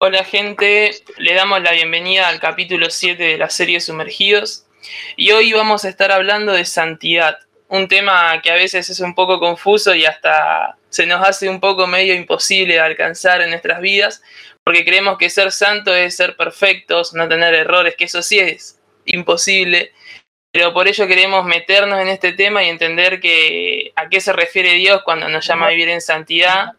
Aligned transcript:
Hola 0.00 0.22
gente, 0.22 0.92
le 1.16 1.34
damos 1.34 1.60
la 1.60 1.72
bienvenida 1.72 2.28
al 2.28 2.38
capítulo 2.38 2.88
7 2.88 3.20
de 3.20 3.36
la 3.36 3.50
serie 3.50 3.80
Sumergidos. 3.80 4.64
Y 5.16 5.32
hoy 5.32 5.52
vamos 5.52 5.84
a 5.84 5.88
estar 5.88 6.12
hablando 6.12 6.52
de 6.52 6.64
santidad, 6.66 7.40
un 7.66 7.88
tema 7.88 8.40
que 8.40 8.52
a 8.52 8.54
veces 8.54 8.88
es 8.90 9.00
un 9.00 9.16
poco 9.16 9.40
confuso 9.40 9.96
y 9.96 10.04
hasta 10.04 10.78
se 10.88 11.04
nos 11.04 11.26
hace 11.26 11.48
un 11.48 11.58
poco 11.58 11.88
medio 11.88 12.14
imposible 12.14 12.74
de 12.74 12.80
alcanzar 12.80 13.42
en 13.42 13.50
nuestras 13.50 13.80
vidas 13.80 14.22
porque 14.62 14.84
creemos 14.84 15.18
que 15.18 15.30
ser 15.30 15.50
santo 15.50 15.92
es 15.92 16.14
ser 16.14 16.36
perfectos, 16.36 17.12
no 17.14 17.26
tener 17.26 17.52
errores, 17.54 17.96
que 17.96 18.04
eso 18.04 18.22
sí 18.22 18.38
es 18.38 18.78
imposible, 19.04 19.90
pero 20.52 20.72
por 20.72 20.86
ello 20.86 21.08
queremos 21.08 21.44
meternos 21.44 22.00
en 22.00 22.06
este 22.06 22.34
tema 22.34 22.62
y 22.62 22.68
entender 22.68 23.18
que 23.18 23.92
a 23.96 24.08
qué 24.08 24.20
se 24.20 24.32
refiere 24.32 24.74
Dios 24.74 25.02
cuando 25.02 25.28
nos 25.28 25.44
llama 25.44 25.66
a 25.66 25.70
vivir 25.70 25.88
en 25.88 26.00
santidad 26.00 26.74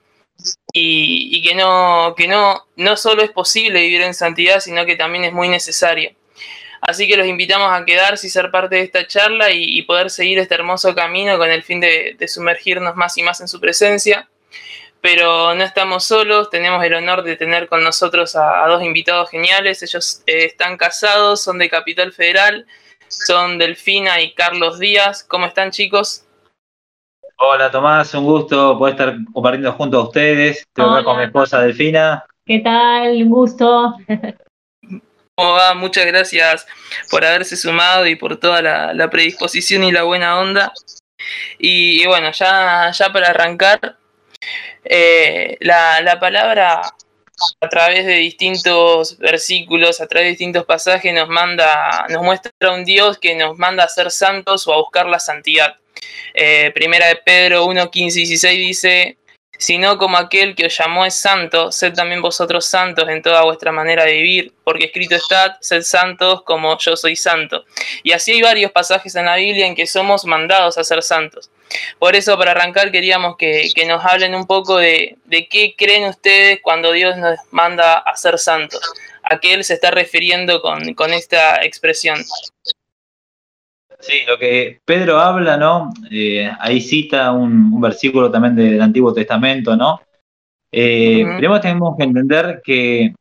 y, 0.73 1.41
que, 1.41 1.55
no, 1.55 2.13
que 2.15 2.27
no, 2.27 2.65
no 2.75 2.97
solo 2.97 3.23
es 3.23 3.31
posible 3.31 3.81
vivir 3.81 4.01
en 4.01 4.13
santidad, 4.13 4.59
sino 4.59 4.85
que 4.85 4.95
también 4.95 5.23
es 5.23 5.33
muy 5.33 5.49
necesario. 5.49 6.11
Así 6.81 7.07
que 7.07 7.17
los 7.17 7.27
invitamos 7.27 7.69
a 7.71 7.83
quedarse 7.83 8.27
y 8.27 8.29
ser 8.29 8.51
parte 8.51 8.77
de 8.77 8.83
esta 8.83 9.05
charla 9.05 9.51
y, 9.51 9.81
poder 9.83 10.09
seguir 10.09 10.39
este 10.39 10.55
hermoso 10.55 10.95
camino 10.95 11.37
con 11.37 11.49
el 11.49 11.63
fin 11.63 11.79
de, 11.81 12.15
sumergirnos 12.27 12.95
más 12.95 13.17
y 13.17 13.23
más 13.23 13.41
en 13.41 13.47
su 13.47 13.59
presencia. 13.59 14.29
Pero 15.01 15.55
no 15.55 15.63
estamos 15.63 16.03
solos, 16.05 16.49
tenemos 16.49 16.83
el 16.83 16.93
honor 16.93 17.23
de 17.23 17.37
tener 17.37 17.67
con 17.67 17.83
nosotros 17.83 18.35
a, 18.35 18.65
dos 18.67 18.83
invitados 18.83 19.29
geniales. 19.29 19.81
Ellos 19.83 20.23
eh, 20.25 20.45
están 20.45 20.77
casados, 20.77 21.41
son 21.41 21.57
de 21.57 21.69
Capital 21.69 22.11
Federal, 22.13 22.65
son 23.07 23.57
Delfina 23.57 24.21
y 24.21 24.33
Carlos 24.33 24.79
Díaz. 24.79 25.23
¿Cómo 25.23 25.45
están 25.45 25.71
chicos? 25.71 26.25
Hola 27.41 27.71
Tomás, 27.71 28.13
un 28.15 28.25
gusto 28.25 28.77
poder 28.77 28.95
estar 28.95 29.15
compartiendo 29.31 29.71
junto 29.71 29.97
a 29.97 30.03
ustedes. 30.03 30.57
Estoy 30.57 30.83
acá 30.91 31.03
con 31.05 31.17
mi 31.17 31.23
esposa 31.23 31.61
Delfina. 31.61 32.25
¿Qué 32.45 32.59
tal? 32.59 33.11
Un 33.13 33.29
gusto. 33.29 33.95
¿Cómo 35.35 35.53
va? 35.53 35.73
Muchas 35.73 36.05
gracias 36.05 36.67
por 37.09 37.23
haberse 37.23 37.55
sumado 37.55 38.05
y 38.07 38.17
por 38.17 38.35
toda 38.35 38.61
la, 38.93 39.09
predisposición 39.09 39.85
y 39.85 39.91
la 39.93 40.03
buena 40.03 40.37
onda. 40.37 40.73
Y, 41.57 42.05
bueno, 42.07 42.29
ya, 42.33 42.91
ya 42.91 43.13
para 43.13 43.29
arrancar, 43.29 43.95
eh, 44.83 45.55
la, 45.61 46.01
la 46.01 46.19
palabra 46.19 46.81
a 47.61 47.69
través 47.69 48.05
de 48.05 48.15
distintos 48.15 49.17
versículos, 49.17 50.01
a 50.01 50.07
través 50.07 50.25
de 50.25 50.31
distintos 50.31 50.65
pasajes, 50.65 51.13
nos 51.13 51.29
manda, 51.29 52.05
nos 52.09 52.21
muestra 52.21 52.51
un 52.73 52.83
Dios 52.83 53.17
que 53.17 53.33
nos 53.35 53.57
manda 53.57 53.85
a 53.85 53.87
ser 53.87 54.11
santos 54.11 54.67
o 54.67 54.73
a 54.73 54.77
buscar 54.77 55.05
la 55.05 55.19
santidad. 55.19 55.77
Eh, 56.33 56.71
primera 56.73 57.07
de 57.07 57.17
Pedro 57.17 57.65
1, 57.65 57.91
15 57.91 58.19
y 58.19 58.25
16 58.25 58.59
dice, 58.59 59.17
sino 59.59 59.97
como 59.97 60.17
aquel 60.17 60.55
que 60.55 60.67
os 60.67 60.77
llamó 60.77 61.05
es 61.05 61.15
santo, 61.15 61.69
sed 61.71 61.93
también 61.93 62.21
vosotros 62.21 62.65
santos 62.65 63.09
en 63.09 63.21
toda 63.21 63.43
vuestra 63.43 63.73
manera 63.73 64.05
de 64.05 64.13
vivir, 64.13 64.53
porque 64.63 64.85
escrito 64.85 65.15
está, 65.15 65.57
sed 65.59 65.81
santos 65.81 66.43
como 66.43 66.77
yo 66.77 66.95
soy 66.95 67.17
santo. 67.17 67.65
Y 68.01 68.13
así 68.13 68.31
hay 68.31 68.41
varios 68.41 68.71
pasajes 68.71 69.15
en 69.15 69.25
la 69.25 69.35
Biblia 69.35 69.67
en 69.67 69.75
que 69.75 69.85
somos 69.85 70.23
mandados 70.23 70.77
a 70.77 70.83
ser 70.85 71.03
santos. 71.03 71.51
Por 71.99 72.15
eso, 72.15 72.37
para 72.37 72.51
arrancar, 72.51 72.89
queríamos 72.89 73.35
que, 73.37 73.69
nos 73.85 74.03
hablen 74.05 74.33
un 74.33 74.47
poco 74.47 74.77
de, 74.77 75.17
qué 75.29 75.75
creen 75.77 76.05
ustedes 76.05 76.59
cuando 76.61 76.93
Dios 76.93 77.17
nos 77.17 77.37
manda 77.51 77.97
a 77.97 78.15
ser 78.15 78.39
santos. 78.39 78.81
¿A 79.23 79.39
qué 79.39 79.53
Él 79.53 79.65
se 79.65 79.73
está 79.73 79.91
refiriendo 79.91 80.61
con 80.61 81.13
esta 81.13 81.63
expresión? 81.65 82.23
Sí, 83.99 84.21
lo 84.25 84.37
que 84.37 84.79
Pedro 84.85 85.19
habla, 85.19 85.57
¿no? 85.57 85.91
Eh, 86.09 86.49
ahí 86.59 86.79
cita 86.79 87.31
un, 87.33 87.81
versículo 87.81 88.31
también 88.31 88.55
del 88.55 88.81
Antiguo 88.81 89.13
Testamento, 89.13 89.75
¿no? 89.75 90.01
Eh, 90.71 91.23
Primero 91.37 91.59
tenemos 91.59 91.97
que 91.97 92.03
entender 92.03 92.61
que 92.63 93.13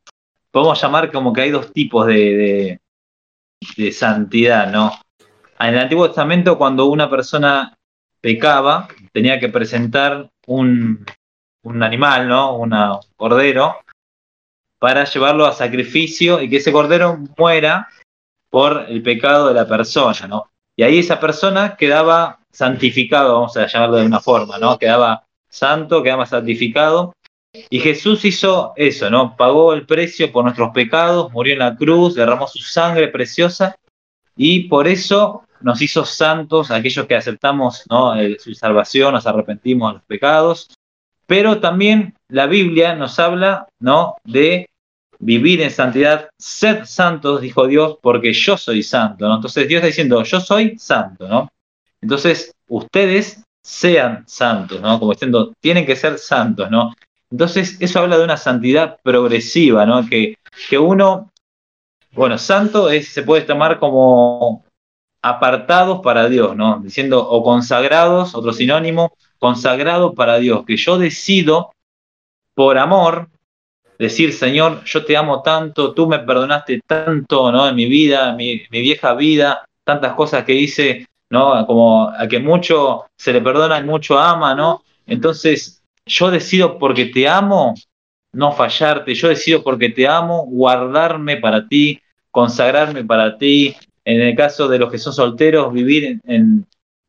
podemos 0.52 0.80
llamar 0.80 1.10
como 1.10 1.32
que 1.32 1.40
hay 1.42 1.50
dos 1.50 1.72
tipos 1.72 2.06
de, 2.06 2.80
de, 3.76 3.92
santidad, 3.92 4.70
¿no? 4.70 4.92
En 5.58 5.74
el 5.74 5.80
Antiguo 5.80 6.06
Testamento, 6.06 6.56
cuando 6.56 6.86
una 6.86 7.10
persona 7.10 7.74
pecaba, 8.20 8.86
tenía 9.12 9.40
que 9.40 9.48
presentar 9.48 10.30
un, 10.46 11.04
un 11.64 11.82
animal, 11.82 12.28
¿no? 12.28 12.56
un 12.56 12.72
cordero, 13.16 13.78
para 14.78 15.04
llevarlo 15.04 15.46
a 15.46 15.52
sacrificio 15.52 16.40
y 16.40 16.48
que 16.48 16.58
ese 16.58 16.70
cordero 16.70 17.18
muera 17.36 17.88
por 18.50 18.86
el 18.88 19.02
pecado 19.02 19.48
de 19.48 19.54
la 19.54 19.66
persona, 19.66 20.26
¿no? 20.28 20.50
Y 20.78 20.84
ahí 20.84 21.00
esa 21.00 21.18
persona 21.18 21.76
quedaba 21.76 22.38
santificado, 22.52 23.34
vamos 23.34 23.56
a 23.56 23.66
llamarlo 23.66 23.96
de 23.96 24.06
una 24.06 24.20
forma, 24.20 24.58
¿no? 24.58 24.78
Quedaba 24.78 25.24
santo, 25.48 26.04
quedaba 26.04 26.24
santificado. 26.24 27.12
Y 27.68 27.80
Jesús 27.80 28.24
hizo 28.24 28.74
eso, 28.76 29.10
¿no? 29.10 29.36
Pagó 29.36 29.72
el 29.72 29.86
precio 29.86 30.30
por 30.30 30.44
nuestros 30.44 30.70
pecados, 30.70 31.32
murió 31.32 31.54
en 31.54 31.58
la 31.58 31.74
cruz, 31.74 32.14
derramó 32.14 32.46
su 32.46 32.60
sangre 32.60 33.08
preciosa 33.08 33.74
y 34.36 34.68
por 34.68 34.86
eso 34.86 35.42
nos 35.62 35.82
hizo 35.82 36.04
santos 36.04 36.70
aquellos 36.70 37.06
que 37.06 37.16
aceptamos 37.16 37.82
¿no? 37.90 38.14
su 38.38 38.54
salvación, 38.54 39.14
nos 39.14 39.26
arrepentimos 39.26 39.90
de 39.90 39.94
los 39.94 40.04
pecados. 40.04 40.68
Pero 41.26 41.58
también 41.58 42.14
la 42.28 42.46
Biblia 42.46 42.94
nos 42.94 43.18
habla 43.18 43.66
¿no? 43.80 44.14
de 44.22 44.68
vivir 45.18 45.60
en 45.62 45.70
santidad, 45.70 46.30
sed 46.38 46.84
santos, 46.84 47.40
dijo 47.40 47.66
Dios, 47.66 47.98
porque 48.00 48.32
yo 48.32 48.56
soy 48.56 48.82
santo, 48.82 49.28
¿no? 49.28 49.36
Entonces 49.36 49.68
Dios 49.68 49.80
está 49.80 49.86
diciendo, 49.88 50.22
yo 50.22 50.40
soy 50.40 50.78
santo, 50.78 51.26
¿no? 51.28 51.48
Entonces, 52.00 52.52
ustedes 52.68 53.42
sean 53.62 54.24
santos, 54.26 54.80
¿no? 54.80 54.98
Como 54.98 55.12
diciendo, 55.12 55.52
tienen 55.60 55.84
que 55.84 55.96
ser 55.96 56.18
santos, 56.18 56.70
¿no? 56.70 56.94
Entonces, 57.30 57.76
eso 57.80 57.98
habla 58.00 58.16
de 58.16 58.24
una 58.24 58.36
santidad 58.36 58.98
progresiva, 59.02 59.84
¿no? 59.84 60.08
Que, 60.08 60.36
que 60.70 60.78
uno, 60.78 61.30
bueno, 62.12 62.38
santo 62.38 62.88
es, 62.88 63.08
se 63.08 63.22
puede 63.22 63.42
tomar 63.42 63.78
como 63.78 64.64
apartados 65.22 66.00
para 66.00 66.28
Dios, 66.28 66.56
¿no? 66.56 66.80
Diciendo, 66.80 67.28
o 67.28 67.42
consagrados, 67.42 68.34
otro 68.34 68.52
sinónimo, 68.52 69.12
consagrado 69.38 70.14
para 70.14 70.38
Dios, 70.38 70.64
que 70.64 70.76
yo 70.76 70.98
decido 70.98 71.72
por 72.54 72.78
amor, 72.78 73.28
decir, 73.98 74.32
Señor, 74.32 74.84
yo 74.84 75.04
te 75.04 75.16
amo 75.16 75.42
tanto, 75.42 75.92
tú 75.92 76.06
me 76.06 76.20
perdonaste 76.20 76.80
tanto, 76.86 77.50
¿no? 77.50 77.68
En 77.68 77.74
mi 77.74 77.86
vida, 77.86 78.30
en 78.30 78.36
mi, 78.36 78.66
vieja 78.70 79.14
vida, 79.14 79.64
tantas 79.84 80.14
cosas 80.14 80.44
que 80.44 80.54
hice, 80.54 81.06
¿no? 81.30 81.66
Como 81.66 82.08
a 82.08 82.28
que 82.28 82.38
mucho 82.38 83.06
se 83.16 83.32
le 83.32 83.40
perdona 83.40 83.78
y 83.78 83.84
mucho 83.84 84.18
ama, 84.18 84.54
¿no? 84.54 84.82
Entonces, 85.06 85.82
yo 86.06 86.30
decido 86.30 86.78
porque 86.78 87.06
te 87.06 87.28
amo, 87.28 87.74
no 88.32 88.52
fallarte, 88.52 89.14
yo 89.14 89.28
decido 89.28 89.62
porque 89.62 89.88
te 89.88 90.06
amo, 90.06 90.46
guardarme 90.46 91.38
para 91.38 91.66
ti, 91.66 92.00
consagrarme 92.30 93.04
para 93.04 93.36
ti, 93.36 93.74
en 94.04 94.20
el 94.20 94.36
caso 94.36 94.68
de 94.68 94.78
los 94.78 94.90
que 94.90 94.98
son 94.98 95.12
solteros, 95.12 95.72
vivir 95.72 96.20
en, 96.24 96.66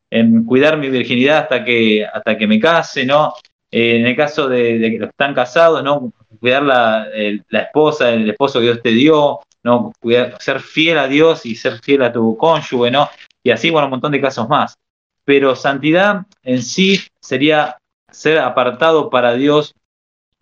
en, 0.10 0.44
cuidar 0.46 0.78
mi 0.78 0.90
virginidad 0.90 1.40
hasta 1.40 1.64
que, 1.64 2.06
hasta 2.06 2.38
que 2.38 2.48
me 2.48 2.60
case, 2.60 3.06
¿no? 3.06 3.34
Eh, 3.72 3.98
en 3.98 4.08
el 4.08 4.16
caso 4.16 4.50
de, 4.50 4.80
de, 4.80 4.98
que 4.98 5.06
están 5.06 5.36
casados, 5.36 5.84
¿no? 5.84 6.12
Cuidar 6.40 6.64
la, 6.64 7.08
la, 7.50 7.60
esposa, 7.62 8.12
el 8.12 8.30
esposo 8.30 8.60
que 8.60 8.66
Dios 8.66 8.82
te 8.82 8.90
dio, 8.90 9.40
¿no? 9.64 9.92
Cuidar, 10.00 10.42
ser 10.42 10.60
fiel 10.60 10.98
a 10.98 11.08
Dios 11.08 11.46
y 11.46 11.56
ser 11.56 11.80
fiel 11.80 12.04
a 12.04 12.12
tu 12.12 12.38
cónyuge, 12.38 12.92
¿no? 12.92 13.10
Y 13.44 13.52
así, 13.52 13.70
bueno, 13.70 13.88
un 13.88 13.92
montón 13.92 14.12
de 14.12 14.22
casos 14.22 14.48
más. 14.50 14.78
Pero 15.26 15.56
santidad 15.56 16.26
en 16.44 16.64
sí 16.64 17.00
sería 17.22 17.78
ser 18.12 18.40
apartado 18.40 19.10
para 19.10 19.34
Dios, 19.34 19.76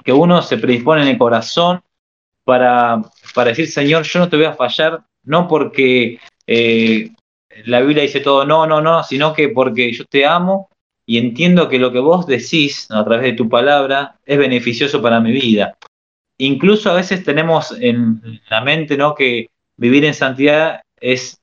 que 0.04 0.14
uno 0.14 0.42
se 0.42 0.58
predispone 0.58 1.02
en 1.02 1.10
el 1.10 1.18
corazón 1.18 1.82
para, 2.46 3.02
para 3.36 3.50
decir, 3.50 3.68
Señor, 3.68 4.04
yo 4.04 4.20
no 4.20 4.30
te 4.30 4.38
voy 4.38 4.46
a 4.46 4.54
fallar, 4.54 5.04
no 5.24 5.48
porque 5.48 6.20
eh, 6.46 7.12
la 7.66 7.82
Biblia 7.82 8.04
dice 8.04 8.22
todo, 8.22 8.46
no, 8.46 8.66
no, 8.66 8.82
no, 8.82 9.04
sino 9.04 9.34
que 9.34 9.50
porque 9.50 9.92
yo 9.92 10.06
te 10.06 10.26
amo 10.26 10.70
y 11.06 11.18
entiendo 11.18 11.68
que 11.68 11.80
lo 11.80 11.92
que 11.92 12.00
vos 12.00 12.28
decís 12.28 12.90
a 12.92 13.04
través 13.04 13.24
de 13.24 13.34
tu 13.34 13.50
palabra 13.50 14.16
es 14.26 14.38
beneficioso 14.38 15.02
para 15.02 15.20
mi 15.20 15.32
vida. 15.32 15.78
Incluso 16.40 16.92
a 16.92 16.96
veces 16.96 17.24
tenemos 17.24 17.72
en 17.80 18.42
la 18.50 18.62
mente 18.62 18.98
¿no? 18.98 19.16
que 19.16 19.50
vivir 19.78 20.06
en 20.06 20.14
santidad 20.14 20.82
es, 21.00 21.42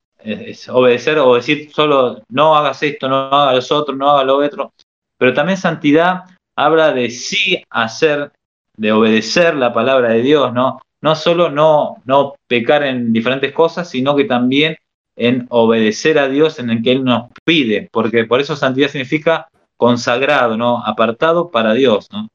obedecer 0.68 1.18
o 1.18 1.34
decir 1.34 1.70
solo 1.72 2.22
no 2.28 2.56
hagas 2.56 2.82
esto, 2.82 3.08
no 3.08 3.16
hagas 3.16 3.70
lo 3.70 3.76
otro, 3.76 3.94
no 3.94 4.10
hagas 4.10 4.26
lo 4.26 4.36
otro. 4.38 4.72
Pero 5.18 5.34
también 5.34 5.58
santidad 5.58 6.24
habla 6.56 6.92
de 6.92 7.10
sí 7.10 7.62
hacer, 7.70 8.32
de 8.76 8.92
obedecer 8.92 9.54
la 9.54 9.72
palabra 9.72 10.10
de 10.10 10.22
Dios, 10.22 10.52
¿no? 10.52 10.80
No 11.02 11.14
solo 11.14 11.50
no, 11.50 12.02
no 12.06 12.34
pecar 12.46 12.84
en 12.84 13.12
diferentes 13.12 13.52
cosas, 13.52 13.90
sino 13.90 14.16
que 14.16 14.24
también 14.24 14.76
en 15.16 15.46
obedecer 15.50 16.18
a 16.18 16.28
Dios 16.28 16.58
en 16.58 16.70
el 16.70 16.82
que 16.82 16.92
Él 16.92 17.04
nos 17.04 17.30
pide, 17.44 17.88
porque 17.92 18.24
por 18.24 18.40
eso 18.40 18.56
santidad 18.56 18.88
significa 18.88 19.48
consagrado, 19.76 20.56
¿no? 20.56 20.82
Apartado 20.84 21.50
para 21.50 21.74
Dios, 21.74 22.08
¿no? 22.10 22.28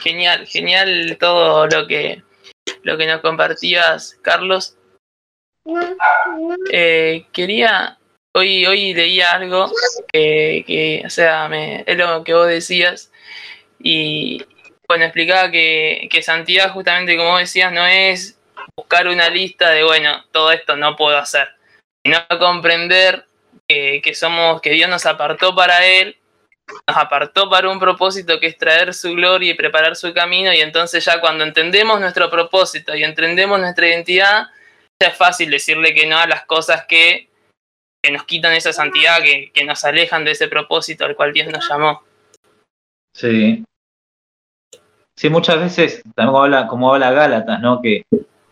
Genial, 0.00 0.46
genial 0.46 1.16
todo 1.20 1.66
lo 1.66 1.86
que, 1.86 2.22
lo 2.82 2.96
que 2.96 3.06
nos 3.06 3.20
compartías, 3.20 4.18
Carlos. 4.22 4.76
Eh, 6.70 7.26
quería, 7.32 7.98
hoy, 8.34 8.66
hoy 8.66 8.94
leía 8.94 9.32
algo 9.32 9.70
que, 10.12 10.64
que 10.66 11.02
o 11.06 11.10
sea, 11.10 11.48
me, 11.48 11.84
es 11.86 11.96
lo 11.96 12.24
que 12.24 12.34
vos 12.34 12.48
decías 12.48 13.12
y 13.78 14.44
bueno, 14.88 15.04
explicaba 15.04 15.50
que, 15.50 16.08
que 16.10 16.22
santidad, 16.22 16.72
justamente 16.72 17.16
como 17.16 17.38
decías, 17.38 17.72
no 17.72 17.86
es 17.86 18.38
buscar 18.76 19.08
una 19.08 19.28
lista 19.30 19.70
de, 19.70 19.84
bueno, 19.84 20.24
todo 20.32 20.52
esto 20.52 20.76
no 20.76 20.96
puedo 20.96 21.16
hacer, 21.16 21.48
sino 22.04 22.18
comprender 22.38 23.24
que, 23.66 24.00
que 24.02 24.14
somos, 24.14 24.60
que 24.60 24.70
Dios 24.70 24.90
nos 24.90 25.06
apartó 25.06 25.54
para 25.54 25.86
Él, 25.86 26.18
nos 26.68 26.96
apartó 26.96 27.48
para 27.50 27.68
un 27.70 27.78
propósito 27.78 28.38
que 28.40 28.46
es 28.46 28.56
traer 28.56 28.94
su 28.94 29.12
gloria 29.12 29.52
y 29.52 29.54
preparar 29.54 29.96
su 29.96 30.12
camino, 30.12 30.52
y 30.52 30.60
entonces 30.60 31.04
ya 31.04 31.20
cuando 31.20 31.44
entendemos 31.44 32.00
nuestro 32.00 32.30
propósito 32.30 32.94
y 32.94 33.04
entendemos 33.04 33.60
nuestra 33.60 33.88
identidad, 33.88 34.48
ya 35.00 35.08
es 35.08 35.16
fácil 35.16 35.50
decirle 35.50 35.94
que 35.94 36.06
no 36.06 36.18
a 36.18 36.26
las 36.26 36.44
cosas 36.46 36.86
que, 36.86 37.28
que 38.02 38.12
nos 38.12 38.24
quitan 38.24 38.52
esa 38.52 38.72
santidad, 38.72 39.22
que, 39.22 39.50
que 39.52 39.64
nos 39.64 39.84
alejan 39.84 40.24
de 40.24 40.32
ese 40.32 40.48
propósito 40.48 41.04
al 41.04 41.16
cual 41.16 41.32
Dios 41.32 41.48
nos 41.48 41.68
llamó. 41.68 42.02
Sí, 43.14 43.64
Sí, 45.16 45.28
muchas 45.28 45.60
veces, 45.60 46.02
también 46.14 46.32
como 46.32 46.42
habla, 46.42 46.66
como 46.66 46.92
habla 46.92 47.12
Gálatas, 47.12 47.60
¿no? 47.60 47.80
Que, 47.80 48.04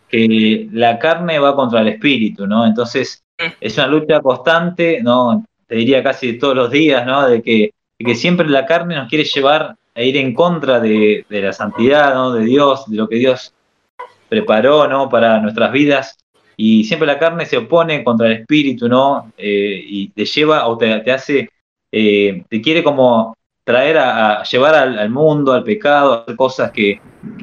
que 0.07 0.69
la 0.71 0.99
carne 0.99 1.39
va 1.39 1.55
contra 1.55 1.81
el 1.81 1.89
espíritu, 1.89 2.47
¿no? 2.47 2.65
Entonces, 2.65 3.23
es 3.59 3.77
una 3.77 3.87
lucha 3.87 4.21
constante, 4.21 5.01
¿no? 5.01 5.45
Te 5.67 5.75
diría 5.75 6.03
casi 6.03 6.37
todos 6.37 6.55
los 6.55 6.71
días, 6.71 7.05
¿no? 7.05 7.27
De 7.27 7.41
que, 7.41 7.71
de 8.01 8.03
que 8.03 8.15
siempre 8.15 8.49
la 8.49 8.65
carne 8.65 8.95
nos 8.95 9.07
quiere 9.07 9.23
llevar 9.23 9.75
a 9.93 10.01
ir 10.01 10.17
en 10.17 10.33
contra 10.33 10.79
de, 10.79 11.23
la 11.29 11.53
santidad, 11.53 12.15
¿no? 12.15 12.31
De 12.31 12.43
Dios, 12.43 12.89
de 12.89 12.97
lo 12.97 13.07
que 13.07 13.17
Dios 13.17 13.53
preparó, 14.27 14.87
¿no? 14.87 15.07
Para 15.07 15.39
nuestras 15.39 15.71
vidas. 15.71 16.17
Y 16.57 16.83
siempre 16.85 17.05
la 17.05 17.19
carne 17.19 17.45
se 17.45 17.57
opone 17.57 18.03
contra 18.03 18.27
el 18.27 18.33
espíritu, 18.33 18.89
¿no? 18.89 19.31
Eh, 19.37 19.83
y 19.85 20.09
te 20.09 20.25
lleva 20.25 20.67
o 20.67 20.77
te, 20.77 21.11
hace, 21.11 21.49
eh, 21.91 22.43
te 22.49 22.61
quiere 22.61 22.83
como 22.83 23.35
traer 23.63 23.99
a, 23.99 24.41
llevar 24.43 24.73
al, 24.73 25.09
mundo, 25.11 25.53
al 25.53 25.63
pecado, 25.63 26.13
a 26.13 26.17
hacer 26.21 26.35
cosas 26.35 26.71
que, 26.71 26.99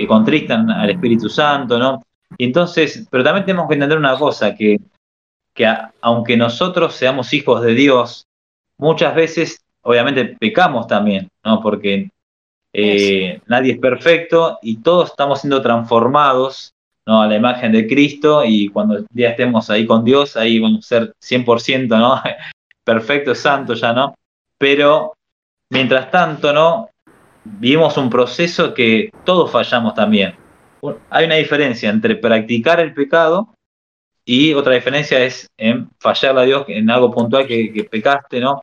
contristan 0.09 0.69
al 0.71 0.91
Espíritu 0.91 1.29
Santo, 1.29 1.79
¿no? 1.79 2.03
Y 2.37 2.47
entonces, 2.47 3.07
pero 3.11 3.23
también 3.23 3.47
tenemos 3.47 3.69
que 3.69 3.75
entender 3.75 3.97
una 3.97 4.19
cosa, 4.19 4.57
que, 4.57 4.79
que 5.55 5.73
aunque 6.01 6.37
nosotros 6.37 6.97
seamos 6.97 7.33
hijos 7.33 7.63
de 7.63 7.75
Dios, 7.75 8.27
muchas 8.77 9.15
veces, 9.15 9.65
obviamente, 9.83 10.37
pecamos 10.39 10.87
también, 10.87 11.29
¿no? 11.45 11.61
Porque 11.61 12.11
eh, 12.73 13.41
nadie 13.47 13.73
es 13.73 13.79
perfecto 13.79 14.59
y 14.63 14.79
todos 14.79 15.11
estamos 15.11 15.41
siendo 15.41 15.63
transformados 15.63 16.73
¿no? 17.07 17.23
a 17.23 17.27
la 17.27 17.37
imagen 17.37 17.73
de 17.73 17.87
Cristo 17.87 18.45
y 18.45 18.69
cuando 18.69 19.05
ya 19.13 19.31
estemos 19.31 19.71
ahí 19.71 19.87
con 19.87 20.05
Dios, 20.05 20.37
ahí 20.37 20.59
vamos 20.59 20.85
a 20.85 20.89
ser 20.89 21.15
100%, 21.21 21.89
¿no? 21.89 22.23
Perfecto, 22.85 23.35
santo 23.35 23.75
ya, 23.75 23.93
¿no? 23.93 24.15
Pero 24.59 25.15
Mientras 25.71 26.11
tanto, 26.11 26.53
¿no? 26.53 26.91
Vivimos 27.45 27.97
un 27.97 28.09
proceso 28.09 28.73
que 28.73 29.11
todos 29.25 29.51
fallamos 29.51 29.95
también. 29.95 30.35
Hay 31.11 31.27
una 31.27 31.35
diferencia 31.35 31.91
entre 31.91 32.17
practicar 32.17 32.81
el 32.81 32.95
pecado 32.95 33.49
y 34.25 34.55
otra 34.55 34.75
diferencia 34.75 35.23
es 35.23 35.49
en 35.57 35.91
fallarle 35.99 36.41
a 36.41 36.45
Dios 36.45 36.65
en 36.69 36.91
algo 36.91 37.11
puntual 37.11 37.47
que, 37.47 37.73
que 37.73 37.85
pecaste, 37.85 38.41
¿no? 38.41 38.63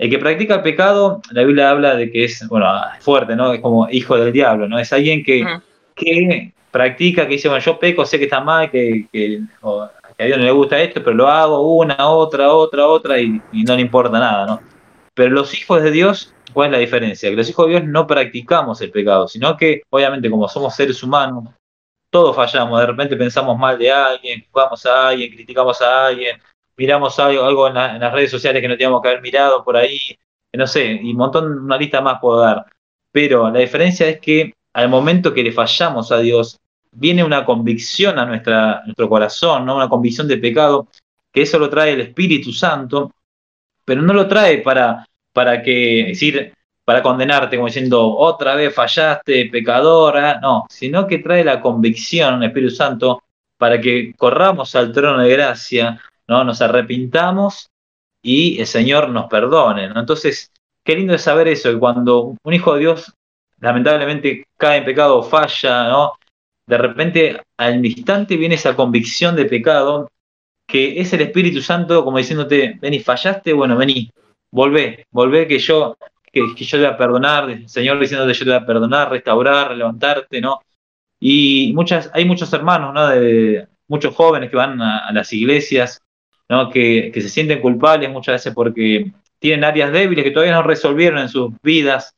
El 0.00 0.08
que 0.08 0.18
practica 0.18 0.54
el 0.54 0.62
pecado, 0.62 1.20
la 1.30 1.42
Biblia 1.42 1.68
habla 1.68 1.94
de 1.94 2.10
que 2.10 2.24
es, 2.24 2.48
bueno, 2.48 2.66
fuerte, 3.00 3.36
¿no? 3.36 3.52
Es 3.52 3.60
como 3.60 3.86
hijo 3.90 4.16
del 4.16 4.32
diablo, 4.32 4.66
¿no? 4.66 4.78
Es 4.78 4.94
alguien 4.94 5.22
que, 5.22 5.42
uh 5.42 5.46
-huh. 5.46 5.62
que 5.94 6.54
practica, 6.70 7.26
que 7.26 7.34
dice, 7.34 7.48
bueno, 7.48 7.62
yo 7.62 7.78
peco, 7.78 8.06
sé 8.06 8.16
que 8.16 8.24
está 8.24 8.40
mal, 8.40 8.70
que, 8.70 9.06
que, 9.12 9.40
o, 9.60 9.86
que, 10.16 10.22
a 10.22 10.26
Dios 10.26 10.38
no 10.38 10.44
le 10.44 10.52
gusta 10.52 10.80
esto, 10.80 11.04
pero 11.04 11.14
lo 11.14 11.28
hago 11.28 11.76
una, 11.76 12.08
otra, 12.08 12.50
otra, 12.50 12.86
otra 12.86 13.20
y, 13.20 13.42
y 13.52 13.62
no 13.62 13.76
le 13.76 13.82
importa 13.82 14.18
nada, 14.18 14.46
¿no? 14.46 14.62
Pero 15.12 15.34
los 15.34 15.52
hijos 15.52 15.82
de 15.82 15.90
Dios, 15.90 16.32
¿cuál 16.54 16.68
es 16.68 16.72
la 16.72 16.78
diferencia? 16.78 17.28
Que 17.28 17.36
los 17.36 17.50
hijos 17.50 17.66
de 17.66 17.72
Dios 17.72 17.84
no 17.84 18.06
practicamos 18.06 18.80
el 18.80 18.90
pecado, 18.90 19.28
sino 19.28 19.54
que, 19.58 19.82
obviamente, 19.90 20.30
como 20.30 20.48
somos 20.48 20.74
seres 20.74 21.02
humanos, 21.02 21.44
todos 22.10 22.34
fallamos. 22.34 22.80
De 22.80 22.86
repente 22.86 23.16
pensamos 23.16 23.58
mal 23.58 23.78
de 23.78 23.92
alguien, 23.92 24.46
jugamos 24.50 24.86
a 24.86 25.08
alguien, 25.08 25.30
criticamos 25.30 25.82
a 25.82 26.06
alguien, 26.06 26.40
miramos 26.80 27.18
algo, 27.18 27.68
en, 27.68 27.74
las 27.74 28.10
redes 28.10 28.30
sociales 28.30 28.62
que 28.62 28.68
no 28.68 28.74
teníamos 28.74 29.02
que 29.02 29.08
haber 29.08 29.20
mirado 29.20 29.62
por 29.62 29.76
ahí, 29.76 29.98
no 30.54 30.66
sé, 30.66 30.98
y 31.02 31.10
un 31.10 31.16
montón, 31.18 31.58
una 31.58 31.76
lista 31.76 32.00
más 32.00 32.18
puedo 32.22 32.40
dar. 32.40 32.64
Pero 33.12 33.50
la 33.50 33.58
diferencia 33.58 34.08
es 34.08 34.18
que 34.18 34.54
al 34.72 34.88
momento 34.88 35.34
que 35.34 35.42
le 35.42 35.52
fallamos 35.52 36.10
a 36.10 36.20
Dios, 36.20 36.58
viene 36.92 37.22
una 37.22 37.44
convicción 37.44 38.18
a 38.18 38.24
nuestra, 38.24 38.82
nuestro 38.86 39.10
corazón, 39.10 39.66
¿no? 39.66 39.76
una 39.76 39.90
convicción 39.90 40.26
de 40.26 40.38
pecado, 40.38 40.88
que 41.30 41.42
eso 41.42 41.58
lo 41.58 41.68
trae 41.68 41.92
el 41.92 42.00
Espíritu 42.00 42.50
Santo, 42.50 43.12
pero 43.84 44.00
no 44.00 44.14
lo 44.14 44.26
trae 44.26 44.58
para, 44.62 45.06
para 45.34 45.62
que, 45.62 46.06
decir, 46.08 46.54
para 46.82 47.02
condenarte, 47.02 47.56
como 47.56 47.66
diciendo, 47.66 48.16
otra 48.16 48.54
vez 48.54 48.74
fallaste, 48.74 49.50
pecadora, 49.52 50.40
no, 50.40 50.64
sino 50.70 51.06
que 51.06 51.18
trae 51.18 51.44
la 51.44 51.60
convicción, 51.60 52.36
el 52.42 52.48
Espíritu 52.48 52.74
Santo, 52.74 53.22
para 53.58 53.78
que 53.78 54.14
corramos 54.16 54.74
al 54.74 54.92
trono 54.92 55.22
de 55.22 55.28
gracia, 55.28 56.00
¿no? 56.30 56.44
Nos 56.44 56.62
arrepintamos 56.62 57.70
y 58.22 58.60
el 58.60 58.66
Señor 58.66 59.08
nos 59.10 59.26
perdone, 59.26 59.88
¿no? 59.88 59.98
Entonces, 59.98 60.52
qué 60.84 60.94
lindo 60.94 61.12
es 61.12 61.22
saber 61.22 61.48
eso, 61.48 61.72
que 61.72 61.78
cuando 61.78 62.36
un 62.40 62.54
hijo 62.54 62.74
de 62.74 62.80
Dios 62.80 63.12
lamentablemente 63.58 64.44
cae 64.56 64.78
en 64.78 64.84
pecado, 64.84 65.24
falla, 65.24 65.88
¿no? 65.88 66.12
De 66.66 66.78
repente, 66.78 67.42
al 67.56 67.84
instante 67.84 68.36
viene 68.36 68.54
esa 68.54 68.76
convicción 68.76 69.34
de 69.34 69.46
pecado, 69.46 70.08
que 70.68 71.00
es 71.00 71.12
el 71.12 71.22
Espíritu 71.22 71.60
Santo 71.60 72.04
como 72.04 72.18
diciéndote, 72.18 72.78
vení, 72.80 73.00
fallaste, 73.00 73.52
bueno, 73.52 73.76
vení, 73.76 74.08
volvé, 74.52 75.06
volvé 75.10 75.48
que 75.48 75.58
yo, 75.58 75.96
que, 76.32 76.54
que, 76.56 76.64
yo 76.64 76.78
te 76.78 76.84
voy 76.84 76.94
a 76.94 76.96
perdonar, 76.96 77.50
el 77.50 77.68
Señor 77.68 77.98
diciéndote 77.98 78.34
yo 78.34 78.44
te 78.44 78.50
voy 78.50 78.60
a 78.60 78.66
perdonar, 78.66 79.10
restaurar, 79.10 79.76
levantarte, 79.76 80.40
¿no? 80.40 80.60
Y 81.18 81.72
muchas, 81.74 82.08
hay 82.14 82.24
muchos 82.24 82.52
hermanos, 82.52 82.94
¿no? 82.94 83.08
De, 83.08 83.66
muchos 83.88 84.14
jóvenes 84.14 84.50
que 84.50 84.56
van 84.56 84.80
a 84.80 85.10
las 85.12 85.32
iglesias, 85.32 86.00
¿no? 86.50 86.68
Que, 86.68 87.12
se 87.14 87.28
sienten 87.28 87.60
culpables 87.60 88.10
muchas 88.10 88.34
veces 88.34 88.52
porque 88.52 89.12
tienen 89.38 89.64
áreas 89.64 89.92
débiles 89.92 90.24
que 90.24 90.32
todavía 90.32 90.54
no 90.54 90.64
resolvieron 90.64 91.20
en 91.20 91.28
sus 91.28 91.52
vidas, 91.62 92.14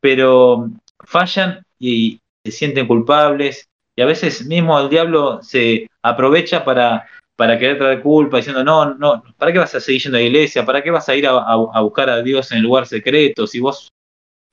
pero 0.00 0.70
fallan 1.00 1.66
y 1.78 2.20
se 2.44 2.52
sienten 2.52 2.86
culpables. 2.86 3.68
Y 3.96 4.02
a 4.02 4.06
veces 4.06 4.46
mismo 4.46 4.78
el 4.80 4.88
diablo 4.88 5.42
se 5.42 5.88
aprovecha 6.02 6.64
para 6.64 7.06
para 7.36 7.58
querer 7.58 7.78
traer 7.78 8.00
culpa, 8.00 8.36
diciendo, 8.36 8.62
no, 8.62 8.94
no, 8.94 9.24
¿para 9.36 9.52
qué 9.52 9.58
vas 9.58 9.74
a 9.74 9.80
seguir 9.80 10.02
yendo 10.02 10.18
a 10.18 10.20
la 10.20 10.26
iglesia? 10.26 10.64
¿Para 10.64 10.84
qué 10.84 10.92
vas 10.92 11.08
a 11.08 11.16
ir 11.16 11.26
a, 11.26 11.32
a, 11.32 11.52
a 11.52 11.80
buscar 11.80 12.08
a 12.08 12.22
Dios 12.22 12.52
en 12.52 12.58
el 12.58 12.62
lugar 12.62 12.86
secreto? 12.86 13.48
Si 13.48 13.58
vos 13.58 13.88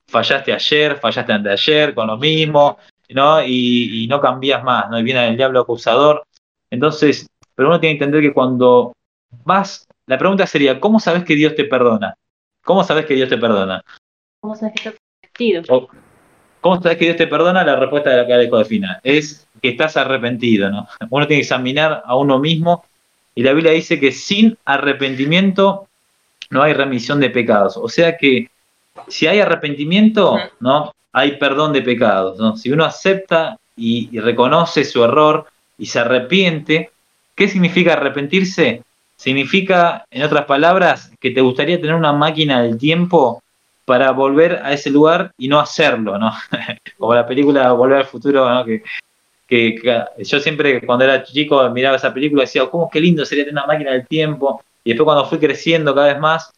fallaste 0.08 0.52
ayer, 0.52 0.96
fallaste 0.96 1.32
anteayer 1.32 1.94
con 1.94 2.08
lo 2.08 2.16
mismo, 2.16 2.78
¿no? 3.10 3.40
Y, 3.40 4.02
y 4.02 4.08
no 4.08 4.20
cambias 4.20 4.64
más, 4.64 4.90
¿no? 4.90 4.98
Y 4.98 5.04
viene 5.04 5.28
el 5.28 5.36
diablo 5.36 5.60
acusador. 5.60 6.24
Entonces, 6.70 7.28
pero 7.54 7.68
uno 7.68 7.78
tiene 7.78 7.96
que 7.96 8.04
entender 8.04 8.20
que 8.20 8.34
cuando 8.34 8.92
vas, 9.44 9.86
la 10.06 10.18
pregunta 10.18 10.46
sería, 10.46 10.80
¿cómo 10.80 11.00
sabes 11.00 11.24
que 11.24 11.34
Dios 11.34 11.54
te 11.54 11.64
perdona? 11.64 12.16
¿Cómo 12.64 12.84
sabes 12.84 13.06
que 13.06 13.14
Dios 13.14 13.28
te 13.28 13.38
perdona? 13.38 13.82
¿Cómo 14.40 14.54
sabes 14.56 14.74
que 14.74 14.90
te 14.90 14.96
arrepentido? 15.22 15.88
¿Cómo 16.60 16.80
sabes 16.80 16.96
que 16.96 17.06
Dios 17.06 17.16
te 17.16 17.26
perdona? 17.26 17.64
La 17.64 17.76
respuesta 17.76 18.10
de 18.10 18.16
la 18.18 18.26
que 18.26 18.56
defina 18.56 19.00
es 19.02 19.48
que 19.60 19.70
estás 19.70 19.96
arrepentido, 19.96 20.70
¿no? 20.70 20.86
Uno 21.10 21.26
tiene 21.26 21.40
que 21.40 21.44
examinar 21.44 22.02
a 22.04 22.16
uno 22.16 22.38
mismo 22.38 22.84
y 23.34 23.42
la 23.42 23.52
Biblia 23.52 23.72
dice 23.72 23.98
que 23.98 24.12
sin 24.12 24.56
arrepentimiento 24.64 25.88
no 26.50 26.62
hay 26.62 26.72
remisión 26.72 27.18
de 27.18 27.30
pecados. 27.30 27.76
O 27.76 27.88
sea 27.88 28.16
que 28.16 28.48
si 29.08 29.26
hay 29.26 29.40
arrepentimiento, 29.40 30.38
¿no? 30.60 30.92
Hay 31.12 31.36
perdón 31.36 31.72
de 31.72 31.82
pecados, 31.82 32.38
¿no? 32.38 32.56
Si 32.56 32.70
uno 32.70 32.84
acepta 32.84 33.58
y, 33.76 34.08
y 34.12 34.20
reconoce 34.20 34.84
su 34.84 35.02
error 35.02 35.46
y 35.78 35.86
se 35.86 35.98
arrepiente, 35.98 36.90
¿qué 37.34 37.48
significa 37.48 37.94
arrepentirse? 37.94 38.82
Significa, 39.22 40.04
en 40.10 40.24
otras 40.24 40.46
palabras, 40.46 41.12
que 41.20 41.30
te 41.30 41.40
gustaría 41.40 41.80
tener 41.80 41.94
una 41.94 42.12
máquina 42.12 42.60
del 42.60 42.76
tiempo 42.76 43.40
para 43.84 44.10
volver 44.10 44.60
a 44.64 44.72
ese 44.72 44.90
lugar 44.90 45.30
y 45.38 45.46
no 45.46 45.60
hacerlo, 45.60 46.18
¿no? 46.18 46.32
Como 46.98 47.14
la 47.14 47.24
película 47.24 47.70
Volver 47.70 47.98
al 47.98 48.04
Futuro, 48.04 48.52
¿no? 48.52 48.64
Que, 48.64 48.82
yo 50.18 50.40
siempre 50.40 50.84
cuando 50.84 51.04
era 51.04 51.22
chico 51.22 51.70
miraba 51.70 51.98
esa 51.98 52.12
película 52.12 52.42
y 52.42 52.46
decía, 52.46 52.66
¿cómo 52.66 52.90
qué 52.90 52.98
lindo 53.00 53.24
sería 53.24 53.44
tener 53.44 53.62
una 53.62 53.72
máquina 53.72 53.92
del 53.92 54.08
tiempo? 54.08 54.60
Y 54.82 54.90
después 54.90 55.04
cuando 55.04 55.26
fui 55.26 55.38
creciendo 55.38 55.94
cada 55.94 56.08
vez 56.08 56.18
más, 56.18 56.52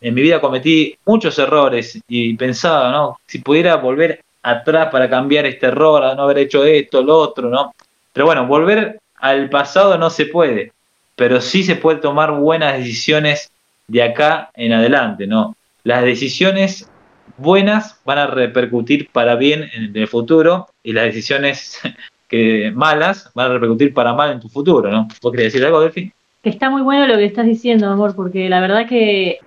en 0.00 0.14
mi 0.14 0.22
vida 0.22 0.40
cometí 0.40 0.96
muchos 1.04 1.36
errores 1.40 1.98
y 2.06 2.36
pensaba, 2.36 2.92
¿no? 2.92 3.18
Si 3.26 3.40
pudiera 3.40 3.74
volver 3.74 4.22
atrás 4.44 4.90
para 4.92 5.10
cambiar 5.10 5.44
este 5.46 5.66
error, 5.66 6.14
no 6.14 6.22
haber 6.22 6.38
hecho 6.38 6.64
esto, 6.64 7.02
lo 7.02 7.18
otro, 7.18 7.48
¿no? 7.48 7.74
Pero 8.12 8.26
bueno, 8.26 8.46
volver 8.46 9.00
al 9.16 9.50
pasado 9.50 9.98
no 9.98 10.08
se 10.08 10.26
puede, 10.26 10.70
pero 11.16 11.40
sí 11.40 11.62
se 11.62 11.76
puede 11.76 11.98
tomar 11.98 12.32
buenas 12.32 12.78
decisiones 12.78 13.50
de 13.88 14.02
acá 14.02 14.50
en 14.54 14.72
adelante, 14.72 15.26
¿no? 15.26 15.56
Las 15.82 16.02
decisiones 16.02 16.88
buenas 17.36 18.00
van 18.04 18.18
a 18.18 18.26
repercutir 18.26 19.08
para 19.10 19.34
bien 19.36 19.68
en 19.72 19.96
el 19.96 20.08
futuro 20.08 20.68
y 20.82 20.92
las 20.92 21.04
decisiones 21.04 21.80
que 22.28 22.72
malas 22.74 23.30
van 23.34 23.50
a 23.50 23.54
repercutir 23.54 23.92
para 23.92 24.14
mal 24.14 24.32
en 24.32 24.40
tu 24.40 24.48
futuro, 24.48 24.90
¿no? 24.90 25.08
¿Vos 25.22 25.32
querés 25.32 25.52
decir 25.52 25.64
algo, 25.64 25.80
Delphi? 25.80 26.12
Que 26.42 26.50
está 26.50 26.70
muy 26.70 26.82
bueno 26.82 27.06
lo 27.06 27.16
que 27.16 27.24
estás 27.24 27.46
diciendo, 27.46 27.88
amor, 27.88 28.14
porque 28.14 28.48
la 28.48 28.60
verdad 28.60 28.86
que 28.86 29.38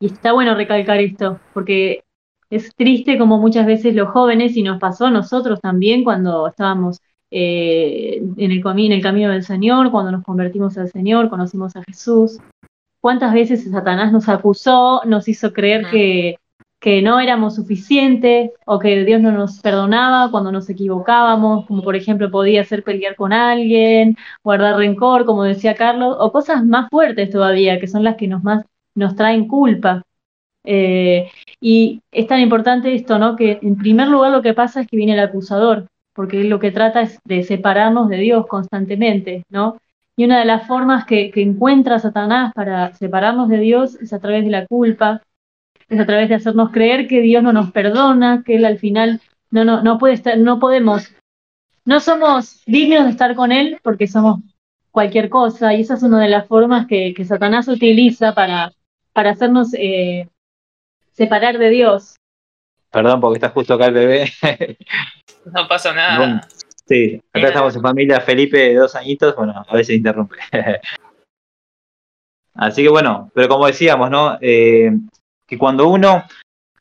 y 0.00 0.06
está 0.06 0.32
bueno 0.32 0.54
recalcar 0.54 1.00
esto, 1.00 1.40
porque 1.52 2.04
es 2.50 2.74
triste 2.74 3.18
como 3.18 3.38
muchas 3.38 3.66
veces 3.66 3.94
los 3.94 4.08
jóvenes, 4.10 4.56
y 4.56 4.62
nos 4.62 4.78
pasó 4.78 5.06
a 5.06 5.10
nosotros 5.10 5.60
también 5.60 6.04
cuando 6.04 6.46
estábamos 6.46 7.00
eh, 7.30 8.22
en, 8.36 8.50
el, 8.50 8.62
en 8.64 8.92
el 8.92 9.02
camino 9.02 9.30
del 9.30 9.42
Señor, 9.42 9.90
cuando 9.90 10.12
nos 10.12 10.24
convertimos 10.24 10.78
al 10.78 10.88
Señor, 10.88 11.28
conocimos 11.28 11.76
a 11.76 11.82
Jesús. 11.84 12.38
¿Cuántas 13.00 13.32
veces 13.32 13.70
Satanás 13.70 14.12
nos 14.12 14.28
acusó, 14.28 15.02
nos 15.04 15.28
hizo 15.28 15.52
creer 15.52 15.86
que, 15.90 16.36
que 16.80 17.02
no 17.02 17.20
éramos 17.20 17.56
suficientes 17.56 18.50
o 18.64 18.78
que 18.78 19.04
Dios 19.04 19.20
no 19.20 19.32
nos 19.32 19.60
perdonaba 19.60 20.30
cuando 20.30 20.52
nos 20.52 20.70
equivocábamos, 20.70 21.66
como 21.66 21.82
por 21.82 21.96
ejemplo 21.96 22.30
podía 22.30 22.64
ser 22.64 22.84
pelear 22.84 23.16
con 23.16 23.32
alguien, 23.32 24.16
guardar 24.42 24.76
rencor, 24.76 25.24
como 25.24 25.44
decía 25.44 25.74
Carlos, 25.74 26.16
o 26.18 26.32
cosas 26.32 26.64
más 26.64 26.88
fuertes 26.90 27.30
todavía, 27.30 27.80
que 27.80 27.88
son 27.88 28.04
las 28.04 28.16
que 28.16 28.28
nos 28.28 28.42
más 28.44 28.64
nos 28.94 29.16
traen 29.16 29.48
culpa. 29.48 30.02
Eh, 30.64 31.30
y 31.60 32.02
es 32.12 32.26
tan 32.26 32.40
importante 32.40 32.94
esto, 32.94 33.18
¿no? 33.18 33.36
Que 33.36 33.58
en 33.62 33.76
primer 33.76 34.08
lugar 34.08 34.32
lo 34.32 34.42
que 34.42 34.54
pasa 34.54 34.80
es 34.82 34.88
que 34.88 34.96
viene 34.96 35.14
el 35.14 35.20
acusador, 35.20 35.86
porque 36.18 36.42
lo 36.42 36.58
que 36.58 36.72
trata 36.72 37.02
es 37.02 37.20
de 37.22 37.44
separarnos 37.44 38.08
de 38.08 38.16
Dios 38.16 38.48
constantemente, 38.48 39.44
¿no? 39.50 39.78
Y 40.16 40.24
una 40.24 40.40
de 40.40 40.46
las 40.46 40.66
formas 40.66 41.04
que, 41.04 41.30
encuentra 41.36 42.00
Satanás 42.00 42.52
para 42.56 42.92
separarnos 42.96 43.48
de 43.48 43.58
Dios 43.58 43.94
es 43.94 44.12
a 44.12 44.18
través 44.18 44.42
de 44.42 44.50
la 44.50 44.66
culpa, 44.66 45.22
es 45.88 46.00
a 46.00 46.06
través 46.06 46.28
de 46.28 46.34
hacernos 46.34 46.72
creer 46.72 47.06
que 47.06 47.20
Dios 47.20 47.40
no 47.44 47.52
nos 47.52 47.70
perdona, 47.70 48.42
que 48.44 48.56
Él 48.56 48.64
al 48.64 48.80
final 48.80 49.20
no, 49.52 49.64
no, 49.64 49.80
no 49.84 49.98
puede 49.98 50.14
estar, 50.14 50.36
no 50.36 50.58
podemos, 50.58 51.14
no 51.84 52.00
somos 52.00 52.64
dignos 52.66 53.04
de 53.04 53.10
estar 53.10 53.36
con 53.36 53.52
Él 53.52 53.78
porque 53.84 54.08
somos 54.08 54.40
cualquier 54.90 55.28
cosa, 55.28 55.72
y 55.72 55.82
esa 55.82 55.94
es 55.94 56.02
una 56.02 56.20
de 56.20 56.30
las 56.30 56.48
formas 56.48 56.88
que, 56.88 57.14
Satanás 57.24 57.68
utiliza 57.68 58.34
para, 58.34 58.72
para 59.12 59.30
hacernos 59.30 59.72
eh, 59.74 60.28
separar 61.12 61.58
de 61.58 61.70
Dios. 61.70 62.16
Perdón, 62.90 63.20
porque 63.20 63.36
está 63.36 63.50
justo 63.50 63.74
acá 63.74 63.86
el 63.86 63.94
bebé. 63.94 64.32
No 65.44 65.68
pasa 65.68 65.92
nada. 65.92 66.40
Sí, 66.86 67.20
acá 67.32 67.48
estamos 67.48 67.76
en 67.76 67.82
familia 67.82 68.20
Felipe 68.20 68.58
de 68.58 68.74
dos 68.74 68.94
añitos, 68.94 69.36
bueno, 69.36 69.64
a 69.66 69.76
veces 69.76 69.96
interrumpe. 69.96 70.36
Así 72.54 72.82
que 72.82 72.88
bueno, 72.88 73.30
pero 73.34 73.48
como 73.48 73.66
decíamos, 73.66 74.10
¿no? 74.10 74.38
Eh, 74.40 74.90
que 75.46 75.58
cuando 75.58 75.88
uno 75.88 76.24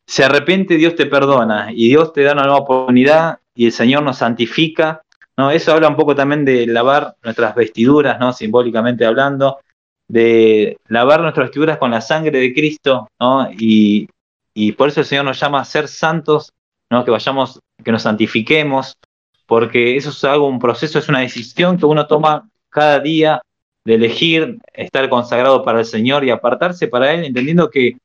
se 0.05 0.23
arrepiente, 0.23 0.75
Dios 0.75 0.95
te 0.95 1.05
perdona 1.05 1.71
y 1.71 1.89
Dios 1.89 2.13
te 2.13 2.23
da 2.23 2.33
una 2.33 2.43
nueva 2.43 2.59
oportunidad 2.59 3.39
y 3.53 3.65
el 3.65 3.71
Señor 3.71 4.03
nos 4.03 4.19
santifica, 4.19 5.03
¿no? 5.37 5.51
Eso 5.51 5.73
habla 5.73 5.89
un 5.89 5.95
poco 5.95 6.15
también 6.15 6.45
de 6.45 6.65
lavar 6.65 7.15
nuestras 7.23 7.53
vestiduras, 7.53 8.19
¿no? 8.19 8.33
Simbólicamente 8.33 9.05
hablando, 9.05 9.59
de 10.07 10.77
lavar 10.87 11.21
nuestras 11.21 11.47
vestiduras 11.47 11.77
con 11.77 11.91
la 11.91 12.01
sangre 12.01 12.39
de 12.39 12.53
Cristo, 12.53 13.09
¿no? 13.19 13.49
Y, 13.51 14.09
y 14.53 14.71
por 14.71 14.89
eso 14.89 15.01
el 15.01 15.05
Señor 15.05 15.25
nos 15.25 15.39
llama 15.39 15.59
a 15.59 15.65
ser 15.65 15.87
santos, 15.87 16.53
¿no? 16.89 17.03
Que 17.03 17.11
vayamos, 17.11 17.59
que 17.87 17.93
nos 17.93 18.01
santifiquemos, 18.01 18.97
porque 19.45 19.95
eso 19.95 20.09
es 20.09 20.21
algo, 20.25 20.49
un 20.49 20.59
proceso, 20.59 20.99
es 20.99 21.07
una 21.07 21.21
decisión 21.21 21.77
que 21.77 21.85
uno 21.85 22.05
toma 22.05 22.49
cada 22.67 22.99
día 22.99 23.41
de 23.85 23.93
elegir 23.93 24.59
estar 24.73 25.07
consagrado 25.07 25.63
para 25.63 25.79
el 25.79 25.85
Señor 25.85 26.25
y 26.25 26.29
apartarse 26.29 26.89
para 26.89 27.13
Él, 27.13 27.23
entendiendo 27.23 27.69
que 27.69 27.95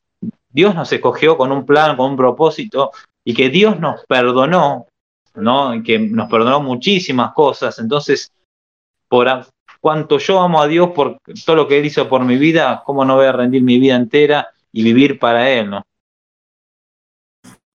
Dios 0.50 0.76
nos 0.76 0.92
escogió 0.92 1.36
con 1.36 1.50
un 1.50 1.66
plan, 1.66 1.96
con 1.96 2.12
un 2.12 2.16
propósito, 2.16 2.92
y 3.24 3.34
que 3.34 3.48
Dios 3.48 3.80
nos 3.80 4.06
perdonó, 4.06 4.86
¿no? 5.34 5.72
Que 5.82 5.98
nos 5.98 6.30
perdonó 6.30 6.60
muchísimas 6.60 7.32
cosas. 7.32 7.76
Entonces, 7.80 8.30
por 9.08 9.26
cuanto 9.80 10.18
yo 10.18 10.38
amo 10.38 10.62
a 10.62 10.68
Dios 10.68 10.90
por 10.94 11.18
todo 11.44 11.56
lo 11.56 11.66
que 11.66 11.80
Él 11.80 11.86
hizo 11.86 12.08
por 12.08 12.24
mi 12.24 12.36
vida, 12.36 12.84
¿cómo 12.86 13.04
no 13.04 13.16
voy 13.16 13.26
a 13.26 13.32
rendir 13.32 13.64
mi 13.64 13.80
vida 13.80 13.96
entera 13.96 14.46
y 14.70 14.84
vivir 14.84 15.18
para 15.18 15.50
Él, 15.50 15.70
¿no? 15.70 15.82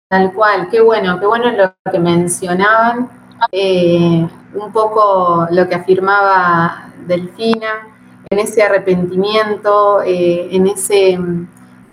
Tal 0.10 0.32
cual, 0.32 0.70
qué 0.70 0.80
bueno, 0.80 1.20
qué 1.20 1.26
bueno 1.26 1.52
lo 1.52 1.92
que 1.92 2.00
mencionaban 2.00 3.10
eh, 3.52 4.26
un 4.54 4.72
poco 4.72 5.48
lo 5.52 5.68
que 5.68 5.76
afirmaba 5.76 6.92
Delfina, 7.06 7.90
en 8.30 8.40
ese 8.40 8.64
arrepentimiento, 8.64 10.02
eh, 10.04 10.48
en 10.52 10.68
ese 10.68 11.18
mm, 11.18 11.48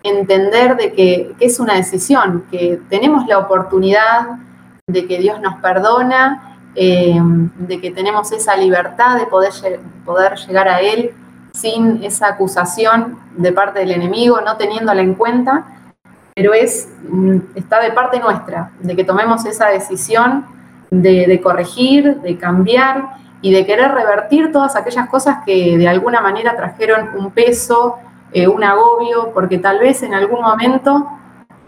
entender 0.05 0.77
de 0.77 0.93
que, 0.93 1.35
es 1.41 1.59
una 1.59 1.75
decisión, 1.75 2.45
que 2.53 2.81
tenemos 2.89 3.27
la 3.27 3.39
oportunidad 3.39 4.39
de 4.87 5.07
que 5.09 5.19
Dios 5.19 5.41
nos 5.41 5.57
perdona, 5.57 6.59
eh, 6.77 7.19
de 7.21 7.81
que 7.81 7.91
tenemos 7.91 8.31
esa 8.31 8.57
libertad 8.57 9.19
de 9.19 9.27
poder, 9.27 9.53
poder 10.05 10.37
llegar 10.47 10.69
a 10.69 10.81
Él 10.81 11.11
sin 11.53 12.05
esa 12.05 12.29
acusación 12.29 13.19
de 13.37 13.51
parte 13.53 13.81
del 13.81 13.91
enemigo, 13.91 14.41
no 14.41 14.57
teniéndola 14.57 15.03
en 15.03 15.15
cuenta, 15.15 15.67
pero 16.35 16.53
es, 16.53 16.89
mm, 17.09 17.39
está 17.55 17.81
de 17.81 17.93
parte 17.93 18.19
nuestra, 18.19 18.73
de 18.81 18.97
que 18.97 19.05
tomemos 19.05 19.45
esa 19.47 19.69
decisión 19.69 20.47
de, 20.91 21.41
corregir, 21.41 22.17
de 22.21 22.37
cambiar 22.37 23.17
y 23.41 23.53
de 23.53 23.65
querer 23.65 23.93
revertir 23.93 24.51
todas 24.53 24.75
aquellas 24.77 25.09
cosas 25.09 25.39
que 25.45 25.79
de 25.79 25.89
alguna 25.89 26.21
manera 26.21 26.57
trajeron 26.57 27.11
un 27.17 27.31
peso, 27.31 27.97
eh, 28.33 28.49
un 28.49 28.65
agobio, 28.65 29.33
porque 29.33 29.59
tal 29.59 29.79
vez 29.79 30.03
en 30.03 30.15
algún 30.15 30.41
momento 30.41 31.09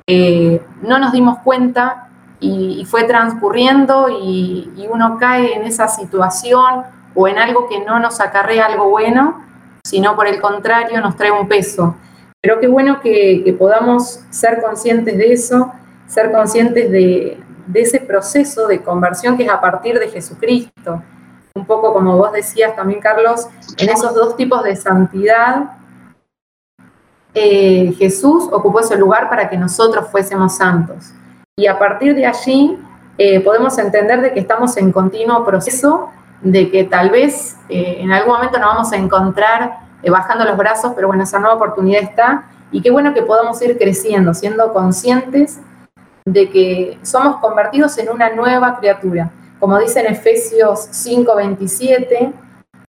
eh, 0.06 0.60
no 0.82 0.98
nos 0.98 1.12
dimos 1.12 1.38
cuenta 1.38 2.08
y, 2.40 2.84
fue 2.86 3.04
transcurriendo 3.04 4.08
y, 4.08 4.86
uno 4.90 5.16
cae 5.18 5.54
en 5.54 5.64
esa 5.64 5.88
situación 5.88 6.82
o 7.14 7.28
en 7.28 7.38
algo 7.38 7.68
que 7.68 7.84
no 7.84 7.98
nos 7.98 8.20
acarrea 8.20 8.66
algo 8.66 8.88
bueno, 8.90 9.42
sino 9.84 10.16
por 10.16 10.26
el 10.26 10.40
contrario 10.40 11.00
nos 11.00 11.16
trae 11.16 11.30
un 11.30 11.48
peso. 11.48 11.96
Pero 12.46 12.60
qué 12.60 12.68
bueno 12.68 13.00
que 13.00 13.56
podamos 13.58 14.20
ser 14.30 14.62
conscientes 14.62 15.18
de 15.18 15.32
eso, 15.32 15.72
ser 16.06 16.30
conscientes 16.30 16.92
de, 16.92 17.42
ese 17.74 17.98
proceso 17.98 18.68
de 18.68 18.82
conversión 18.82 19.36
que 19.36 19.42
es 19.42 19.50
a 19.50 19.60
partir 19.60 19.98
de 19.98 20.06
Jesucristo. 20.06 21.02
Un 21.56 21.66
poco 21.66 21.92
como 21.92 22.16
vos 22.16 22.30
decías 22.30 22.76
también, 22.76 23.00
Carlos, 23.00 23.48
en 23.78 23.88
esos 23.88 24.14
dos 24.14 24.36
tipos 24.36 24.62
de 24.62 24.76
santidad, 24.76 25.72
eh, 27.34 27.92
Jesús 27.98 28.48
ocupó 28.52 28.78
ese 28.78 28.96
lugar 28.96 29.28
para 29.28 29.48
que 29.48 29.56
nosotros 29.56 30.06
fuésemos 30.08 30.56
santos. 30.56 31.10
Y 31.56 31.66
a 31.66 31.76
partir 31.76 32.14
de 32.14 32.26
allí 32.26 32.78
eh, 33.18 33.40
podemos 33.40 33.76
entender 33.76 34.20
de 34.20 34.32
que 34.32 34.38
estamos 34.38 34.76
en 34.76 34.92
continuo 34.92 35.44
proceso, 35.44 36.10
de 36.42 36.70
que 36.70 36.84
tal 36.84 37.10
vez 37.10 37.56
eh, 37.68 37.96
en 37.98 38.12
algún 38.12 38.34
momento 38.34 38.56
nos 38.60 38.68
vamos 38.68 38.92
a 38.92 38.96
encontrar 38.98 39.85
bajando 40.08 40.44
los 40.44 40.56
brazos, 40.56 40.92
pero 40.94 41.08
bueno, 41.08 41.24
esa 41.24 41.38
nueva 41.38 41.56
oportunidad 41.56 42.02
está. 42.02 42.44
Y 42.70 42.82
qué 42.82 42.90
bueno 42.90 43.14
que 43.14 43.22
podamos 43.22 43.60
ir 43.62 43.76
creciendo, 43.78 44.34
siendo 44.34 44.72
conscientes 44.72 45.60
de 46.24 46.50
que 46.50 46.98
somos 47.02 47.36
convertidos 47.36 47.96
en 47.98 48.10
una 48.10 48.30
nueva 48.30 48.76
criatura. 48.78 49.30
Como 49.60 49.78
dice 49.78 50.00
en 50.00 50.06
Efesios 50.12 50.88
5:27, 50.90 52.32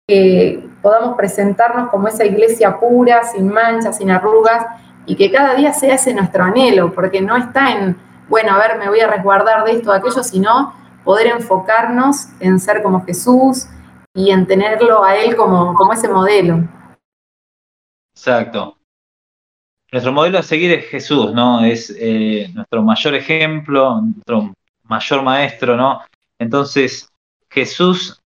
que 0.08 0.68
podamos 0.82 1.16
presentarnos 1.16 1.90
como 1.90 2.08
esa 2.08 2.24
iglesia 2.24 2.78
pura, 2.78 3.24
sin 3.24 3.48
manchas, 3.48 3.98
sin 3.98 4.10
arrugas, 4.10 4.66
y 5.04 5.16
que 5.16 5.30
cada 5.30 5.54
día 5.54 5.72
sea 5.72 5.94
ese 5.94 6.14
nuestro 6.14 6.44
anhelo, 6.44 6.92
porque 6.92 7.20
no 7.20 7.36
está 7.36 7.72
en, 7.72 7.96
bueno, 8.28 8.52
a 8.54 8.58
ver, 8.58 8.78
me 8.78 8.88
voy 8.88 9.00
a 9.00 9.06
resguardar 9.06 9.64
de 9.64 9.72
esto 9.72 9.90
o 9.90 9.92
aquello, 9.92 10.22
sino 10.22 10.72
poder 11.04 11.28
enfocarnos 11.28 12.28
en 12.40 12.58
ser 12.58 12.82
como 12.82 13.04
Jesús 13.04 13.68
y 14.14 14.30
en 14.30 14.46
tenerlo 14.46 15.04
a 15.04 15.16
Él 15.16 15.36
como, 15.36 15.74
como 15.74 15.92
ese 15.92 16.08
modelo. 16.08 16.64
Exacto 18.16 18.76
nuestro 19.92 20.12
modelo 20.12 20.38
a 20.38 20.42
seguir 20.42 20.72
es 20.72 20.86
Jesús, 20.86 21.32
¿no? 21.32 21.64
Es 21.64 21.94
eh, 21.98 22.50
nuestro 22.54 22.82
mayor 22.82 23.14
ejemplo, 23.14 24.00
nuestro 24.00 24.52
mayor 24.84 25.22
maestro, 25.22 25.76
¿no? 25.76 26.02
Entonces, 26.38 27.08
Jesús, 27.48 28.20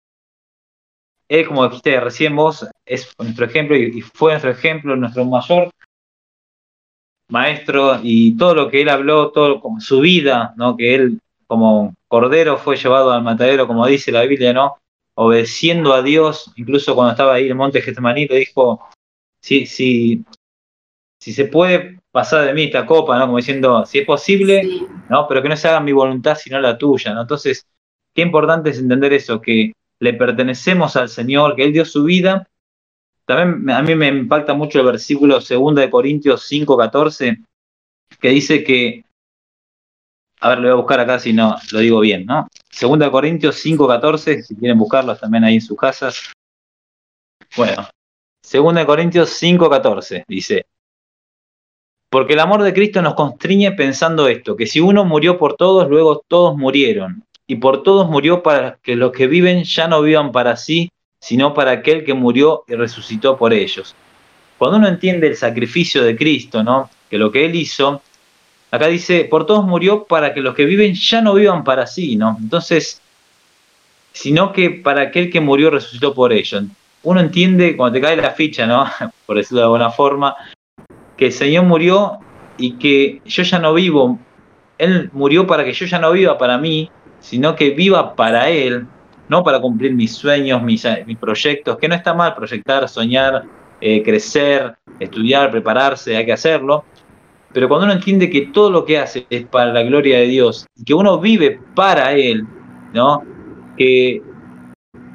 él, 1.28 1.46
como 1.46 1.68
dijiste 1.68 2.00
recién 2.00 2.34
vos, 2.34 2.66
es 2.84 3.12
nuestro 3.18 3.46
ejemplo 3.46 3.76
y, 3.76 4.00
fue 4.00 4.32
nuestro 4.32 4.50
ejemplo, 4.50 4.96
nuestro 4.96 5.24
mayor 5.24 5.70
maestro 7.28 8.00
y 8.02 8.36
todo 8.36 8.54
lo 8.54 8.70
que 8.70 8.82
él 8.82 8.88
habló, 8.88 9.30
todo 9.30 9.60
como 9.60 9.80
su 9.80 10.00
vida, 10.00 10.54
¿no? 10.56 10.76
Que 10.76 10.94
él 10.94 11.20
como 11.46 11.94
cordero 12.08 12.58
fue 12.58 12.76
llevado 12.76 13.12
al 13.12 13.22
matadero, 13.22 13.66
como 13.66 13.86
dice 13.86 14.10
la 14.10 14.22
Biblia, 14.22 14.52
¿no? 14.52 14.78
Obedeciendo 15.14 15.92
a 15.92 16.02
Dios, 16.02 16.52
incluso 16.56 16.94
cuando 16.94 17.12
estaba 17.12 17.34
ahí 17.34 17.44
en 17.44 17.50
el 17.50 17.56
monte 17.56 17.82
Getsemaní, 17.82 18.26
le 18.26 18.38
dijo, 18.38 18.88
si, 19.40 19.66
si, 19.66 20.24
si 21.18 21.32
se 21.32 21.46
puede 21.46 22.00
pasar 22.10 22.46
de 22.46 22.54
mí 22.54 22.64
esta 22.64 22.86
copa, 22.86 23.18
¿no? 23.18 23.26
Como 23.26 23.36
diciendo, 23.38 23.84
si 23.86 24.00
es 24.00 24.06
posible, 24.06 24.62
¿no? 25.08 25.26
Pero 25.28 25.42
que 25.42 25.48
no 25.48 25.56
se 25.56 25.68
haga 25.68 25.80
mi 25.80 25.92
voluntad 25.92 26.36
sino 26.36 26.60
la 26.60 26.76
tuya, 26.76 27.14
¿no? 27.14 27.22
Entonces, 27.22 27.66
qué 28.14 28.22
importante 28.22 28.70
es 28.70 28.78
entender 28.78 29.12
eso, 29.12 29.40
que 29.40 29.72
le 30.00 30.14
pertenecemos 30.14 30.96
al 30.96 31.08
Señor, 31.08 31.54
que 31.54 31.64
Él 31.64 31.72
dio 31.72 31.84
su 31.84 32.04
vida. 32.04 32.48
También 33.26 33.70
a 33.70 33.82
mí 33.82 33.94
me 33.94 34.08
impacta 34.08 34.54
mucho 34.54 34.80
el 34.80 34.86
versículo 34.86 35.40
2 35.40 35.74
de 35.74 35.90
Corintios 35.90 36.46
5, 36.46 36.76
14, 36.76 37.38
que 38.20 38.28
dice 38.28 38.64
que, 38.64 39.04
a 40.40 40.48
ver, 40.50 40.58
lo 40.58 40.68
voy 40.68 40.72
a 40.72 40.80
buscar 40.80 41.00
acá 41.00 41.18
si 41.18 41.32
no 41.32 41.56
lo 41.70 41.78
digo 41.78 42.00
bien, 42.00 42.26
¿no? 42.26 42.48
2 42.80 42.98
de 42.98 43.10
Corintios 43.10 43.56
5, 43.56 43.86
14, 43.86 44.42
si 44.42 44.56
quieren 44.56 44.78
buscarlo 44.78 45.16
también 45.16 45.44
ahí 45.44 45.56
en 45.56 45.60
sus 45.60 45.78
casas. 45.78 46.32
Bueno, 47.56 47.86
2 48.42 48.74
de 48.74 48.86
Corintios 48.86 49.30
5, 49.30 49.70
14, 49.70 50.24
dice, 50.26 50.66
Porque 52.08 52.32
el 52.32 52.40
amor 52.40 52.62
de 52.62 52.72
Cristo 52.72 53.02
nos 53.02 53.14
constriñe 53.14 53.72
pensando 53.72 54.28
esto, 54.28 54.56
que 54.56 54.66
si 54.66 54.80
uno 54.80 55.04
murió 55.04 55.38
por 55.38 55.54
todos, 55.54 55.88
luego 55.88 56.24
todos 56.26 56.56
murieron. 56.56 57.24
Y 57.46 57.56
por 57.56 57.82
todos 57.82 58.08
murió 58.08 58.42
para 58.42 58.78
que 58.82 58.96
los 58.96 59.12
que 59.12 59.26
viven 59.26 59.64
ya 59.64 59.88
no 59.88 60.02
vivan 60.02 60.32
para 60.32 60.56
sí, 60.56 60.90
sino 61.20 61.52
para 61.52 61.72
aquel 61.72 62.04
que 62.04 62.14
murió 62.14 62.64
y 62.66 62.74
resucitó 62.74 63.36
por 63.36 63.52
ellos. 63.52 63.94
Cuando 64.56 64.78
uno 64.78 64.88
entiende 64.88 65.26
el 65.26 65.36
sacrificio 65.36 66.02
de 66.02 66.16
Cristo, 66.16 66.62
¿no? 66.62 66.90
Que 67.08 67.18
lo 67.18 67.30
que 67.30 67.44
Él 67.44 67.54
hizo, 67.54 68.02
acá 68.70 68.86
dice, 68.86 69.24
por 69.24 69.46
todos 69.46 69.64
murió 69.64 70.04
para 70.04 70.32
que 70.32 70.40
los 70.40 70.54
que 70.54 70.64
viven 70.64 70.94
ya 70.94 71.20
no 71.20 71.34
vivan 71.34 71.64
para 71.64 71.86
sí, 71.86 72.16
¿no? 72.16 72.36
Entonces, 72.40 73.00
sino 74.12 74.52
que 74.52 74.70
para 74.70 75.02
aquel 75.02 75.30
que 75.30 75.40
murió 75.40 75.70
resucitó 75.70 76.14
por 76.14 76.32
ellos. 76.32 76.64
Uno 77.02 77.20
entiende, 77.20 77.76
cuando 77.76 77.94
te 77.94 78.00
cae 78.00 78.16
la 78.16 78.32
ficha, 78.32 78.66
¿no? 78.66 78.84
Por 79.26 79.36
decirlo 79.36 79.60
de 79.60 79.64
alguna 79.64 79.90
forma, 79.90 80.36
que 81.16 81.26
el 81.26 81.32
Señor 81.32 81.64
murió 81.64 82.18
y 82.58 82.72
que 82.72 83.22
yo 83.24 83.42
ya 83.42 83.58
no 83.58 83.74
vivo. 83.74 84.18
Él 84.78 85.10
murió 85.12 85.46
para 85.46 85.64
que 85.64 85.72
yo 85.72 85.86
ya 85.86 85.98
no 85.98 86.12
viva 86.12 86.38
para 86.38 86.58
mí, 86.58 86.90
sino 87.18 87.54
que 87.54 87.70
viva 87.70 88.14
para 88.14 88.48
Él, 88.48 88.86
no 89.28 89.42
para 89.42 89.60
cumplir 89.60 89.92
mis 89.94 90.12
sueños, 90.12 90.62
mis, 90.62 90.86
mis 91.06 91.18
proyectos, 91.18 91.76
que 91.78 91.88
no 91.88 91.94
está 91.94 92.14
mal 92.14 92.34
proyectar, 92.34 92.88
soñar, 92.88 93.44
eh, 93.80 94.02
crecer, 94.02 94.74
estudiar, 94.98 95.50
prepararse, 95.50 96.16
hay 96.16 96.26
que 96.26 96.32
hacerlo. 96.32 96.84
Pero 97.52 97.68
cuando 97.68 97.86
uno 97.86 97.94
entiende 97.94 98.30
que 98.30 98.46
todo 98.46 98.70
lo 98.70 98.84
que 98.84 98.98
hace 98.98 99.26
es 99.28 99.44
para 99.46 99.72
la 99.72 99.82
gloria 99.82 100.18
de 100.18 100.26
Dios, 100.26 100.66
que 100.84 100.94
uno 100.94 101.18
vive 101.18 101.60
para 101.74 102.12
Él, 102.12 102.46
¿no? 102.92 103.22
Que 103.76 104.22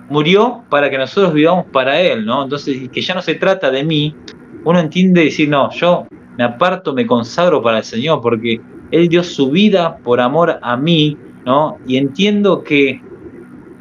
murió 0.09 0.63
para 0.69 0.89
que 0.89 0.97
nosotros 0.97 1.33
vivamos 1.33 1.65
para 1.71 2.00
Él, 2.00 2.25
¿no? 2.25 2.43
Entonces, 2.43 2.89
que 2.89 3.01
ya 3.01 3.13
no 3.13 3.21
se 3.21 3.35
trata 3.35 3.71
de 3.71 3.83
mí, 3.83 4.15
uno 4.63 4.79
entiende 4.79 5.24
decir, 5.24 5.50
no, 5.50 5.71
yo 5.71 6.07
me 6.38 6.43
aparto, 6.43 6.93
me 6.93 7.05
consagro 7.05 7.62
para 7.62 7.79
el 7.79 7.83
Señor, 7.83 8.21
porque 8.21 8.59
Él 8.91 9.09
dio 9.09 9.24
su 9.24 9.50
vida 9.50 9.97
por 9.97 10.19
amor 10.19 10.59
a 10.62 10.77
mí, 10.77 11.17
¿no? 11.45 11.77
Y 11.88 11.97
entiendo 11.97 12.63
que, 12.63 13.01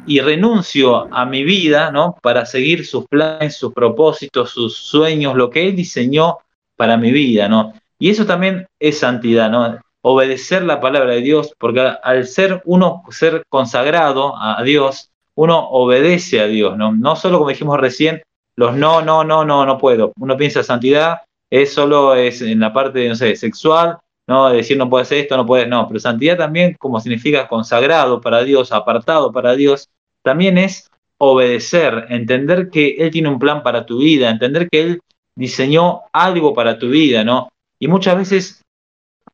y 0.07 0.19
renuncio 0.19 1.13
a 1.13 1.25
mi 1.25 1.43
vida, 1.43 1.91
¿no? 1.91 2.15
Para 2.21 2.45
seguir 2.45 2.85
sus 2.85 3.05
planes, 3.07 3.57
sus 3.57 3.73
propósitos, 3.73 4.51
sus 4.51 4.77
sueños, 4.77 5.35
lo 5.35 5.49
que 5.49 5.67
Él 5.67 5.75
diseñó 5.75 6.37
para 6.75 6.97
mi 6.97 7.11
vida, 7.11 7.47
¿no? 7.47 7.73
Y 7.97 8.09
eso 8.09 8.25
también 8.25 8.67
es 8.79 8.99
santidad, 8.99 9.49
¿no? 9.49 9.79
Obedecer 10.01 10.63
la 10.63 10.79
palabra 10.79 11.13
de 11.13 11.21
Dios, 11.21 11.53
porque 11.57 11.79
al 11.79 12.27
ser 12.27 12.61
uno, 12.65 13.03
ser 13.09 13.43
consagrado 13.49 14.35
a 14.37 14.61
Dios, 14.63 15.09
uno 15.35 15.69
obedece 15.69 16.39
a 16.39 16.47
Dios, 16.47 16.77
¿no? 16.77 16.91
No 16.91 17.15
solo 17.15 17.37
como 17.37 17.49
dijimos 17.49 17.79
recién, 17.79 18.21
los 18.55 18.75
no, 18.75 19.01
no, 19.01 19.23
no, 19.23 19.43
no, 19.43 19.65
no 19.65 19.77
puedo. 19.77 20.13
Uno 20.17 20.37
piensa 20.37 20.63
santidad 20.63 21.21
es 21.49 21.73
solo 21.73 22.15
es 22.15 22.41
en 22.41 22.59
la 22.59 22.73
parte, 22.73 23.07
no 23.07 23.15
sé, 23.15 23.35
sexual, 23.35 23.97
¿no? 24.27 24.49
decir 24.49 24.77
no 24.77 24.89
puedes 24.89 25.07
hacer 25.07 25.19
esto, 25.19 25.37
no 25.37 25.45
puedes, 25.45 25.67
no. 25.67 25.87
Pero 25.87 25.99
santidad 25.99 26.37
también, 26.37 26.75
como 26.79 26.99
significa 26.99 27.47
consagrado 27.47 28.21
para 28.21 28.43
Dios, 28.43 28.71
apartado 28.71 29.31
para 29.31 29.55
Dios, 29.55 29.89
también 30.23 30.57
es 30.57 30.89
obedecer, 31.17 32.07
entender 32.09 32.69
que 32.69 32.95
Él 32.97 33.11
tiene 33.11 33.29
un 33.29 33.39
plan 33.39 33.63
para 33.63 33.85
tu 33.85 33.99
vida, 33.99 34.29
entender 34.29 34.69
que 34.69 34.81
Él 34.81 34.99
diseñó 35.35 36.01
algo 36.13 36.53
para 36.53 36.79
tu 36.79 36.89
vida, 36.89 37.23
¿no? 37.23 37.49
Y 37.79 37.87
muchas 37.87 38.17
veces 38.17 38.61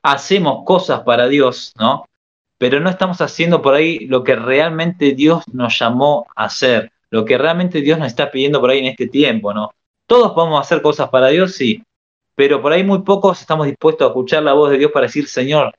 hacemos 0.03 0.63
cosas 0.65 1.01
para 1.01 1.27
Dios, 1.27 1.73
¿no? 1.79 2.05
Pero 2.61 2.79
no 2.79 2.91
estamos 2.91 3.19
haciendo 3.21 3.59
por 3.59 3.73
ahí 3.73 4.01
lo 4.05 4.23
que 4.23 4.35
realmente 4.35 5.13
Dios 5.13 5.43
nos 5.51 5.79
llamó 5.79 6.27
a 6.35 6.43
hacer 6.45 6.91
lo 7.09 7.25
que 7.25 7.35
realmente 7.35 7.81
Dios 7.81 7.97
nos 7.97 8.09
está 8.09 8.29
pidiendo 8.29 8.61
por 8.61 8.69
ahí 8.69 8.77
en 8.77 8.85
este 8.85 9.07
tiempo, 9.07 9.51
¿no? 9.51 9.71
Todos 10.05 10.33
podemos 10.33 10.61
hacer 10.61 10.79
cosas 10.83 11.09
para 11.09 11.29
Dios, 11.29 11.55
sí, 11.55 11.81
pero 12.35 12.61
por 12.61 12.71
ahí 12.71 12.83
muy 12.83 12.99
pocos 13.01 13.41
estamos 13.41 13.65
dispuestos 13.65 14.05
a 14.05 14.09
escuchar 14.09 14.43
la 14.43 14.53
voz 14.53 14.69
de 14.69 14.77
Dios 14.77 14.91
para 14.91 15.07
decir, 15.07 15.27
Señor, 15.27 15.73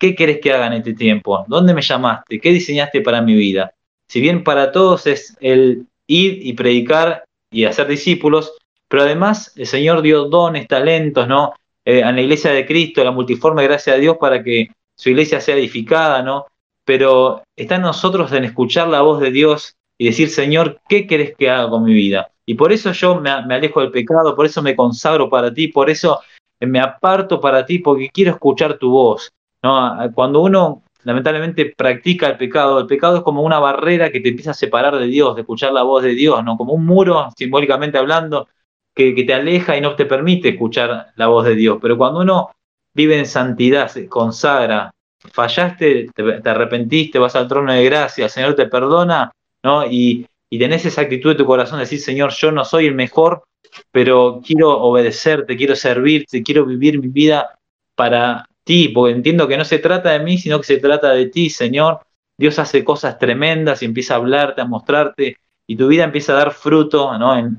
¿qué 0.00 0.16
querés 0.16 0.40
que 0.40 0.52
haga 0.52 0.66
en 0.66 0.72
este 0.72 0.94
tiempo? 0.94 1.44
¿Dónde 1.46 1.72
me 1.72 1.80
llamaste? 1.80 2.40
¿Qué 2.40 2.50
diseñaste 2.50 3.02
para 3.02 3.22
mi 3.22 3.36
vida? 3.36 3.72
Si 4.08 4.20
bien 4.20 4.42
para 4.42 4.72
todos 4.72 5.06
es 5.06 5.36
el 5.40 5.86
ir 6.08 6.44
y 6.44 6.54
predicar 6.54 7.22
y 7.52 7.66
hacer 7.66 7.86
discípulos, 7.86 8.52
pero 8.88 9.04
además 9.04 9.52
el 9.54 9.68
Señor 9.68 10.02
dio 10.02 10.24
dones, 10.24 10.66
talentos, 10.66 11.28
¿no? 11.28 11.52
Eh, 11.84 12.02
a 12.02 12.10
la 12.10 12.20
iglesia 12.20 12.50
de 12.50 12.66
Cristo, 12.66 13.04
la 13.04 13.12
multiforme 13.12 13.62
gracia 13.62 13.92
de 13.92 14.00
Dios 14.00 14.16
para 14.18 14.42
que 14.42 14.70
su 14.96 15.10
iglesia 15.10 15.40
sea 15.40 15.56
edificada, 15.56 16.22
¿no? 16.22 16.46
Pero 16.84 17.42
está 17.56 17.76
en 17.76 17.82
nosotros 17.82 18.32
en 18.32 18.44
escuchar 18.44 18.88
la 18.88 19.02
voz 19.02 19.20
de 19.20 19.30
Dios 19.30 19.74
y 19.98 20.06
decir, 20.06 20.28
Señor, 20.30 20.80
¿qué 20.88 21.06
querés 21.06 21.34
que 21.36 21.50
haga 21.50 21.68
con 21.68 21.84
mi 21.84 21.94
vida? 21.94 22.30
Y 22.46 22.54
por 22.54 22.72
eso 22.72 22.92
yo 22.92 23.20
me, 23.20 23.30
alejo 23.30 23.80
del 23.80 23.90
pecado, 23.90 24.36
por 24.36 24.46
eso 24.46 24.62
me 24.62 24.76
consagro 24.76 25.28
para 25.28 25.52
ti, 25.52 25.68
por 25.68 25.90
eso 25.90 26.20
me 26.60 26.80
aparto 26.80 27.40
para 27.40 27.66
ti, 27.66 27.80
porque 27.80 28.08
quiero 28.12 28.32
escuchar 28.32 28.78
tu 28.78 28.90
voz. 28.90 29.32
Cuando 30.14 30.40
uno 30.40 30.82
lamentablemente 31.02 31.74
practica 31.76 32.28
el 32.28 32.36
pecado, 32.36 32.78
el 32.78 32.86
pecado 32.86 33.18
es 33.18 33.22
como 33.22 33.42
una 33.42 33.58
barrera 33.58 34.10
que 34.10 34.20
te 34.20 34.28
empieza 34.28 34.52
a 34.52 34.54
separar 34.54 34.96
de 34.96 35.06
Dios, 35.06 35.34
de 35.34 35.42
escuchar 35.42 35.72
la 35.72 35.82
voz 35.82 36.04
de 36.04 36.14
Dios, 36.14 36.42
¿no? 36.44 36.56
como 36.56 36.72
un 36.72 36.86
muro, 36.86 37.28
simbólicamente 37.36 37.98
hablando, 37.98 38.48
que, 38.94 39.12
te 39.12 39.34
aleja 39.34 39.76
y 39.76 39.80
no 39.80 39.94
te 39.94 40.06
permite 40.06 40.50
escuchar 40.50 41.08
la 41.16 41.26
voz 41.26 41.44
de 41.44 41.54
Dios. 41.54 41.78
Pero 41.82 41.98
cuando 41.98 42.20
uno 42.20 42.50
vive 42.96 43.18
en 43.18 43.26
santidad, 43.26 43.88
se 43.88 44.08
consagra, 44.08 44.90
fallaste, 45.32 46.08
te, 46.14 46.40
te 46.40 46.48
arrepentiste, 46.48 47.18
vas 47.18 47.36
al 47.36 47.46
trono 47.46 47.72
de 47.72 47.84
gracia, 47.84 48.24
el 48.24 48.30
Señor 48.30 48.54
te 48.54 48.66
perdona, 48.66 49.30
y, 49.90 50.26
tenés 50.58 50.86
esa 50.86 51.02
actitud 51.02 51.30
de 51.30 51.36
tu 51.36 51.44
corazón 51.44 51.78
de 51.78 51.84
decir, 51.84 52.00
Señor, 52.00 52.32
yo 52.32 52.50
no 52.50 52.64
soy 52.64 52.86
el 52.86 52.94
mejor, 52.94 53.44
pero 53.90 54.40
quiero 54.44 54.78
obedecerte, 54.80 55.56
quiero 55.56 55.76
servirte, 55.76 56.42
quiero 56.42 56.64
vivir 56.64 56.98
mi 56.98 57.08
vida 57.08 57.58
para 57.94 58.48
ti, 58.64 58.88
porque 58.88 59.14
entiendo 59.14 59.46
que 59.48 59.58
no 59.58 59.64
se 59.64 59.78
trata 59.78 60.12
de 60.12 60.20
mí, 60.20 60.38
sino 60.38 60.58
que 60.58 60.66
se 60.66 60.78
trata 60.78 61.12
de 61.12 61.26
ti, 61.26 61.50
Señor. 61.50 62.00
Dios 62.38 62.58
hace 62.58 62.84
cosas 62.84 63.18
tremendas 63.18 63.82
y 63.82 63.86
empieza 63.86 64.14
a 64.14 64.18
hablarte, 64.18 64.60
a 64.62 64.64
mostrarte, 64.64 65.36
y 65.66 65.76
tu 65.76 65.88
vida 65.88 66.04
empieza 66.04 66.32
a 66.32 66.36
dar 66.36 66.52
fruto 66.52 67.10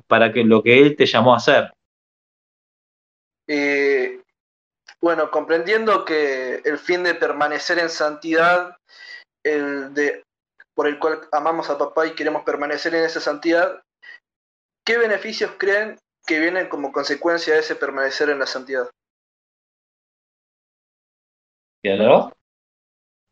para 0.08 0.32
que 0.32 0.44
lo 0.44 0.64
que 0.64 0.82
Él 0.82 0.96
te 0.96 1.06
llamó 1.06 1.34
a 1.34 1.38
hacer. 1.38 1.72
Eh, 3.48 4.22
bueno, 5.02 5.30
comprendiendo 5.32 6.06
que 6.06 6.62
el 6.66 6.78
fin 6.78 7.04
de 7.04 7.16
permanecer 7.16 7.80
en 7.80 7.90
santidad, 7.90 8.78
el 9.44 9.94
de 9.94 10.24
por 10.74 10.88
el 10.88 11.00
cual 11.00 11.22
amamos 11.32 11.70
a 11.70 11.78
papá 11.78 12.06
y 12.06 12.14
queremos 12.14 12.44
permanecer 12.44 12.94
en 12.94 13.04
esa 13.04 13.20
santidad, 13.20 13.82
¿qué 14.86 14.98
beneficios 14.98 15.52
creen 15.58 15.98
que 16.26 16.40
vienen 16.40 16.70
como 16.70 16.92
consecuencia 16.92 17.56
de 17.56 17.62
ese 17.62 17.76
permanecer 17.76 18.30
en 18.30 18.40
la 18.40 18.46
santidad? 18.46 18.88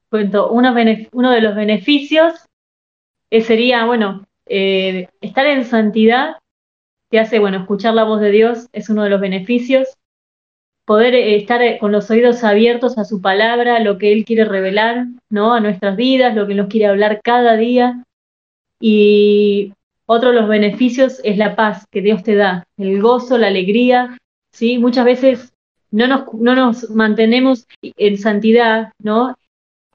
Cuento, 0.09 0.49
uno, 0.49 0.73
uno 1.11 1.31
de 1.31 1.41
los 1.41 1.55
beneficios 1.55 2.45
eh, 3.29 3.41
sería, 3.41 3.85
bueno, 3.85 4.25
eh, 4.47 5.09
estar 5.21 5.45
en 5.45 5.65
santidad 5.65 6.37
te 7.11 7.19
hace, 7.19 7.39
bueno, 7.39 7.59
escuchar 7.59 7.93
la 7.93 8.03
voz 8.03 8.21
de 8.21 8.31
Dios 8.31 8.67
es 8.71 8.89
uno 8.89 9.03
de 9.03 9.09
los 9.09 9.21
beneficios 9.21 9.95
poder 10.85 11.15
eh, 11.15 11.35
estar 11.35 11.61
eh, 11.61 11.77
con 11.79 11.91
los 11.91 12.09
oídos 12.09 12.43
abiertos 12.43 12.97
a 12.97 13.05
su 13.05 13.21
palabra, 13.21 13.79
lo 13.79 13.97
que 13.97 14.13
Él 14.13 14.23
quiere 14.23 14.45
revelar, 14.45 15.07
¿no? 15.29 15.53
A 15.53 15.59
nuestras 15.59 15.95
vidas, 15.95 16.35
lo 16.35 16.47
que 16.47 16.55
nos 16.55 16.67
quiere 16.67 16.87
hablar 16.87 17.21
cada 17.23 17.57
día. 17.57 18.03
Y 18.79 19.73
otro 20.05 20.29
de 20.29 20.35
los 20.35 20.47
beneficios 20.47 21.19
es 21.23 21.37
la 21.37 21.55
paz 21.55 21.85
que 21.91 22.01
Dios 22.01 22.23
te 22.23 22.35
da, 22.35 22.65
el 22.77 23.01
gozo, 23.01 23.37
la 23.37 23.47
alegría, 23.47 24.17
¿sí? 24.51 24.77
Muchas 24.77 25.05
veces 25.05 25.53
no 25.91 26.07
nos, 26.07 26.33
no 26.33 26.55
nos 26.55 26.89
mantenemos 26.91 27.67
en 27.81 28.17
santidad, 28.17 28.91
¿no? 28.99 29.35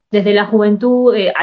Desde 0.09 0.33
la 0.33 0.45
juventud 0.45 1.15
eh, 1.15 1.33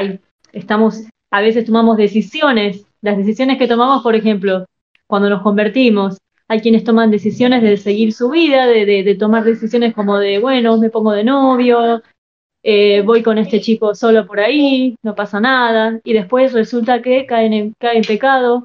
estamos, 0.53 1.05
a 1.31 1.41
veces 1.41 1.65
tomamos 1.65 1.97
decisiones, 1.97 2.85
las 3.01 3.17
decisiones 3.17 3.57
que 3.59 3.69
tomamos, 3.69 4.03
por 4.03 4.15
ejemplo, 4.15 4.67
cuando 5.07 5.31
nos 5.31 5.43
convertimos, 5.43 6.19
hay 6.49 6.61
quienes 6.61 6.83
toman 6.83 7.11
decisiones 7.11 7.63
de 7.63 7.77
seguir 7.77 8.13
su 8.13 8.31
vida, 8.31 8.67
de, 8.67 9.17
tomar 9.19 9.45
decisiones 9.45 9.95
como 9.95 10.19
de, 10.19 10.39
bueno, 10.39 10.79
me 10.79 10.89
pongo 10.89 11.13
de 11.13 11.23
novio, 11.23 12.03
eh, 12.63 13.03
voy 13.03 13.23
con 13.23 13.37
este 13.37 13.61
chico 13.61 13.95
solo 13.95 14.27
por 14.27 14.41
ahí, 14.41 14.97
no 15.03 15.15
pasa 15.15 15.41
nada, 15.41 16.01
y 16.03 16.15
después 16.15 16.55
resulta 16.55 17.03
que 17.03 17.27
caen 17.27 17.53
en, 17.53 17.75
caen 17.79 17.99
en 17.99 18.05
pecado, 18.05 18.65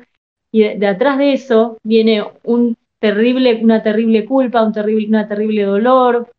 y 0.50 0.64
de, 0.64 0.88
atrás 0.88 1.18
de 1.18 1.34
eso 1.34 1.78
viene 1.84 2.24
un 2.44 2.78
terrible, 3.00 3.60
una 3.62 3.84
terrible 3.84 4.24
culpa, 4.24 4.64
un 4.64 4.72
terrible, 4.72 5.08
una 5.08 5.28
terrible 5.28 5.64
dolor 5.64 6.32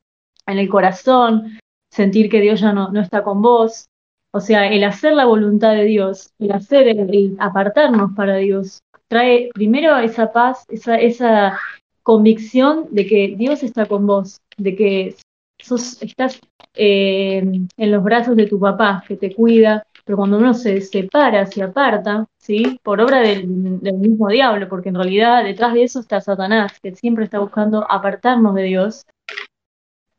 en 0.47 0.59
el 0.59 0.69
corazón, 0.71 1.59
sentir 1.91 2.31
que 2.31 2.41
Dios 2.41 2.61
ya 2.61 2.73
no, 2.73 2.91
no 2.91 3.01
está 3.01 3.23
con 3.23 3.43
vos. 3.43 3.87
O 4.33 4.41
sea, 4.41 4.67
el 4.69 4.83
hacer 4.85 5.13
la 5.13 5.27
voluntad 5.27 5.73
de 5.75 5.85
Dios, 5.85 6.33
el 6.39 6.53
hacer, 6.53 6.89
el 6.89 7.37
apartarnos 7.39 8.13
para 8.17 8.37
Dios, 8.37 8.81
trae 9.09 9.51
primero 9.53 9.97
esa 9.99 10.33
paz, 10.33 10.65
esa, 10.69 10.97
esa 10.97 11.59
convicción 12.03 12.89
de 12.91 13.07
que 13.07 13.35
Dios 13.37 13.63
está 13.63 13.87
con 13.87 14.07
vos, 14.07 14.41
de 14.57 14.77
que 14.77 15.17
sos, 15.59 16.03
estás 16.03 16.41
eh, 16.75 17.39
en 17.39 17.91
los 17.91 18.03
brazos 18.03 18.37
de 18.37 18.47
tu 18.47 18.59
papá, 18.61 19.05
que 19.07 19.17
te 19.17 19.35
cuida, 19.35 19.87
pero 20.05 20.19
cuando 20.19 20.39
uno 20.39 20.53
se 20.55 20.81
separa, 20.81 21.47
se 21.47 21.63
aparta, 21.63 22.27
¿sí? 22.37 22.79
Por 22.83 23.01
obra 23.01 23.21
del, 23.21 23.47
mismo 23.47 24.29
diablo, 24.29 24.69
porque 24.69 24.91
en 24.91 24.97
realidad 24.97 25.45
detrás 25.45 25.75
de 25.75 25.85
eso 25.85 26.01
está 26.01 26.21
Satanás, 26.21 26.79
que 26.81 26.95
siempre 26.95 27.25
está 27.25 27.39
buscando 27.39 27.91
apartarnos 27.91 28.55
de 28.55 28.63
Dios. 28.65 29.07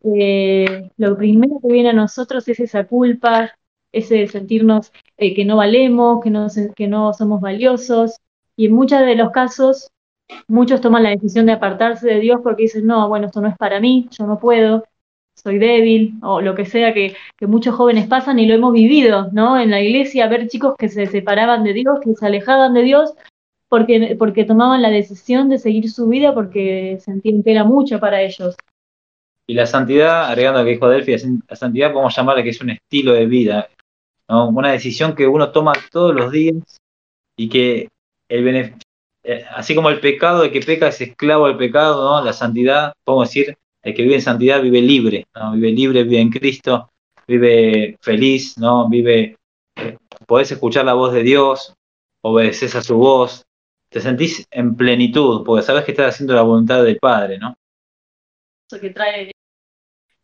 eh, 0.03 0.89
lo 0.97 1.17
primero 1.17 1.59
que 1.61 1.73
viene 1.73 1.89
a 1.89 1.93
nosotros 1.93 2.47
es 2.47 2.59
esa 2.59 2.85
culpa, 2.85 3.51
ese 3.91 4.27
sentirnos 4.27 4.91
eh, 5.17 5.33
que 5.33 5.45
no 5.45 5.57
valemos, 5.57 6.23
que 6.23 6.29
no, 6.29 6.47
que 6.75 6.87
no 6.87 7.13
somos 7.13 7.41
valiosos. 7.41 8.17
Y 8.55 8.67
en 8.67 8.73
muchos 8.73 8.99
de 8.99 9.15
los 9.15 9.31
casos, 9.31 9.91
muchos 10.47 10.81
toman 10.81 11.03
la 11.03 11.09
decisión 11.09 11.45
de 11.45 11.53
apartarse 11.53 12.07
de 12.07 12.19
Dios 12.19 12.39
porque 12.43 12.63
dicen, 12.63 12.85
no, 12.85 13.07
bueno, 13.07 13.27
esto 13.27 13.41
no 13.41 13.47
es 13.47 13.57
para 13.57 13.79
mí, 13.79 14.07
yo 14.11 14.25
no 14.25 14.39
puedo, 14.39 14.85
soy 15.35 15.59
débil, 15.59 16.15
o 16.21 16.41
lo 16.41 16.55
que 16.55 16.65
sea 16.65 16.93
que, 16.93 17.15
muchos 17.41 17.75
jóvenes 17.75 18.07
pasan 18.07 18.39
y 18.39 18.47
lo 18.47 18.55
hemos 18.55 18.73
vivido, 18.73 19.29
¿no? 19.31 19.59
En 19.59 19.71
la 19.71 19.81
iglesia, 19.81 20.27
ver 20.27 20.47
chicos 20.47 20.75
que 20.77 20.89
se 20.89 21.05
separaban 21.07 21.63
de 21.63 21.73
Dios, 21.73 21.99
que 22.01 22.13
se 22.13 22.25
alejaban 22.25 22.73
de 22.73 22.83
Dios 22.83 23.13
porque, 23.67 24.15
porque 24.17 24.45
tomaban 24.45 24.81
la 24.81 24.89
decisión 24.89 25.49
de 25.49 25.57
seguir 25.57 25.89
su 25.89 26.07
vida 26.07 26.33
porque 26.33 26.97
sentían 27.01 27.43
que 27.43 27.51
era 27.51 27.63
mucho 27.63 27.99
para 27.99 28.21
ellos. 28.21 28.55
Y 29.47 29.53
la 29.53 29.65
santidad, 29.65 30.25
agregando 30.25 30.61
a 30.61 30.63
que 30.63 30.71
dijo 30.71 30.89
Delphi, 30.89 31.15
la 31.47 31.55
santidad 31.55 31.91
podemos 31.91 32.15
llamarle 32.15 32.43
que 32.43 32.49
es 32.49 32.61
un 32.61 32.71
estilo 32.71 33.13
de 33.13 33.25
vida, 33.27 33.67
una 34.27 34.71
decisión 34.71 35.13
que 35.13 35.27
uno 35.27 35.51
toma 35.51 35.73
todos 35.91 36.15
los 36.15 36.31
días 36.31 36.55
y 37.37 37.49
que 37.49 37.89
el 38.29 38.75
eh, 39.23 39.43
así 39.55 39.73
como 39.73 39.89
el 39.89 39.99
pecado, 39.99 40.43
el 40.43 40.51
que 40.51 40.61
peca 40.61 40.87
es 40.87 41.01
esclavo 41.01 41.47
del 41.47 41.57
pecado, 41.57 42.03
¿no? 42.03 42.23
la 42.23 42.31
santidad, 42.31 42.93
podemos 43.03 43.29
decir, 43.29 43.57
el 43.81 43.95
que 43.95 44.03
vive 44.03 44.15
en 44.15 44.21
santidad 44.21 44.61
vive 44.61 44.81
libre, 44.81 45.25
vive 45.53 45.71
libre, 45.71 46.03
vive 46.03 46.21
en 46.21 46.29
Cristo, 46.29 46.91
vive 47.27 47.97
feliz, 48.01 48.55
¿no? 48.57 48.87
vive, 48.87 49.37
eh, 49.77 49.97
podés 50.27 50.51
escuchar 50.51 50.85
la 50.85 50.93
voz 50.93 51.11
de 51.11 51.23
Dios, 51.23 51.73
obedeces 52.21 52.75
a 52.75 52.83
su 52.83 52.97
voz, 52.97 53.45
te 53.89 53.99
sentís 53.99 54.45
en 54.51 54.75
plenitud, 54.75 55.43
porque 55.43 55.63
sabes 55.63 55.85
que 55.85 55.91
estás 55.91 56.13
haciendo 56.13 56.35
la 56.35 56.41
voluntad 56.41 56.83
del 56.83 56.97
Padre, 56.97 57.37
¿no? 57.37 57.55
Que 58.69 58.89
trae, 58.89 59.31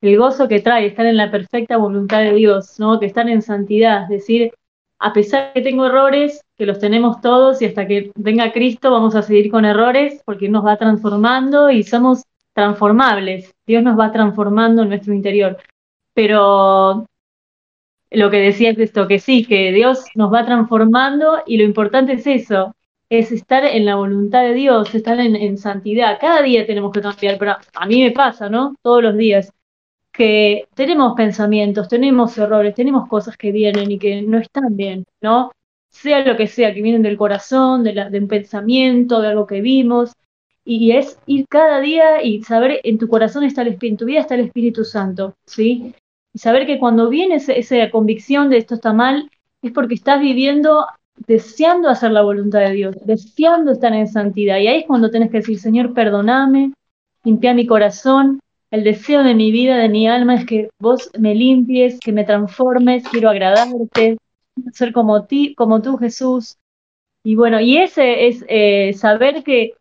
el 0.02 0.18
gozo 0.18 0.48
que 0.48 0.60
trae 0.60 0.88
estar 0.88 1.06
en 1.06 1.18
la 1.18 1.32
perfecta 1.32 1.78
voluntad 1.78 2.22
de 2.22 2.34
Dios, 2.34 2.80
¿no? 2.80 3.00
Que 3.00 3.06
estar 3.06 3.30
en 3.30 3.42
santidad, 3.42 4.04
es 4.04 4.10
decir, 4.10 4.54
a 5.00 5.14
pesar 5.14 5.48
de 5.48 5.54
que 5.54 5.70
tengo 5.70 5.86
errores, 5.86 6.42
que 6.62 6.68
los 6.68 6.78
tenemos 6.78 7.22
todos 7.22 7.60
y 7.60 7.66
hasta 7.66 7.88
que 7.88 8.12
venga 8.14 8.54
Cristo 8.54 8.92
vamos 8.92 9.16
a 9.16 9.24
seguir 9.24 9.50
con 9.50 9.66
errores 9.66 10.22
porque 10.24 10.48
nos 10.48 10.64
va 10.64 10.78
transformando 10.78 11.72
y 11.72 11.82
somos 11.82 12.22
transformables. 12.54 13.52
Dios 13.66 13.82
nos 13.82 14.00
va 14.00 14.12
transformando 14.12 14.84
en 14.84 14.90
nuestro 14.90 15.12
interior. 15.12 15.58
Pero 16.14 17.08
lo 18.12 18.30
que 18.30 18.38
decía 18.38 18.70
es 18.70 18.78
esto, 18.78 19.08
que 19.08 19.18
sí, 19.18 19.44
que 19.44 19.72
Dios 19.72 20.06
nos 20.14 20.32
va 20.32 20.46
transformando 20.46 21.42
y 21.48 21.58
lo 21.58 21.64
importante 21.64 22.14
es 22.14 22.28
eso, 22.28 22.76
es 23.10 23.32
estar 23.32 23.66
en 23.66 23.84
la 23.84 23.96
voluntad 23.96 24.44
de 24.44 24.54
Dios, 24.54 24.94
estar 24.94 25.20
en, 25.20 25.58
santidad. 25.58 26.20
Cada 26.22 26.44
día 26.44 26.68
tenemos 26.68 26.92
que 26.92 27.02
cambiar, 27.02 27.40
pero 27.40 27.56
a 27.74 27.86
mí 27.88 28.04
me 28.04 28.12
pasa, 28.12 28.50
¿no? 28.50 28.76
Todos 28.84 29.02
los 29.02 29.18
días, 29.18 29.52
que 30.12 30.68
tenemos 30.76 31.16
pensamientos, 31.16 31.88
tenemos 31.88 32.38
errores, 32.38 32.76
tenemos 32.76 33.10
cosas 33.10 33.36
que 33.36 33.52
vienen 33.52 33.90
y 33.90 33.98
que 33.98 34.22
no 34.22 34.38
están 34.38 34.76
bien, 34.78 35.06
¿no? 35.22 35.50
Sea 35.92 36.26
lo 36.26 36.36
que 36.38 36.48
sea, 36.48 36.74
que 36.74 36.82
vienen 36.82 37.04
del 37.04 37.18
corazón, 37.18 37.84
de, 37.84 38.20
un 38.20 38.28
pensamiento, 38.28 39.22
de 39.22 39.28
algo 39.28 39.46
que 39.46 39.62
vimos, 39.62 40.14
y 40.64 40.92
es 40.92 41.20
ir 41.26 41.46
cada 41.50 41.80
día 41.80 42.24
y 42.24 42.44
saber 42.44 42.82
en 42.84 42.98
tu 42.98 43.08
corazón 43.08 43.44
está 43.44 43.62
el 43.62 43.70
Espíritu, 43.70 43.94
en 43.94 43.98
tu 43.98 44.06
vida 44.06 44.20
está 44.22 44.36
el 44.36 44.46
Espíritu 44.46 44.84
Santo, 44.84 45.36
¿sí? 45.46 45.94
Y 46.34 46.40
saber 46.40 46.66
que 46.66 46.80
cuando 46.80 47.10
viene 47.10 47.36
esa 47.36 47.90
convicción 47.92 48.50
de 48.50 48.58
esto 48.58 48.76
está 48.76 48.94
mal, 48.94 49.30
es 49.62 49.72
porque 49.72 49.96
estás 49.96 50.22
viviendo 50.22 50.86
deseando 51.28 51.90
hacer 51.90 52.12
la 52.12 52.22
voluntad 52.22 52.60
de 52.60 52.72
Dios, 52.72 52.96
deseando 53.06 53.72
estar 53.72 53.94
en 53.94 54.08
santidad. 54.08 54.58
Y 54.60 54.68
ahí 54.68 54.80
es 54.80 54.86
cuando 54.86 55.12
tenés 55.12 55.30
que 55.30 55.38
decir, 55.38 55.60
Señor, 55.60 55.94
perdoname, 55.94 56.74
limpia 57.24 57.54
mi 57.54 57.68
corazón. 57.68 58.40
El 58.72 58.84
deseo 58.84 59.24
de 59.24 59.36
mi 59.36 59.52
vida, 59.52 59.78
de 59.78 59.90
mi 59.90 60.08
alma, 60.08 60.36
es 60.36 60.46
que 60.46 60.70
vos 60.80 61.10
me 61.20 61.36
limpies, 61.36 62.00
que 62.00 62.14
me 62.14 62.24
transformes, 62.24 63.04
quiero 63.10 63.30
agradarte, 63.30 64.18
ser 64.74 64.94
como, 64.94 65.26
ti, 65.26 65.56
como 65.56 65.82
tú, 65.82 65.98
Jesús. 65.98 66.58
Y 67.24 67.36
bueno, 67.36 67.60
y 67.60 67.78
ese 67.78 68.28
es 68.28 68.46
eh, 68.48 68.94
saber 68.94 69.44
que 69.44 69.74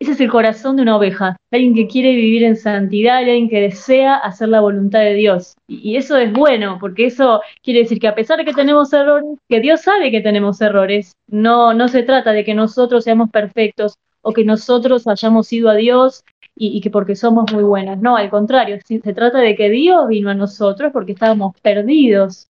ese 0.00 0.12
es 0.12 0.20
el 0.20 0.30
corazón 0.30 0.76
de 0.76 0.82
una 0.82 0.96
oveja, 0.96 1.36
alguien 1.52 1.74
que 1.74 1.86
quiere 1.86 2.14
vivir 2.14 2.42
en 2.42 2.56
santidad, 2.56 3.18
alguien 3.18 3.48
que 3.48 3.60
desea 3.60 4.16
hacer 4.16 4.48
la 4.48 4.60
voluntad 4.60 5.00
de 5.00 5.14
Dios. 5.14 5.54
Y 5.68 5.96
eso 5.96 6.16
es 6.16 6.32
bueno, 6.32 6.78
porque 6.80 7.06
eso 7.06 7.40
quiere 7.62 7.80
decir 7.80 8.00
que 8.00 8.08
a 8.08 8.14
pesar 8.14 8.38
de 8.38 8.44
que 8.44 8.52
tenemos 8.52 8.92
errores, 8.92 9.38
que 9.48 9.60
Dios 9.60 9.82
sabe 9.82 10.10
que 10.10 10.20
tenemos 10.20 10.60
errores, 10.60 11.12
no, 11.28 11.74
no 11.74 11.88
se 11.88 12.02
trata 12.02 12.32
de 12.32 12.44
que 12.44 12.54
nosotros 12.54 13.04
seamos 13.04 13.30
perfectos 13.30 13.96
o 14.20 14.32
que 14.32 14.44
nosotros 14.44 15.06
hayamos 15.06 15.52
ido 15.52 15.70
a 15.70 15.74
Dios 15.74 16.24
y, 16.56 16.76
y, 16.76 16.80
que 16.80 16.90
porque 16.90 17.14
somos 17.16 17.52
muy 17.52 17.62
buenas. 17.62 17.98
No, 17.98 18.16
al 18.16 18.30
contrario, 18.30 18.78
se 18.84 19.00
trata 19.14 19.38
de 19.38 19.54
que 19.54 19.70
Dios 19.70 20.08
vino 20.08 20.30
a 20.30 20.34
nosotros 20.34 20.92
porque 20.92 21.12
estábamos 21.12 21.54
perdidos 21.62 22.48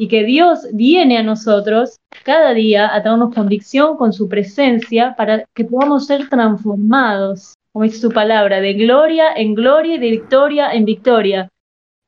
y 0.00 0.08
que 0.08 0.24
Dios 0.24 0.66
viene 0.72 1.18
a 1.18 1.22
nosotros 1.22 1.98
cada 2.24 2.54
día 2.54 2.88
a 2.90 3.00
darnos 3.00 3.34
convicción 3.34 3.98
con 3.98 4.14
su 4.14 4.30
presencia 4.30 5.14
para 5.14 5.44
que 5.54 5.66
podamos 5.66 6.06
ser 6.06 6.26
transformados, 6.30 7.52
como 7.70 7.82
dice 7.84 7.98
su 7.98 8.10
palabra, 8.10 8.62
de 8.62 8.72
gloria 8.72 9.26
en 9.36 9.52
gloria 9.52 9.96
y 9.96 9.98
de 9.98 10.10
victoria 10.10 10.72
en 10.72 10.86
victoria. 10.86 11.50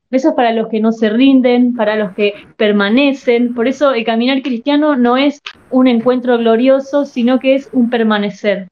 Eso 0.09 0.29
es 0.29 0.33
para 0.33 0.53
los 0.53 0.69
que 0.69 0.79
no 0.79 0.91
se 0.91 1.11
rinden, 1.11 1.75
para 1.75 1.95
los 1.95 2.15
que 2.15 2.33
permanecen. 2.57 3.53
Por 3.53 3.67
eso 3.67 3.93
el 3.93 4.03
caminar 4.03 4.41
cristiano 4.41 4.95
no 4.95 5.15
es 5.15 5.39
un 5.69 5.85
encuentro 5.85 6.39
glorioso, 6.39 7.05
sino 7.05 7.37
que 7.37 7.53
es 7.53 7.69
un 7.73 7.91
permanecer. 7.91 8.69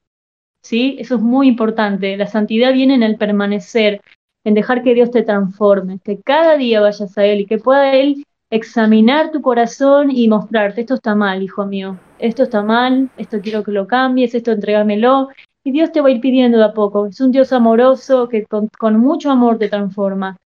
¿Sí? 0.63 0.95
Eso 0.97 1.17
es 1.17 1.21
muy 1.21 1.47
importante. 1.47 2.17
La 2.17 2.25
santidad 2.25 2.73
viene 2.73 2.95
en 2.95 3.03
el 3.03 3.17
permanecer, 3.17 4.01
en 4.43 4.55
dejar 4.55 4.81
que 4.81 4.95
Dios 4.95 5.11
te 5.11 5.21
transforme, 5.21 5.99
que 6.03 6.19
cada 6.19 6.57
día 6.57 6.81
vayas 6.81 7.15
a 7.19 7.25
Él 7.27 7.41
y 7.41 7.45
que 7.45 7.59
pueda 7.59 7.93
Él 7.93 8.23
examinar 8.51 9.31
tu 9.31 9.41
corazón 9.41 10.11
y 10.11 10.27
mostrarte, 10.27 10.81
esto 10.81 10.95
está 10.95 11.15
mal, 11.15 11.41
hijo 11.41 11.65
mío, 11.65 11.97
esto 12.19 12.43
está 12.43 12.61
mal, 12.61 13.09
esto 13.17 13.39
quiero 13.41 13.63
que 13.63 13.71
lo 13.71 13.87
cambies, 13.87 14.35
esto 14.35 14.51
entrégamelo. 14.51 15.29
Y 15.63 15.71
Dios 15.71 15.91
te 15.91 16.01
va 16.01 16.09
a 16.09 16.11
ir 16.11 16.21
pidiendo 16.21 16.57
de 16.57 16.65
a 16.65 16.73
poco. 16.73 17.07
Es 17.07 17.21
un 17.21 17.31
Dios 17.31 17.53
amoroso 17.53 18.27
que 18.27 18.45
con, 18.45 18.69
mucho 18.99 19.31
amor 19.31 19.57
te 19.57 19.69
transforma. 19.69 20.37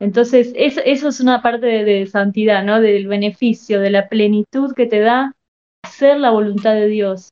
Entonces, 0.00 0.52
eso, 0.56 0.80
es 0.82 1.20
una 1.20 1.42
parte 1.42 1.66
de, 1.66 2.06
santidad, 2.06 2.64
¿no? 2.64 2.80
Del 2.80 3.06
beneficio, 3.06 3.80
de 3.80 3.90
la 3.90 4.08
plenitud 4.08 4.72
que 4.74 4.86
te 4.86 5.00
da 5.00 5.34
hacer 5.84 6.18
la 6.18 6.30
voluntad 6.30 6.74
de 6.74 6.86
Dios. 6.86 7.28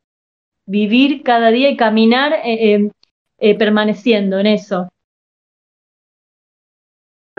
Vivir 0.66 1.22
cada 1.22 1.48
día 1.50 1.70
y 1.70 1.76
caminar 1.76 2.34
eh, 2.44 2.74
eh, 2.74 2.90
eh, 3.38 3.56
permaneciendo 3.56 4.38
en 4.38 4.46
eso. 4.46 4.88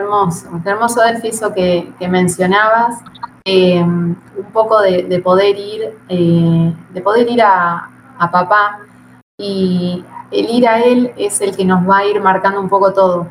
Hermoso, 0.00 0.48
hermoso 0.64 1.02
Delfiso 1.02 1.52
que, 1.52 1.92
que 1.98 2.08
mencionabas, 2.08 3.02
eh, 3.44 3.82
un 3.82 4.16
poco 4.50 4.80
de, 4.80 5.20
poder 5.22 5.58
ir, 5.58 5.98
eh, 6.08 6.74
de 6.88 7.00
poder 7.02 7.30
ir 7.30 7.42
a, 7.42 7.86
papá 8.32 8.80
y 9.38 10.02
el 10.30 10.50
ir 10.50 10.66
a 10.66 10.80
él 10.80 11.12
es 11.18 11.42
el 11.42 11.54
que 11.54 11.66
nos 11.66 11.86
va 11.86 11.98
a 11.98 12.06
ir 12.06 12.18
marcando 12.22 12.60
un 12.60 12.70
poco 12.70 12.94
todo. 12.94 13.28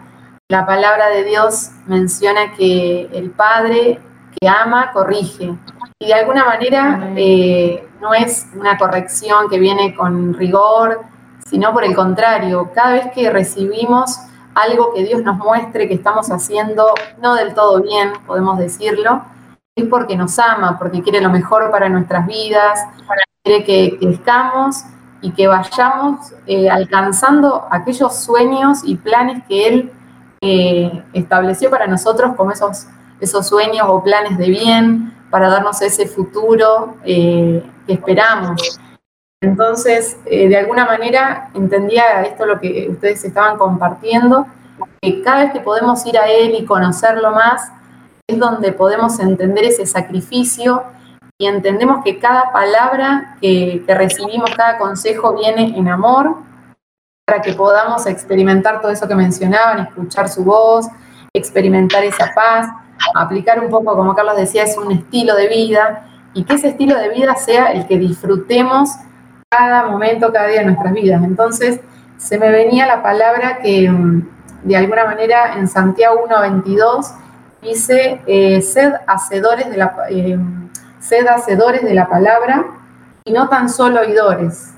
La 0.47 0.67
palabra 0.67 1.09
de 1.09 1.23
Dios 1.23 1.71
menciona 1.87 2.53
que 2.53 3.09
el 3.13 3.31
Padre 3.31 3.99
que 4.39 4.47
ama 4.47 4.91
corrige 4.91 5.55
y 5.99 6.05
de 6.05 6.13
alguna 6.13 6.45
manera 6.45 7.13
eh, 7.15 7.87
no 7.99 8.13
es 8.13 8.47
una 8.55 8.77
corrección 8.77 9.49
que 9.49 9.57
viene 9.57 9.95
con 9.95 10.35
rigor, 10.35 11.01
sino 11.47 11.73
por 11.73 11.83
el 11.83 11.95
contrario, 11.95 12.69
cada 12.75 12.93
vez 12.93 13.11
que 13.15 13.31
recibimos 13.31 14.19
algo 14.61 14.93
que 14.93 15.03
Dios 15.03 15.21
nos 15.23 15.37
muestre 15.37 15.87
que 15.87 15.95
estamos 15.95 16.29
haciendo 16.31 16.93
no 17.21 17.35
del 17.35 17.53
todo 17.53 17.81
bien, 17.81 18.13
podemos 18.25 18.57
decirlo, 18.57 19.23
es 19.75 19.85
porque 19.85 20.15
nos 20.15 20.37
ama, 20.39 20.77
porque 20.77 21.01
quiere 21.01 21.21
lo 21.21 21.29
mejor 21.29 21.71
para 21.71 21.89
nuestras 21.89 22.27
vidas, 22.27 22.79
quiere 23.43 23.63
que 23.63 23.97
crezcamos 23.97 24.83
y 25.21 25.31
que 25.31 25.47
vayamos 25.47 26.33
eh, 26.45 26.69
alcanzando 26.69 27.67
aquellos 27.69 28.15
sueños 28.15 28.79
y 28.83 28.95
planes 28.95 29.43
que 29.47 29.67
Él 29.67 29.91
eh, 30.41 31.03
estableció 31.13 31.69
para 31.69 31.87
nosotros 31.87 32.35
como 32.35 32.51
esos, 32.51 32.87
esos 33.19 33.47
sueños 33.47 33.85
o 33.89 34.01
planes 34.03 34.37
de 34.37 34.49
bien, 34.49 35.13
para 35.29 35.49
darnos 35.49 35.81
ese 35.81 36.07
futuro 36.07 36.95
eh, 37.03 37.63
que 37.85 37.93
esperamos. 37.93 38.79
Entonces, 39.41 40.17
eh, 40.25 40.49
de 40.49 40.57
alguna 40.57 40.85
manera 40.85 41.49
entendía 41.53 42.23
esto 42.23 42.45
lo 42.45 42.59
que 42.59 42.87
ustedes 42.89 43.23
estaban 43.23 43.57
compartiendo, 43.57 44.45
que 45.01 45.21
cada 45.21 45.43
vez 45.43 45.53
que 45.53 45.61
podemos 45.61 46.05
ir 46.05 46.17
a 46.17 46.27
Él 46.27 46.55
y 46.55 46.65
conocerlo 46.65 47.31
más, 47.31 47.71
es 48.27 48.37
donde 48.37 48.73
podemos 48.73 49.17
entender 49.19 49.63
ese 49.63 49.85
sacrificio 49.85 50.83
y 51.37 51.47
entendemos 51.47 52.03
que 52.03 52.19
cada 52.19 52.51
palabra 52.51 53.37
que, 53.39 53.81
recibimos, 53.87 54.51
cada 54.57 54.77
consejo 54.77 55.33
viene 55.33 55.73
en 55.77 55.87
amor, 55.87 56.35
para 57.25 57.41
que 57.41 57.53
podamos 57.53 58.05
experimentar 58.07 58.81
todo 58.81 58.91
eso 58.91 59.07
que 59.07 59.15
mencionaban, 59.15 59.79
escuchar 59.79 60.27
su 60.27 60.43
voz, 60.43 60.87
experimentar 61.33 62.03
esa 62.03 62.33
paz, 62.35 62.67
aplicar 63.15 63.63
un 63.63 63.69
poco, 63.69 63.95
como 63.95 64.13
Carlos 64.15 64.35
decía, 64.35 64.63
es 64.63 64.77
un 64.77 64.91
estilo 64.91 65.35
de 65.35 65.47
vida 65.47 66.07
y 66.33 66.43
que 66.43 66.55
ese 66.55 66.69
estilo 66.69 66.97
de 66.97 67.09
vida 67.09 67.35
sea 67.35 67.71
el 67.71 67.87
que 67.87 67.97
disfrutemos 67.97 68.89
cada 69.49 69.87
momento, 69.87 70.31
cada 70.31 70.47
día 70.47 70.59
de 70.59 70.65
nuestras 70.65 70.93
vidas. 70.93 71.23
Entonces, 71.23 71.79
se 72.17 72.37
me 72.37 72.51
venía 72.51 72.85
la 72.85 73.01
palabra 73.01 73.57
que, 73.57 73.91
de 74.63 74.77
alguna 74.77 75.05
manera 75.05 75.57
en 75.57 75.67
Santiago 75.67 76.23
1.22 76.27 77.15
dice, 77.63 78.21
eh, 78.27 78.61
de 78.61 79.77
la, 79.77 79.95
eh, 80.09 80.37
sed 80.99 81.27
hacedores 81.27 81.83
de 81.83 81.93
la 81.95 82.07
palabra 82.07 82.65
y 83.25 83.31
no 83.31 83.49
tan 83.49 83.69
solo 83.69 84.01
oidores. 84.01 84.75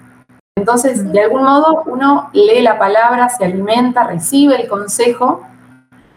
Entonces, 0.56 1.12
de 1.12 1.22
algún 1.22 1.44
modo, 1.44 1.84
uno 1.88 2.30
lee 2.34 2.62
la 2.62 2.80
palabra, 2.80 3.28
se 3.30 3.44
alimenta, 3.44 4.06
recibe 4.06 4.62
el 4.62 4.70
consejo 4.70 5.42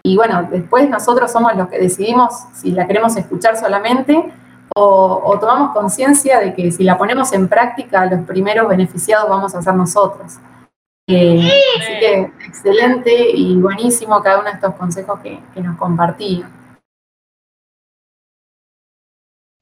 y 0.03 0.17
bueno, 0.17 0.47
después 0.51 0.89
nosotros 0.89 1.33
somos 1.33 1.57
los 1.57 1.69
que 1.69 1.79
decidimos 1.79 2.33
si 2.53 2.71
la 2.71 2.87
queremos 2.87 3.17
escuchar 3.17 3.57
solamente 3.57 4.33
o, 4.75 5.39
tomamos 5.41 5.73
conciencia 5.73 6.41
de 6.41 6.55
que 6.55 6.71
si 6.71 6.85
la 6.85 6.97
ponemos 6.99 7.33
en 7.33 7.49
práctica, 7.49 8.07
los 8.07 8.27
primeros 8.27 8.69
beneficiados 8.69 9.29
vamos 9.29 9.55
a 9.55 9.63
ser 9.63 9.75
nosotros. 9.75 10.35
Eh, 11.07 11.51
así 11.79 11.93
que 12.01 12.33
excelente 12.47 13.31
y 13.31 13.57
buenísimo 13.57 14.23
cada 14.23 14.39
uno 14.39 14.49
de 14.49 14.55
estos 14.55 14.75
consejos 14.75 15.21
que, 15.21 15.39
nos 15.61 15.77
compartí. 15.77 16.43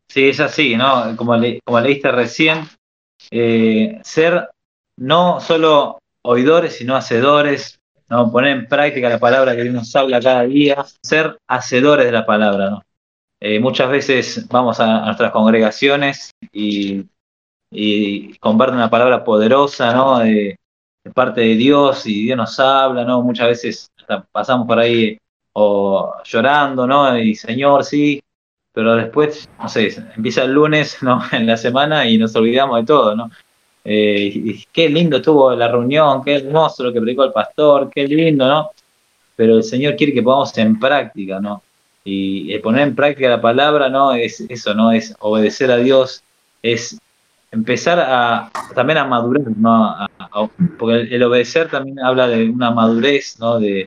Sí, 0.08 0.28
es 0.28 0.40
así, 0.40 0.76
¿no? 0.76 1.16
Como, 1.16 1.34
como 1.64 1.80
leíste 1.80 2.12
recién, 2.12 2.68
eh, 3.30 4.00
ser 4.04 4.50
no 4.98 5.40
solo 5.40 5.98
oidores, 6.22 6.76
sino 6.76 6.96
hacedores, 6.96 7.80
¿no? 8.08 8.30
poner 8.30 8.56
en 8.56 8.68
práctica 8.68 9.08
la 9.08 9.18
palabra 9.18 9.56
que 9.56 9.62
Dios 9.62 9.74
nos 9.74 9.96
habla 9.96 10.20
cada 10.20 10.42
día, 10.42 10.84
ser 11.02 11.38
hacedores 11.48 12.06
de 12.06 12.12
la 12.12 12.26
palabra. 12.26 12.70
¿no? 12.70 12.82
Eh, 13.44 13.58
muchas 13.58 13.90
veces 13.90 14.46
vamos 14.48 14.78
a, 14.78 15.04
nuestras 15.04 15.32
congregaciones 15.32 16.30
y, 16.52 17.04
comparten 18.38 18.76
una 18.76 18.88
palabra 18.88 19.24
poderosa 19.24 19.92
¿no? 19.92 20.20
de, 20.20 20.56
parte 21.12 21.40
de 21.40 21.56
Dios 21.56 22.06
y 22.06 22.22
Dios 22.22 22.36
nos 22.36 22.60
habla, 22.60 23.04
¿no? 23.04 23.20
muchas 23.22 23.48
veces 23.48 23.90
pasamos 24.30 24.68
por 24.68 24.78
ahí 24.78 25.18
o 25.54 26.14
llorando, 26.22 26.86
¿no? 26.86 27.18
Y 27.18 27.34
Señor, 27.34 27.84
sí, 27.84 28.22
pero 28.72 28.94
después, 28.94 29.48
no 29.58 29.68
sé, 29.68 29.92
empieza 30.16 30.44
el 30.44 30.52
lunes, 30.52 30.98
¿no? 31.02 31.20
En 31.32 31.44
la 31.44 31.56
semana 31.56 32.06
y 32.06 32.18
nos 32.18 32.36
olvidamos 32.36 32.78
de 32.78 32.86
todo, 32.86 33.16
¿no? 33.16 33.30
Eh, 33.84 34.30
y 34.32 34.64
qué 34.72 34.88
lindo 34.88 35.16
estuvo 35.16 35.52
la 35.56 35.66
reunión, 35.66 36.22
qué 36.22 36.36
hermoso 36.36 36.84
lo 36.84 36.92
que 36.92 37.00
predicó 37.00 37.24
el 37.24 37.32
pastor, 37.32 37.90
qué 37.92 38.06
lindo, 38.06 38.46
¿no? 38.46 38.70
Pero 39.34 39.56
el 39.56 39.64
Señor 39.64 39.96
quiere 39.96 40.12
que 40.14 40.22
pongamos 40.22 40.56
en 40.58 40.78
práctica, 40.78 41.40
¿no? 41.40 41.62
Y 42.04 42.58
poner 42.58 42.88
en 42.88 42.96
práctica 42.96 43.28
la 43.28 43.40
palabra, 43.40 43.88
¿no? 43.88 44.12
Es 44.12 44.40
eso, 44.40 44.74
¿no? 44.74 44.90
Es 44.90 45.14
obedecer 45.20 45.70
a 45.70 45.76
Dios, 45.76 46.22
es 46.62 46.98
empezar 47.52 48.00
a 48.00 48.50
también 48.74 48.98
a 48.98 49.04
madurar, 49.04 49.44
¿no? 49.56 50.08
porque 50.78 51.14
el, 51.14 51.22
obedecer 51.22 51.68
también 51.68 52.00
habla 52.00 52.26
de 52.26 52.48
una 52.48 52.70
madurez, 52.70 53.38
¿no? 53.38 53.60
De, 53.60 53.86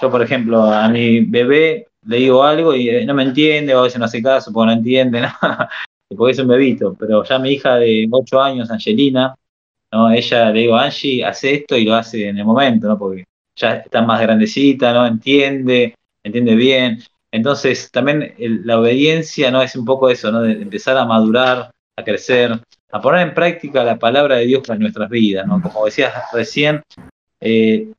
yo, 0.00 0.10
por 0.10 0.22
ejemplo, 0.22 0.62
a 0.62 0.88
mi 0.88 1.20
bebé 1.20 1.88
le 2.06 2.16
digo 2.16 2.42
algo 2.44 2.74
y 2.74 2.88
eh, 2.88 3.04
no 3.04 3.12
me 3.14 3.24
entiende, 3.24 3.74
o 3.74 3.80
a 3.80 3.82
veces 3.82 3.98
no 3.98 4.06
hace 4.06 4.22
caso 4.22 4.52
porque 4.52 4.66
no 4.66 4.72
entiende, 4.72 5.20
¿no? 5.20 5.28
porque 6.16 6.32
es 6.32 6.38
un 6.38 6.48
bebito, 6.48 6.96
pero 6.98 7.24
ya 7.24 7.38
mi 7.38 7.50
hija 7.50 7.76
de 7.76 8.08
8 8.10 8.40
años, 8.40 8.70
Angelina, 8.70 9.34
¿no? 9.92 10.10
ella 10.10 10.50
le 10.50 10.60
digo, 10.60 10.76
Angie, 10.76 11.24
hace 11.24 11.54
esto 11.54 11.76
y 11.76 11.84
lo 11.84 11.94
hace 11.94 12.28
en 12.28 12.38
el 12.38 12.44
momento, 12.44 12.88
¿no? 12.88 12.98
porque 12.98 13.24
ya 13.56 13.76
está 13.76 14.02
más 14.02 14.20
grandecita, 14.20 14.92
¿no? 14.92 15.06
entiende, 15.06 15.94
entiende 16.22 16.54
bien. 16.54 17.00
Entonces, 17.32 17.90
también 17.90 18.34
la 18.38 18.80
obediencia 18.80 19.50
no 19.50 19.62
es 19.62 19.76
un 19.76 19.84
poco 19.84 20.10
eso, 20.10 20.32
¿no? 20.32 20.42
de 20.42 20.52
empezar 20.52 20.96
a 20.96 21.04
madurar, 21.04 21.70
a 21.96 22.04
crecer, 22.04 22.60
a 22.90 23.00
poner 23.00 23.28
en 23.28 23.34
práctica 23.34 23.84
la 23.84 23.98
palabra 23.98 24.36
de 24.36 24.46
Dios 24.46 24.66
para 24.66 24.78
nuestras 24.78 25.08
vidas. 25.08 25.46
¿no? 25.46 25.62
Como 25.62 25.84
decías 25.84 26.12
recién, 26.32 26.82
eh, 27.40 27.92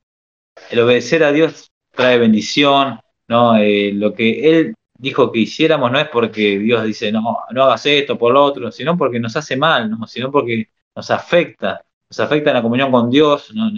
el 0.69 0.79
obedecer 0.79 1.23
a 1.23 1.31
Dios 1.31 1.71
trae 1.95 2.17
bendición, 2.17 2.99
¿no? 3.27 3.57
Eh, 3.57 3.91
lo 3.93 4.13
que 4.13 4.49
Él 4.49 4.75
dijo 4.97 5.31
que 5.31 5.39
hiciéramos 5.39 5.91
no 5.91 5.99
es 5.99 6.09
porque 6.09 6.59
Dios 6.59 6.83
dice, 6.83 7.11
no, 7.11 7.39
no 7.51 7.63
hagas 7.63 7.85
esto 7.85 8.17
por 8.17 8.33
lo 8.33 8.43
otro, 8.43 8.71
sino 8.71 8.97
porque 8.97 9.19
nos 9.19 9.35
hace 9.35 9.57
mal, 9.57 9.89
¿no? 9.89 10.05
sino 10.07 10.31
porque 10.31 10.69
nos 10.95 11.09
afecta, 11.09 11.83
nos 12.09 12.19
afecta 12.19 12.51
en 12.51 12.57
la 12.57 12.61
comunión 12.61 12.91
con 12.91 13.09
Dios. 13.09 13.51
¿no? 13.53 13.71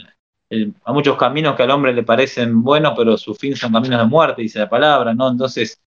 Hay 0.54 0.94
muchos 0.94 1.18
caminos 1.18 1.56
que 1.56 1.64
al 1.64 1.72
hombre 1.72 1.94
le 1.94 2.04
parecen 2.04 2.62
buenos, 2.64 2.94
pero 2.98 3.18
su 3.18 3.36
fin 3.36 3.56
son 3.56 3.72
caminos 3.74 4.00
de 4.00 4.06
muerte, 4.06 4.42
dice 4.42 4.60
la 4.60 4.70
palabra, 4.70 5.14
¿no? 5.14 5.30
Entonces, 5.30 5.82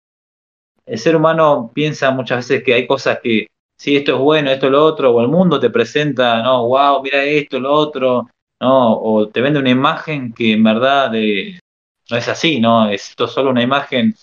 el 0.87 0.99
ser 0.99 1.17
humano 1.17 1.71
piensa 1.75 2.11
muchas 2.11 2.39
veces 2.49 2.63
que 2.65 2.75
hay 2.75 2.87
cosas 2.87 3.19
que, 3.23 3.47
si 3.79 3.97
esto 3.97 4.15
es 4.15 4.19
bueno, 4.19 4.51
esto 4.51 4.67
es 4.67 4.73
lo 4.73 4.85
otro, 4.85 5.11
o 5.13 5.21
el 5.21 5.29
mundo 5.29 5.61
te 5.61 5.71
presenta, 5.71 6.43
no, 6.43 6.67
wow, 6.69 7.03
mira 7.03 7.25
esto, 7.25 7.61
lo 7.61 7.73
otro, 7.73 8.29
¿no? 8.61 8.93
O 8.99 9.29
te 9.29 9.41
vende 9.41 9.61
una 9.61 9.71
imagen 9.71 10.33
que 10.33 10.53
en 10.53 10.63
verdad 10.65 11.11
de, 11.11 11.59
no 12.11 12.17
es 12.17 12.29
así, 12.29 12.61
¿no? 12.61 12.89
Es 12.89 13.11
esto 13.11 13.27
solo 13.27 13.51
una 13.51 13.63
imagen 13.63 14.15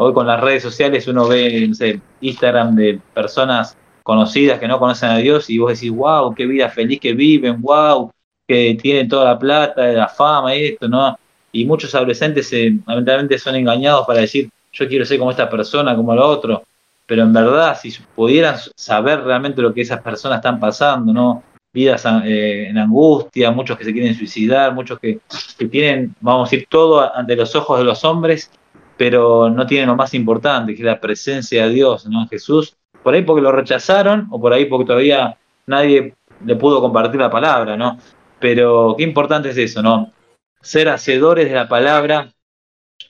Hoy 0.00 0.14
con 0.14 0.28
las 0.28 0.40
redes 0.40 0.62
sociales 0.62 1.08
uno 1.08 1.26
ve 1.26 1.66
no 1.66 2.00
Instagram 2.20 2.76
de 2.76 3.00
personas 3.14 3.76
conocidas 4.04 4.60
que 4.60 4.68
no 4.68 4.78
conocen 4.78 5.10
a 5.10 5.16
Dios 5.16 5.50
y 5.50 5.58
vos 5.58 5.72
decís, 5.72 5.90
wow, 5.90 6.32
qué 6.36 6.46
vida 6.46 6.68
feliz 6.68 7.00
que 7.00 7.14
viven, 7.14 7.60
wow, 7.60 8.08
que 8.48 8.78
tienen 8.80 9.08
toda 9.08 9.26
la 9.26 9.38
plata, 9.38 9.86
la 9.86 10.08
fama 10.08 10.56
y 10.56 10.66
esto, 10.68 10.88
¿no? 10.88 11.18
Y 11.52 11.66
muchos 11.66 11.94
adolescentes 11.94 12.50
lamentablemente 12.86 13.38
son 13.38 13.54
engañados 13.56 14.06
para 14.06 14.20
decir, 14.20 14.48
yo 14.72 14.88
quiero 14.88 15.04
ser 15.04 15.18
como 15.18 15.30
esta 15.30 15.48
persona, 15.48 15.94
como 15.94 16.14
lo 16.14 16.26
otro, 16.26 16.64
pero 17.06 17.22
en 17.22 17.32
verdad, 17.32 17.78
si 17.80 17.92
pudieran 18.14 18.56
saber 18.74 19.22
realmente 19.22 19.62
lo 19.62 19.72
que 19.72 19.82
esas 19.82 20.02
personas 20.02 20.38
están 20.38 20.58
pasando, 20.58 21.12
¿no? 21.12 21.42
Vidas 21.72 22.04
eh, 22.24 22.68
en 22.68 22.78
angustia, 22.78 23.50
muchos 23.50 23.76
que 23.76 23.84
se 23.84 23.92
quieren 23.92 24.14
suicidar, 24.14 24.74
muchos 24.74 24.98
que, 24.98 25.20
que 25.58 25.66
tienen, 25.66 26.14
vamos 26.20 26.48
a 26.48 26.50
decir, 26.50 26.66
todo 26.70 27.14
ante 27.14 27.36
los 27.36 27.54
ojos 27.54 27.78
de 27.78 27.84
los 27.84 28.04
hombres 28.04 28.50
pero 28.98 29.48
no 29.48 29.64
tiene 29.64 29.86
lo 29.86 29.94
más 29.94 30.12
importante, 30.12 30.74
que 30.74 30.82
es 30.82 30.86
la 30.86 31.00
presencia 31.00 31.66
de 31.66 31.72
Dios, 31.72 32.04
¿no? 32.06 32.26
Jesús, 32.26 32.76
por 33.02 33.14
ahí 33.14 33.22
porque 33.22 33.40
lo 33.40 33.52
rechazaron 33.52 34.26
o 34.30 34.40
por 34.40 34.52
ahí 34.52 34.66
porque 34.66 34.86
todavía 34.86 35.38
nadie 35.66 36.14
le 36.44 36.56
pudo 36.56 36.80
compartir 36.80 37.20
la 37.20 37.30
palabra, 37.30 37.76
¿no? 37.76 37.96
Pero 38.40 38.94
qué 38.96 39.04
importante 39.04 39.50
es 39.50 39.56
eso, 39.56 39.82
¿no? 39.82 40.12
Ser 40.60 40.88
hacedores 40.88 41.48
de 41.48 41.54
la 41.54 41.68
palabra, 41.68 42.32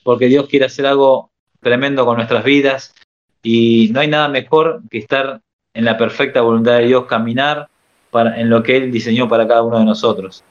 porque 0.03 0.27
Dios 0.27 0.47
quiere 0.47 0.65
hacer 0.65 0.85
algo 0.85 1.31
tremendo 1.61 2.05
con 2.05 2.17
nuestras 2.17 2.43
vidas 2.43 2.93
y 3.41 3.89
no 3.91 3.99
hay 3.99 4.07
nada 4.07 4.27
mejor 4.27 4.81
que 4.89 4.99
estar 4.99 5.41
en 5.73 5.85
la 5.85 5.97
perfecta 5.97 6.41
voluntad 6.41 6.73
de 6.73 6.87
Dios, 6.87 7.05
caminar 7.05 7.69
en 8.11 8.49
lo 8.49 8.63
que 8.63 8.77
Él 8.77 8.91
diseñó 8.91 9.27
para 9.27 9.47
cada 9.47 9.63
uno 9.63 9.79
de 9.79 9.85
nosotros. 9.85 10.43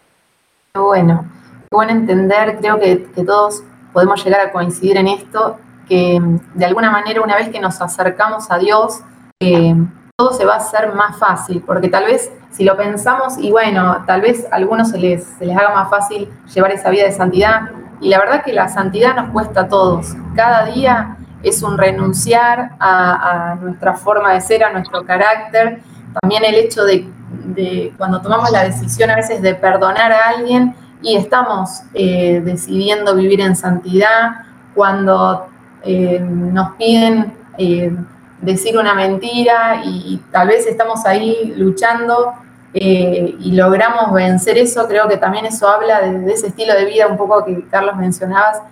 Bueno, 0.74 1.28
bueno 1.70 1.92
entender, 1.92 2.58
creo 2.60 2.78
que, 2.78 3.04
que 3.14 3.24
todos 3.24 3.62
podemos 3.92 4.24
llegar 4.24 4.40
a 4.40 4.52
coincidir 4.52 4.96
en 4.96 5.08
esto, 5.08 5.58
que 5.88 6.20
de 6.54 6.64
alguna 6.64 6.90
manera 6.90 7.20
una 7.20 7.36
vez 7.36 7.48
que 7.48 7.60
nos 7.60 7.80
acercamos 7.80 8.50
a 8.50 8.58
Dios, 8.58 9.00
eh, 9.40 9.74
todo 10.16 10.32
se 10.32 10.44
va 10.44 10.54
a 10.54 10.58
hacer 10.58 10.94
más 10.94 11.18
fácil, 11.18 11.62
porque 11.66 11.88
tal 11.88 12.04
vez 12.04 12.32
si 12.50 12.64
lo 12.64 12.76
pensamos 12.76 13.38
y 13.38 13.50
bueno, 13.50 14.04
tal 14.06 14.20
vez 14.20 14.46
a 14.50 14.56
algunos 14.56 14.90
se 14.90 14.98
les, 14.98 15.24
se 15.24 15.46
les 15.46 15.56
haga 15.56 15.74
más 15.74 15.90
fácil 15.90 16.28
llevar 16.52 16.72
esa 16.72 16.90
vida 16.90 17.04
de 17.04 17.12
santidad, 17.12 17.70
y 18.00 18.08
la 18.08 18.18
verdad 18.18 18.44
que 18.44 18.52
la 18.52 18.68
santidad 18.68 19.16
nos 19.16 19.30
cuesta 19.30 19.62
a 19.62 19.68
todos, 19.68 20.14
cada 20.34 20.66
día 20.66 21.16
es 21.42 21.62
un 21.62 21.78
renunciar 21.78 22.72
a, 22.80 23.56
nuestra 23.60 23.94
forma 23.94 24.32
de 24.34 24.40
ser, 24.40 24.64
a 24.64 24.72
nuestro 24.72 25.04
carácter, 25.04 25.80
también 26.20 26.44
el 26.44 26.54
hecho 26.54 26.84
de, 26.84 27.08
de 27.46 27.92
cuando 27.96 28.20
tomamos 28.20 28.50
la 28.50 28.64
decisión 28.64 29.10
a 29.10 29.16
veces 29.16 29.42
de 29.42 29.54
perdonar 29.54 30.12
a 30.12 30.28
alguien, 30.30 30.74
y 31.02 31.16
estamos 31.16 31.82
eh, 31.94 32.40
decidiendo 32.44 33.14
vivir 33.14 33.40
en 33.40 33.54
santidad. 33.54 34.44
Cuando 34.74 35.48
eh, 35.82 36.20
nos 36.20 36.72
piden 36.72 37.32
eh, 37.56 37.94
decir 38.40 38.78
una 38.78 38.94
mentira 38.94 39.82
y, 39.84 40.20
tal 40.30 40.48
vez 40.48 40.66
estamos 40.66 41.04
ahí 41.06 41.54
luchando 41.56 42.34
y 42.72 43.52
logramos 43.52 44.12
vencer 44.12 44.58
eso, 44.58 44.86
creo 44.86 45.08
que 45.08 45.16
también 45.16 45.46
eso 45.46 45.68
habla 45.68 46.00
de, 46.00 46.32
ese 46.32 46.48
estilo 46.48 46.74
de 46.74 46.84
vida 46.84 47.08
un 47.08 47.16
poco 47.16 47.44
que 47.44 47.66
Carlos 47.68 47.96
mencionabas, 47.96 48.62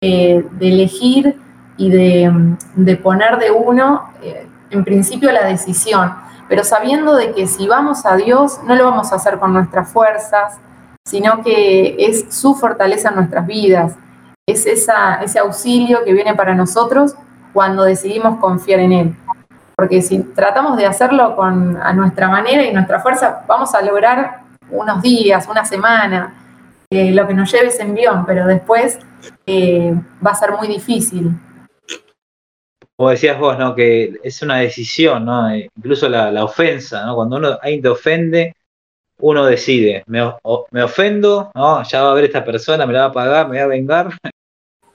de 0.00 0.44
elegir 0.60 1.38
y 1.76 1.90
de, 1.90 2.56
de 2.74 2.96
poner 2.96 3.38
de 3.38 3.50
uno, 3.50 4.10
en 4.70 4.84
principio, 4.84 5.32
la 5.32 5.46
decisión, 5.46 6.12
pero 6.48 6.64
sabiendo 6.64 7.14
de 7.14 7.32
que 7.32 7.46
si 7.46 7.66
vamos 7.66 8.04
a 8.04 8.16
Dios, 8.16 8.60
no 8.64 8.74
lo 8.74 8.84
vamos 8.84 9.12
a 9.12 9.16
hacer 9.16 9.38
con 9.38 9.52
nuestras 9.52 9.90
fuerzas, 9.90 10.58
sino 11.04 11.42
que 11.42 11.96
es 11.98 12.26
su 12.34 12.54
fortaleza 12.54 13.10
en 13.10 13.16
nuestras 13.16 13.46
vidas, 13.46 13.94
es 14.46 14.66
esa, 14.66 15.16
ese 15.22 15.38
auxilio 15.38 16.04
que 16.04 16.12
viene 16.12 16.34
para 16.34 16.54
nosotros 16.54 17.14
cuando 17.56 17.84
decidimos 17.84 18.38
confiar 18.38 18.80
en 18.80 18.92
Él. 18.92 19.16
Porque 19.74 20.02
si 20.02 20.18
tratamos 20.18 20.76
de 20.76 20.84
hacerlo 20.84 21.34
con, 21.36 21.78
a 21.78 21.94
nuestra 21.94 22.28
manera 22.28 22.62
y 22.62 22.70
nuestra 22.70 23.00
fuerza, 23.00 23.46
vamos 23.48 23.74
a 23.74 23.80
lograr 23.80 24.42
unos 24.68 25.00
días, 25.00 25.48
una 25.48 25.64
semana, 25.64 26.34
eh, 26.90 27.12
lo 27.12 27.26
que 27.26 27.32
nos 27.32 27.50
lleve 27.50 27.68
ese 27.68 27.82
envión, 27.82 28.26
pero 28.26 28.46
después 28.46 28.98
eh, 29.46 29.94
va 30.24 30.32
a 30.32 30.34
ser 30.34 30.52
muy 30.52 30.68
difícil. 30.68 31.30
Como 32.94 33.08
decías 33.08 33.38
vos, 33.38 33.58
¿no? 33.58 33.74
Que 33.74 34.20
es 34.22 34.42
una 34.42 34.56
decisión, 34.56 35.24
¿no? 35.24 35.48
Eh, 35.48 35.70
incluso 35.78 36.10
la, 36.10 36.44
ofensa, 36.44 37.06
¿no? 37.06 37.14
Cuando 37.14 37.36
uno 37.36 37.58
alguien 37.62 37.80
te 37.80 37.88
ofende, 37.88 38.54
uno 39.20 39.46
decide, 39.46 40.04
me, 40.08 40.30
me 40.72 40.82
ofendo, 40.82 41.50
¿no? 41.54 41.82
ya 41.84 42.02
va 42.02 42.10
a 42.10 42.14
ver 42.14 42.24
esta 42.24 42.44
persona, 42.44 42.84
me 42.84 42.92
la 42.92 43.00
va 43.00 43.06
a 43.06 43.12
pagar, 43.12 43.48
me 43.48 43.56
va 43.56 43.64
a 43.64 43.68
vengar, 43.68 44.10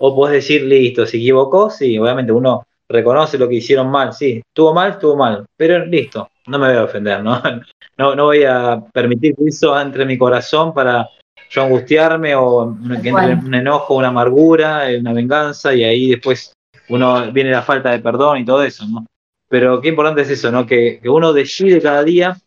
o 0.04 0.16
podés 0.16 0.34
decir, 0.34 0.64
listo, 0.64 1.06
se 1.06 1.18
equivocó, 1.18 1.70
sí, 1.70 1.98
obviamente 1.98 2.32
uno 2.32 2.66
reconoce 2.90 3.38
lo 3.38 3.48
que 3.48 3.56
hicieron 3.56 3.90
mal, 3.90 4.14
sí, 4.14 4.42
estuvo 4.44 4.74
mal, 4.74 4.92
estuvo 4.92 5.16
mal, 5.16 5.46
pero 5.56 5.86
listo, 5.86 6.28
no 6.48 6.58
me 6.58 6.70
voy 6.70 6.78
a 6.78 6.84
ofender, 6.84 7.24
¿no? 7.24 7.42
No, 7.98 8.16
no 8.16 8.26
voy 8.26 8.44
a 8.46 8.82
permitir 8.92 9.36
que 9.36 9.44
eso 9.46 9.80
entre 9.80 10.04
en 10.04 10.08
mi 10.08 10.18
corazón 10.18 10.74
para 10.74 11.08
yo 11.52 11.62
angustiarme 11.62 12.34
o 12.34 12.76
que 13.00 13.10
entre 13.10 13.36
un 13.36 13.54
enojo, 13.54 13.96
una 13.96 14.08
amargura, 14.08 14.88
una 15.00 15.14
venganza 15.14 15.76
y 15.76 15.84
ahí 15.84 16.10
después 16.10 16.52
uno 16.90 17.32
viene 17.32 17.52
la 17.52 17.62
falta 17.62 17.92
de 17.92 18.00
perdón 18.00 18.40
y 18.40 18.46
todo 18.46 18.64
eso, 18.64 18.88
¿no? 18.88 19.06
Pero 19.48 19.82
qué 19.82 19.90
importante 19.90 20.22
es 20.22 20.32
eso, 20.32 20.50
¿no? 20.52 20.66
Que, 20.66 21.00
que 21.00 21.10
uno 21.10 21.32
decide 21.32 21.80
cada 21.80 22.04
día 22.04 22.38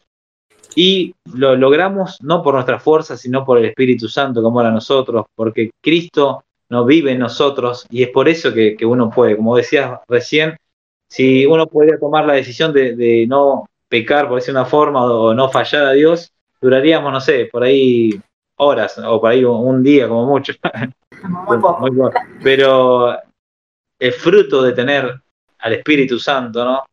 y 0.74 1.14
lo 1.32 1.54
logramos 1.54 2.18
no 2.20 2.42
por 2.42 2.54
nuestra 2.54 2.80
fuerza, 2.80 3.16
sino 3.16 3.44
por 3.44 3.58
el 3.58 3.66
Espíritu 3.66 4.08
Santo 4.08 4.42
como 4.42 4.60
era 4.60 4.72
nosotros, 4.72 5.26
porque 5.36 5.70
Cristo 5.80 6.42
no 6.74 6.84
vive 6.84 7.12
en 7.12 7.20
nosotros 7.20 7.86
y 7.88 8.02
es 8.02 8.08
por 8.08 8.28
eso 8.28 8.52
que, 8.52 8.76
uno 8.84 9.08
puede, 9.08 9.36
como 9.36 9.56
decías 9.56 10.00
recién, 10.08 10.56
si 11.08 11.46
uno 11.46 11.68
podría 11.68 12.00
tomar 12.00 12.26
la 12.26 12.32
decisión 12.32 12.72
de, 12.72 13.26
no 13.28 13.66
pecar, 13.88 14.26
por 14.26 14.40
decir 14.40 14.52
una 14.52 14.64
forma, 14.64 15.04
o 15.04 15.32
no 15.32 15.48
fallar 15.48 15.86
a 15.86 15.92
Dios, 15.92 16.32
duraríamos, 16.60 17.12
no 17.12 17.20
sé, 17.20 17.48
por 17.52 17.62
ahí 17.62 18.20
horas 18.56 18.98
o 18.98 19.20
por 19.20 19.30
ahí 19.30 19.44
un 19.44 19.84
día 19.84 20.08
como 20.08 20.26
mucho. 20.26 20.52
Pero 22.42 23.16
el 24.00 24.12
fruto 24.12 24.60
de 24.60 24.72
tener 24.72 25.14
al 25.60 25.72
Espíritu 25.74 26.18
Santo, 26.18 26.64
¿no? 26.64 26.84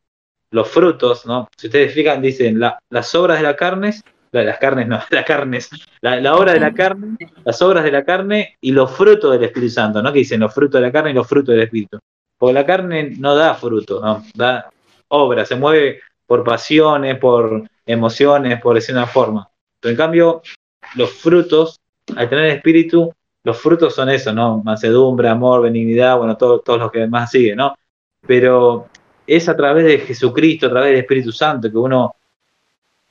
Los 0.52 0.67
frutos, 0.67 1.26
¿no? 1.26 1.48
Si 1.58 1.67
ustedes 1.67 1.91
fijan, 1.91 2.22
dicen 2.22 2.60
las 2.60 3.15
obras 3.15 3.38
de 3.38 3.44
la 3.44 3.56
carne 3.56 3.96
las 4.32 4.58
carnes 4.60 4.88
no, 4.88 5.00
las 5.10 5.26
carnes, 5.26 5.70
la, 6.02 6.36
obra 6.36 6.54
de 6.54 6.60
la 6.60 6.74
carne, 6.74 7.17
las 7.44 7.62
obras 7.62 7.84
de 7.84 7.91
la 7.91 8.04
carne 8.04 8.58
y 8.62 8.72
los 8.72 8.91
frutos 8.91 9.34
del 9.34 9.44
Espíritu 9.44 9.74
Santo, 9.74 10.02
¿no? 10.02 10.12
Que 10.12 10.20
dicen 10.20 10.39
los 10.39 10.54
frutos 10.54 10.80
de 10.80 10.88
la 10.88 10.91
carne 10.91 11.12
y 11.12 11.13
los 11.13 11.28
frutos 11.28 11.54
del 11.54 11.63
Espíritu. 11.63 12.00
Porque 12.38 12.54
la 12.54 12.65
carne 12.65 13.13
no 13.17 13.36
da 13.36 13.54
fruto, 13.56 14.00
¿no? 14.02 14.24
Da 14.34 14.70
obra, 15.10 15.46
se 15.46 15.56
mueve 15.56 16.00
por 16.26 16.44
pasiones, 16.44 17.17
por 17.17 17.67
emociones, 17.86 18.62
por 18.62 18.76
decir 18.76 18.96
una 18.96 19.06
forma. 19.06 19.50
Pero 19.80 19.91
en 19.91 19.98
cambio, 19.98 20.41
los 20.96 21.12
frutos, 21.12 21.80
al 22.15 22.30
tener 22.30 22.46
el 22.46 22.58
Espíritu, 22.58 23.13
los 23.44 23.58
frutos 23.58 23.94
son 23.94 24.10
eso, 24.10 24.32
¿no? 24.32 24.62
Mansedumbre, 24.63 25.28
amor, 25.28 25.63
benignidad, 25.63 26.17
bueno, 26.17 26.38
todos 26.38 26.63
todo 26.63 26.78
los 26.78 26.91
que 26.91 27.06
más 27.08 27.32
siguen, 27.32 27.58
¿no? 27.58 27.76
Pero 28.26 28.88
es 29.28 29.50
a 29.50 29.56
través 29.56 29.86
de 29.86 30.00
Jesucristo, 30.00 30.67
a 30.67 30.70
través 30.70 30.91
del 30.91 31.00
Espíritu 31.02 31.32
Santo, 31.32 31.70
que 31.70 31.78
uno 31.78 32.15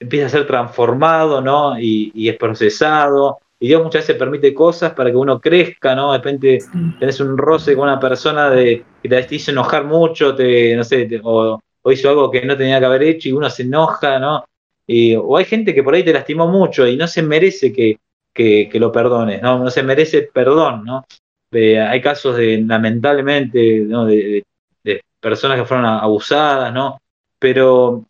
empieza 0.00 0.26
a 0.26 0.30
ser 0.30 0.46
transformado, 0.46 1.40
¿no? 1.40 1.78
Y, 1.78 2.28
es 2.28 2.36
procesado. 2.36 3.38
Y 3.60 3.68
Dios 3.68 3.82
muchas 3.82 4.02
veces 4.02 4.16
permite 4.16 4.54
cosas 4.54 4.94
para 4.94 5.10
que 5.10 5.16
uno 5.16 5.38
crezca, 5.38 5.94
¿no? 5.94 6.12
De 6.12 6.18
repente 6.18 6.58
tenés 6.98 7.20
un 7.20 7.36
roce 7.36 7.76
con 7.76 7.84
una 7.84 8.00
persona 8.00 8.48
de, 8.48 8.82
que 9.02 9.08
te 9.08 9.34
hizo 9.34 9.50
enojar 9.50 9.84
mucho, 9.84 10.34
te, 10.34 10.74
no 10.74 10.82
sé, 10.82 11.20
o, 11.22 11.60
hizo 11.84 12.08
algo 12.08 12.30
que 12.30 12.44
no 12.44 12.56
tenía 12.56 12.80
que 12.80 12.86
haber 12.86 13.02
hecho 13.02 13.28
y 13.28 13.32
uno 13.32 13.50
se 13.50 13.62
enoja, 13.62 14.18
¿no? 14.18 14.44
Y, 14.86 15.14
o 15.14 15.36
hay 15.36 15.44
gente 15.44 15.74
que 15.74 15.82
por 15.82 15.94
ahí 15.94 16.02
te 16.02 16.12
lastimó 16.12 16.48
mucho 16.48 16.86
y 16.86 16.96
no 16.96 17.06
se 17.06 17.22
merece 17.22 17.70
que, 17.72 17.98
que, 18.32 18.70
lo 18.80 18.90
perdones, 18.90 19.42
¿no? 19.42 19.58
No 19.58 19.70
se 19.70 19.82
merece 19.82 20.22
perdón, 20.32 20.84
¿no? 20.84 21.04
hay 21.52 22.00
casos 22.00 22.36
de, 22.36 22.62
lamentablemente, 22.64 23.80
¿no? 23.80 24.06
de, 24.06 24.44
de 24.84 25.02
personas 25.20 25.58
que 25.58 25.64
fueron 25.64 25.84
abusadas, 25.84 26.72
¿no? 26.72 27.00
Pero 27.40 28.04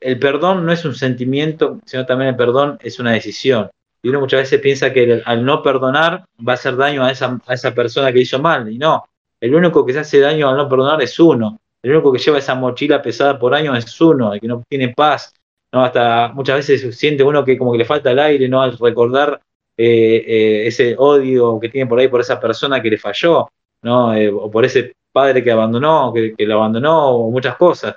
el 0.00 0.18
perdón 0.18 0.64
no 0.64 0.72
es 0.72 0.84
un 0.84 0.94
sentimiento, 0.94 1.78
sino 1.84 2.06
también 2.06 2.30
el 2.30 2.36
perdón 2.36 2.78
es 2.82 2.98
una 2.98 3.12
decisión. 3.12 3.70
Y 4.02 4.08
uno 4.08 4.20
muchas 4.20 4.40
veces 4.40 4.60
piensa 4.60 4.92
que 4.92 5.22
al 5.24 5.44
no 5.44 5.62
perdonar 5.62 6.24
va 6.46 6.52
a 6.52 6.54
hacer 6.54 6.76
daño 6.76 7.04
a 7.04 7.10
esa, 7.10 7.38
a 7.46 7.54
esa 7.54 7.74
persona 7.74 8.12
que 8.12 8.20
hizo 8.20 8.38
mal. 8.38 8.72
Y 8.72 8.78
no, 8.78 9.04
el 9.40 9.54
único 9.54 9.84
que 9.84 9.92
se 9.92 10.00
hace 10.00 10.20
daño 10.20 10.48
al 10.48 10.56
no 10.56 10.68
perdonar 10.68 11.02
es 11.02 11.18
uno. 11.20 11.58
El 11.82 11.92
único 11.92 12.12
que 12.12 12.18
lleva 12.18 12.38
esa 12.38 12.54
mochila 12.54 13.02
pesada 13.02 13.38
por 13.38 13.54
años 13.54 13.76
es 13.76 14.00
uno, 14.00 14.32
el 14.32 14.40
que 14.40 14.48
no 14.48 14.62
tiene 14.68 14.94
paz. 14.94 15.34
¿no? 15.72 15.84
Hasta 15.84 16.28
muchas 16.28 16.56
veces 16.56 16.96
siente 16.96 17.22
uno 17.22 17.44
que 17.44 17.58
como 17.58 17.72
que 17.72 17.78
le 17.78 17.84
falta 17.84 18.10
el 18.10 18.18
aire, 18.18 18.48
¿no? 18.48 18.62
Al 18.62 18.76
recordar 18.76 19.40
eh, 19.76 20.24
eh, 20.26 20.66
ese 20.66 20.94
odio 20.98 21.60
que 21.60 21.68
tiene 21.68 21.88
por 21.88 21.98
ahí 21.98 22.08
por 22.08 22.20
esa 22.20 22.40
persona 22.40 22.82
que 22.82 22.90
le 22.90 22.98
falló, 22.98 23.48
¿no? 23.82 24.14
Eh, 24.14 24.30
o 24.30 24.50
por 24.50 24.64
ese 24.64 24.94
padre 25.12 25.44
que 25.44 25.50
abandonó, 25.50 26.12
que, 26.12 26.34
que 26.36 26.46
lo 26.46 26.54
abandonó, 26.54 27.10
o 27.10 27.30
muchas 27.30 27.56
cosas 27.56 27.94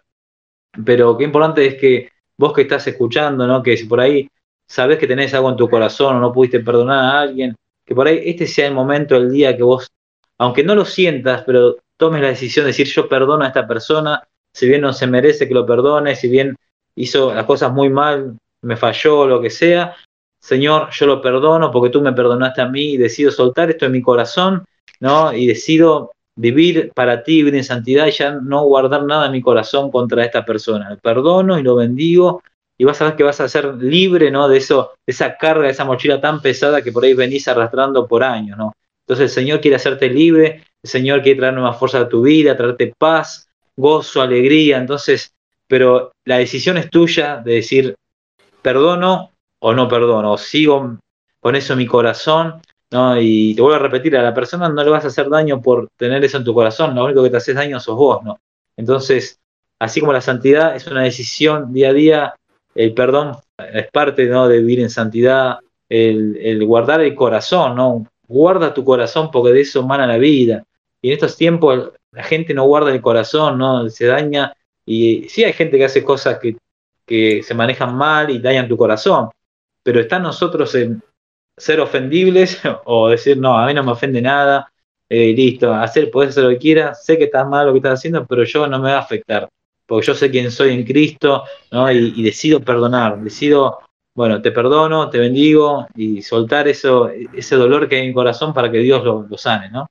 pero 0.86 1.17
qué 1.17 1.25
importante 1.25 1.65
es 1.65 1.75
que 1.75 2.09
vos 2.38 2.53
que 2.53 2.63
estás 2.63 2.86
escuchando, 2.88 3.45
¿no? 3.45 3.62
Que 3.62 3.77
si 3.77 3.86
por 3.86 3.99
ahí 3.99 4.27
sabés 4.67 4.97
que 4.97 5.07
tenés 5.07 5.33
algo 5.33 5.49
en 5.49 5.55
tu 5.55 5.69
corazón 5.69 6.15
o 6.15 6.19
no 6.19 6.33
pudiste 6.33 6.59
perdonar 6.62 7.03
a 7.05 7.19
alguien, 7.21 7.55
que 7.86 7.93
por 7.93 8.07
ahí 8.07 8.21
este 8.25 8.47
sea 8.47 8.67
el 8.67 8.73
momento, 8.73 9.15
el 9.15 9.31
día 9.31 9.55
que 9.55 9.63
vos, 9.63 9.88
aunque 10.38 10.63
no 10.63 10.75
lo 10.75 10.86
sientas, 10.86 11.43
pero 11.45 11.77
tomes 11.97 12.21
la 12.21 12.29
decisión 12.29 12.65
de 12.65 12.69
decir 12.69 12.88
yo 12.88 13.07
perdono 13.07 13.43
a 13.43 13.47
esta 13.47 13.67
persona, 13.67 14.23
si 14.53 14.67
bien 14.67 14.81
no 14.81 14.93
se 14.93 15.07
merece 15.07 15.47
que 15.47 15.53
lo 15.53 15.65
perdone, 15.65 16.15
si 16.15 16.27
bien 16.27 16.55
hizo 16.95 17.33
las 17.33 17.45
cosas 17.45 17.71
muy 17.71 17.89
mal, 17.89 18.38
me 18.62 18.77
falló, 18.77 19.27
lo 19.27 19.41
que 19.41 19.49
sea, 19.49 19.95
Señor, 20.43 20.89
yo 20.91 21.05
lo 21.05 21.21
perdono 21.21 21.71
porque 21.71 21.89
tú 21.89 22.01
me 22.01 22.12
perdonaste 22.12 22.62
a 22.62 22.67
mí 22.67 22.93
y 22.93 22.97
decido 22.97 23.31
soltar 23.31 23.69
esto 23.69 23.86
en 23.86 23.93
mi 23.93 24.01
corazón, 24.01 24.65
¿no? 24.99 25.31
Y 25.31 25.47
decido 25.47 26.12
vivir 26.36 26.91
para 26.96 27.24
ti, 27.24 27.38
vivir 27.38 27.56
en 27.56 27.63
santidad 27.63 28.08
y 28.08 28.12
ya 28.12 28.32
no 28.32 28.63
guardar 28.63 29.04
nada 29.04 29.28
en 29.28 29.32
mi 29.32 29.41
corazón 29.41 29.91
contra 29.91 30.26
esta 30.26 30.46
persona. 30.46 30.98
Perdono 31.02 31.60
y 31.60 31.63
lo 31.63 31.76
bendigo 31.76 32.41
y 32.78 32.86
vas 32.86 33.02
a 33.02 33.06
ver 33.06 33.15
que 33.15 33.24
vas 33.24 33.39
a 33.39 33.48
ser 33.48 33.76
libre, 33.76 34.32
¿no? 34.32 34.48
De 34.48 34.58
eso, 34.58 34.91
esa 35.06 35.38
carga, 35.38 35.65
de 35.65 35.72
esa 35.72 35.86
mochila 35.86 36.19
tan 36.19 36.41
pesada 36.41 36.82
que 36.82 36.91
por 36.91 37.04
ahí 37.04 37.13
venís 37.13 37.48
arrastrando 37.48 38.08
por 38.08 38.24
años, 38.24 38.58
¿no? 38.58 38.74
Entonces 39.06 39.32
el 39.32 39.43
Señor 39.43 39.62
quiere 39.62 39.76
hacerte 39.76 40.10
libre, 40.10 40.63
el 40.82 40.89
Señor 40.89 41.22
quiere 41.22 41.39
traer 41.39 41.54
nueva 41.54 41.74
fuerza 41.74 42.00
a 42.00 42.10
tu 42.10 42.24
vida, 42.24 42.58
traerte 42.58 42.93
paz, 42.98 43.48
gozo, 43.76 44.22
alegría. 44.22 44.78
Entonces, 44.78 45.34
pero 45.67 46.12
la 46.26 46.38
decisión 46.38 46.78
es 46.78 46.89
tuya 46.89 47.38
de 47.38 47.56
decir, 47.56 47.96
perdono 48.62 49.32
o 49.60 49.74
no 49.74 49.88
perdono, 49.88 50.34
o 50.34 50.38
sigo 50.38 50.98
con 51.39 51.56
eso 51.56 51.76
mi 51.76 51.86
corazón 51.86 52.62
Y 53.19 53.56
te 53.56 53.62
vuelvo 53.62 53.75
a 53.75 53.79
repetir, 53.79 54.15
a 54.17 54.21
la 54.21 54.34
persona 54.34 54.69
no 54.69 54.84
le 54.84 54.89
vas 54.89 55.03
a 55.03 55.08
hacer 55.08 55.29
daño 55.29 55.62
por 55.62 55.89
tener 55.97 56.23
eso 56.23 56.38
en 56.38 56.43
tu 56.43 56.53
corazón, 56.53 56.93
lo 56.93 57.06
único 57.06 57.23
que 57.23 57.29
te 57.29 57.38
haces 57.38 57.56
daño 57.56 57.79
sos 57.79 57.95
vos, 57.95 58.23
¿no? 58.23 58.39
Entonces, 58.77 59.39
así 59.79 59.99
como 59.99 60.13
la 60.13 60.21
santidad 60.21 60.75
es 60.75 60.86
una 60.88 61.01
decisión 61.01 61.73
día 61.73 61.89
a 61.89 61.93
día, 61.93 62.36
el 62.75 62.93
perdón 62.93 63.38
es 63.58 63.89
parte 63.91 64.25
¿no? 64.25 64.47
de 64.47 64.60
vivir 64.60 64.79
en 64.79 64.89
santidad, 64.89 65.60
el, 65.89 66.65
guardar 66.65 67.01
el 67.01 67.15
corazón, 67.15 67.75
¿no? 67.75 68.08
Guarda 68.27 68.73
tu 68.73 68.84
corazón 68.84 69.29
porque 69.32 69.53
de 69.53 69.62
eso 69.62 69.84
mana 69.84 70.08
la 70.08 70.17
vida. 70.17 70.63
Y 71.01 71.10
en 71.10 71.13
estos 71.13 71.36
tiempos 71.36 71.91
la 72.12 72.23
gente 72.23 72.53
no 72.53 72.65
guarda 72.65 72.91
el 72.91 73.01
corazón, 73.01 73.58
¿no? 73.58 73.89
Se 73.89 74.06
daña. 74.06 74.53
Y 74.86 75.27
sí 75.29 75.43
hay 75.43 75.53
gente 75.53 75.77
que 75.77 75.86
hace 75.86 76.03
cosas 76.03 76.39
que, 76.39 76.58
que 77.06 77.43
se 77.43 77.53
manejan 77.53 77.95
mal 77.95 78.29
y 78.29 78.39
dañan 78.39 78.67
tu 78.67 78.77
corazón. 78.77 79.29
Pero 79.84 79.99
está 79.99 80.17
nosotros 80.17 80.73
en, 80.75 81.03
ser 81.58 81.80
ofendibles 81.80 82.62
o 82.86 83.10
decir, 83.10 83.38
no, 83.38 83.58
a 83.58 83.68
mí 83.68 83.74
no 83.74 83.84
me 83.84 83.92
ofende 83.92 84.22
nada, 84.22 84.72
eh, 85.10 85.34
listo, 85.34 85.74
hacer, 85.74 86.10
puedes 86.10 86.32
hacer 86.32 86.44
lo 86.46 86.50
que 86.52 86.58
quieras, 86.58 87.06
sé 87.06 87.18
que 87.18 87.26
estás 87.26 87.48
mal 87.48 87.68
lo 87.68 87.74
que 87.74 87.80
estás 87.80 88.00
haciendo, 88.00 88.26
pero 88.26 88.44
yo 88.44 88.68
no 88.68 88.80
me 88.80 88.92
va 88.92 88.98
a 88.98 89.02
afectar, 89.02 89.48
porque 89.86 90.08
yo 90.08 90.16
sé 90.16 90.32
quién 90.32 90.52
soy 90.52 90.74
en 90.74 90.84
Cristo, 90.84 91.44
¿no? 91.72 91.92
Y, 91.92 92.24
decido 92.24 92.60
perdonar, 92.60 93.20
decido, 93.20 93.80
bueno, 94.16 94.42
te 94.42 94.52
perdono, 94.52 95.10
te 95.10 95.20
bendigo 95.20 95.88
y 95.96 96.22
soltar 96.22 96.68
eso, 96.68 97.10
ese 97.10 97.56
dolor 97.56 97.88
que 97.88 97.96
hay 97.96 98.02
en 98.04 98.08
mi 98.10 98.13
corazón 98.13 98.54
para 98.54 98.72
que 98.72 98.80
Dios 98.80 99.04
lo, 99.04 99.24
lo 99.24 99.38
sane, 99.38 99.70
¿no? 99.70 99.88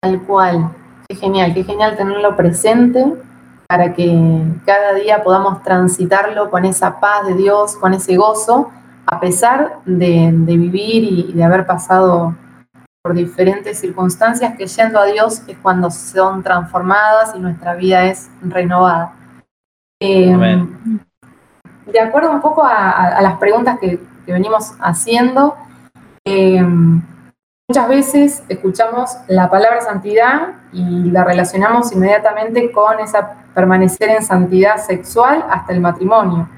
Tal 0.00 0.22
cual, 0.26 0.74
qué 1.08 1.16
genial, 1.16 1.54
qué 1.54 1.64
genial 1.64 1.96
tenerlo 1.96 2.36
presente 2.36 3.04
para 3.68 3.94
que 3.94 4.42
cada 4.66 4.94
día 4.94 5.22
podamos 5.22 5.62
transitarlo 5.62 6.50
con 6.50 6.64
esa 6.64 7.00
paz 7.00 7.26
de 7.26 7.34
Dios, 7.34 7.76
con 7.76 7.94
ese 7.94 8.16
gozo 8.16 8.70
a 9.06 9.20
pesar 9.20 9.80
de, 9.84 10.30
vivir 10.32 11.04
y 11.04 11.32
de 11.32 11.44
haber 11.44 11.66
pasado 11.66 12.36
por 13.02 13.14
diferentes 13.14 13.80
circunstancias, 13.80 14.54
que 14.56 14.66
yendo 14.66 15.00
a 15.00 15.06
Dios 15.06 15.42
es 15.48 15.58
cuando 15.58 15.90
son 15.90 16.42
transformadas 16.42 17.34
y 17.34 17.40
nuestra 17.40 17.74
vida 17.74 18.04
es 18.04 18.30
renovada. 18.42 19.14
Eh, 20.00 20.66
de 21.86 22.00
acuerdo 22.00 22.30
un 22.30 22.40
poco 22.40 22.62
a, 22.64 23.20
las 23.20 23.36
preguntas 23.38 23.78
que, 23.80 24.00
venimos 24.26 24.74
haciendo, 24.78 25.56
eh, 26.24 26.62
muchas 27.68 27.88
veces 27.88 28.42
escuchamos 28.48 29.16
la 29.26 29.50
palabra 29.50 29.80
santidad 29.80 30.54
y 30.72 31.10
la 31.10 31.24
relacionamos 31.24 31.92
inmediatamente 31.92 32.70
con 32.70 33.00
esa 33.00 33.42
permanecer 33.52 34.10
en 34.10 34.22
santidad 34.22 34.76
sexual 34.78 35.44
hasta 35.50 35.72
el 35.72 35.80
matrimonio. 35.80 36.48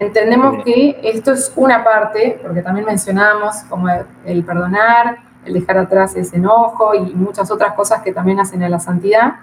Entendemos 0.00 0.64
que 0.64 0.98
esto 1.02 1.32
es 1.32 1.52
una 1.56 1.84
parte, 1.84 2.40
porque 2.42 2.62
también 2.62 2.86
mencionábamos 2.86 3.56
como 3.68 3.86
el, 4.24 4.42
perdonar, 4.44 5.18
el 5.44 5.52
dejar 5.52 5.76
atrás 5.76 6.16
ese 6.16 6.36
enojo 6.36 6.94
y 6.94 7.14
muchas 7.14 7.50
otras 7.50 7.74
cosas 7.74 8.00
que 8.00 8.10
también 8.10 8.40
hacen 8.40 8.62
a 8.62 8.70
la 8.70 8.80
santidad. 8.80 9.34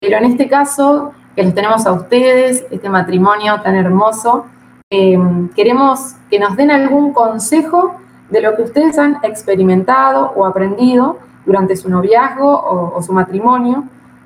Pero 0.00 0.16
en 0.16 0.24
este 0.24 0.48
caso, 0.48 1.12
que 1.36 1.44
les 1.44 1.54
tenemos 1.54 1.86
a 1.86 1.92
ustedes, 1.92 2.66
este 2.72 2.88
matrimonio 2.88 3.60
tan 3.62 3.76
hermoso, 3.76 4.46
eh, 4.90 5.16
queremos 5.54 6.16
que 6.28 6.40
nos 6.40 6.56
den 6.56 6.72
algún 6.72 7.12
consejo 7.12 7.94
de 8.28 8.40
lo 8.40 8.56
que 8.56 8.62
ustedes 8.62 8.98
han 8.98 9.18
experimentado 9.22 10.32
o 10.34 10.44
aprendido 10.44 11.18
durante 11.46 11.76
su 11.76 11.88
noviazgo 11.88 12.50
o, 12.50 13.00
su 13.02 13.12
matrimonio, 13.12 13.84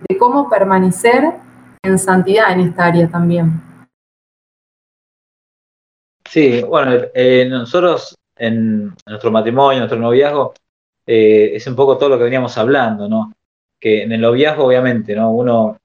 de 0.09 0.17
cómo 0.17 0.49
permanecer 0.49 1.35
en 1.83 1.99
santidad 1.99 2.51
en 2.53 2.61
esta 2.61 2.87
área 2.87 3.09
también. 3.09 3.66
Sí, 6.29 6.63
bueno, 6.63 6.93
eh, 7.15 7.47
nosotros 7.49 8.17
en 8.37 8.95
nuestro 9.07 9.31
matrimonio, 9.31 9.81
nuestro 9.81 9.99
noviazgo, 9.99 10.55
eh, 11.07 11.53
es 11.55 11.67
un 11.67 11.77
poco 11.77 11.97
todo 11.97 12.11
lo 12.11 12.19
que 12.19 12.25
veníamos 12.25 12.57
hablando, 12.59 13.09
¿no? 13.09 13.33
Que 13.81 14.03
en 14.03 14.13
el 14.13 14.21
noviazgo, 14.21 14.65
obviamente, 14.67 15.15
¿no? 15.15 15.31
Uno 15.33 15.79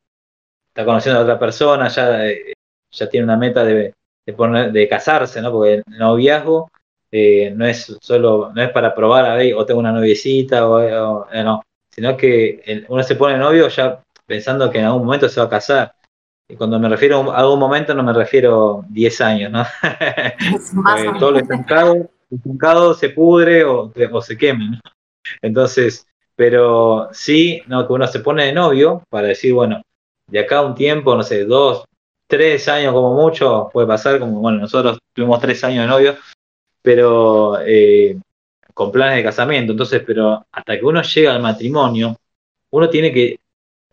está 0.69 0.85
conociendo 0.85 1.19
a 1.21 1.23
otra 1.23 1.39
persona, 1.39 1.87
ya, 1.89 2.27
eh, 2.27 2.53
ya 2.91 3.09
tiene 3.09 3.25
una 3.25 3.37
meta 3.37 3.63
de, 3.63 3.93
de, 4.25 4.71
de 4.71 4.87
casarse, 4.89 5.41
¿no? 5.41 5.51
Porque 5.51 5.75
el 5.75 5.83
noviazgo 5.87 6.69
eh, 7.11 7.51
no 7.55 7.65
es 7.65 7.97
solo, 8.01 8.51
no 8.53 8.61
es 8.63 8.71
para 8.71 8.95
probar 8.95 9.25
a 9.25 9.35
ver, 9.35 9.53
o 9.55 9.65
tengo 9.65 9.79
una 9.79 9.91
noviecita, 9.93 10.67
o, 10.67 11.27
no, 11.43 11.63
sino 11.89 12.17
que 12.17 12.85
uno 12.89 13.03
se 13.03 13.15
pone 13.15 13.37
novio 13.37 13.67
ya 13.69 14.01
pensando 14.25 14.71
que 14.71 14.79
en 14.79 14.85
algún 14.85 15.05
momento 15.05 15.29
se 15.29 15.39
va 15.39 15.47
a 15.47 15.49
casar. 15.49 15.93
Y 16.51 16.55
cuando 16.55 16.77
me 16.79 16.89
refiero 16.89 17.31
a 17.31 17.37
algún 17.37 17.59
momento 17.59 17.93
no 17.93 18.03
me 18.03 18.11
refiero 18.11 18.83
10 18.89 19.21
años, 19.21 19.51
¿no? 19.51 19.63
todo 21.19 21.31
lo 21.31 21.39
estancado, 21.39 22.93
se 22.93 23.09
pudre 23.09 23.63
o, 23.63 23.91
o 24.11 24.21
se 24.21 24.37
queme, 24.37 24.71
¿no? 24.71 24.79
Entonces, 25.41 26.05
pero 26.35 27.09
sí, 27.13 27.61
no, 27.67 27.87
que 27.87 27.93
uno 27.93 28.05
se 28.07 28.19
pone 28.19 28.45
de 28.45 28.53
novio 28.53 29.03
para 29.09 29.29
decir, 29.29 29.53
bueno, 29.53 29.81
de 30.27 30.39
acá 30.39 30.61
un 30.61 30.75
tiempo, 30.75 31.15
no 31.15 31.23
sé, 31.23 31.45
dos, 31.45 31.85
tres 32.27 32.67
años 32.67 32.93
como 32.93 33.13
mucho, 33.13 33.69
puede 33.71 33.87
pasar, 33.87 34.19
como, 34.19 34.41
bueno, 34.41 34.59
nosotros 34.59 34.99
tuvimos 35.13 35.39
tres 35.39 35.63
años 35.63 35.83
de 35.83 35.87
novio, 35.87 36.15
pero 36.81 37.59
eh, 37.61 38.17
con 38.73 38.91
planes 38.91 39.17
de 39.17 39.23
casamiento, 39.23 39.71
entonces, 39.71 40.03
pero 40.05 40.45
hasta 40.51 40.77
que 40.77 40.85
uno 40.85 41.01
llega 41.01 41.33
al 41.33 41.41
matrimonio, 41.41 42.17
uno 42.71 42.89
tiene 42.89 43.13
que 43.13 43.39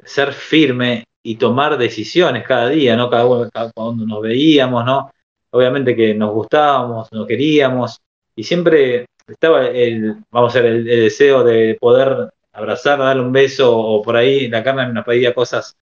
ser 0.05 0.33
firme 0.33 1.05
y 1.29 1.37
tomar 1.37 1.77
decisiones 1.77 2.43
cada 2.47 2.71
día, 2.71 2.97
¿no? 2.97 3.11
Cada 3.11 3.27
uno, 3.27 3.51
cuando 3.75 4.07
nos 4.07 4.23
veíamos, 4.23 4.83
¿no? 4.87 5.11
Obviamente 5.51 5.95
que 5.95 6.15
nos 6.15 6.33
gustábamos, 6.33 7.13
nos 7.13 7.27
queríamos, 7.27 8.01
y 8.35 8.45
siempre 8.45 9.05
estaba 9.27 9.67
el, 9.67 10.17
vamos 10.31 10.57
a 10.57 10.61
ver, 10.63 10.73
el, 10.73 10.85
deseo 10.87 11.45
de 11.45 11.77
poder 11.79 12.31
abrazar, 12.51 12.99
darle 12.99 13.21
un 13.23 13.33
beso, 13.33 13.77
o 13.79 14.03
por 14.03 14.17
ahí 14.17 14.49
la 14.49 14.65
carne 14.65 14.91
nos 14.91 15.05
pedía 15.05 15.35
cosas 15.35 15.77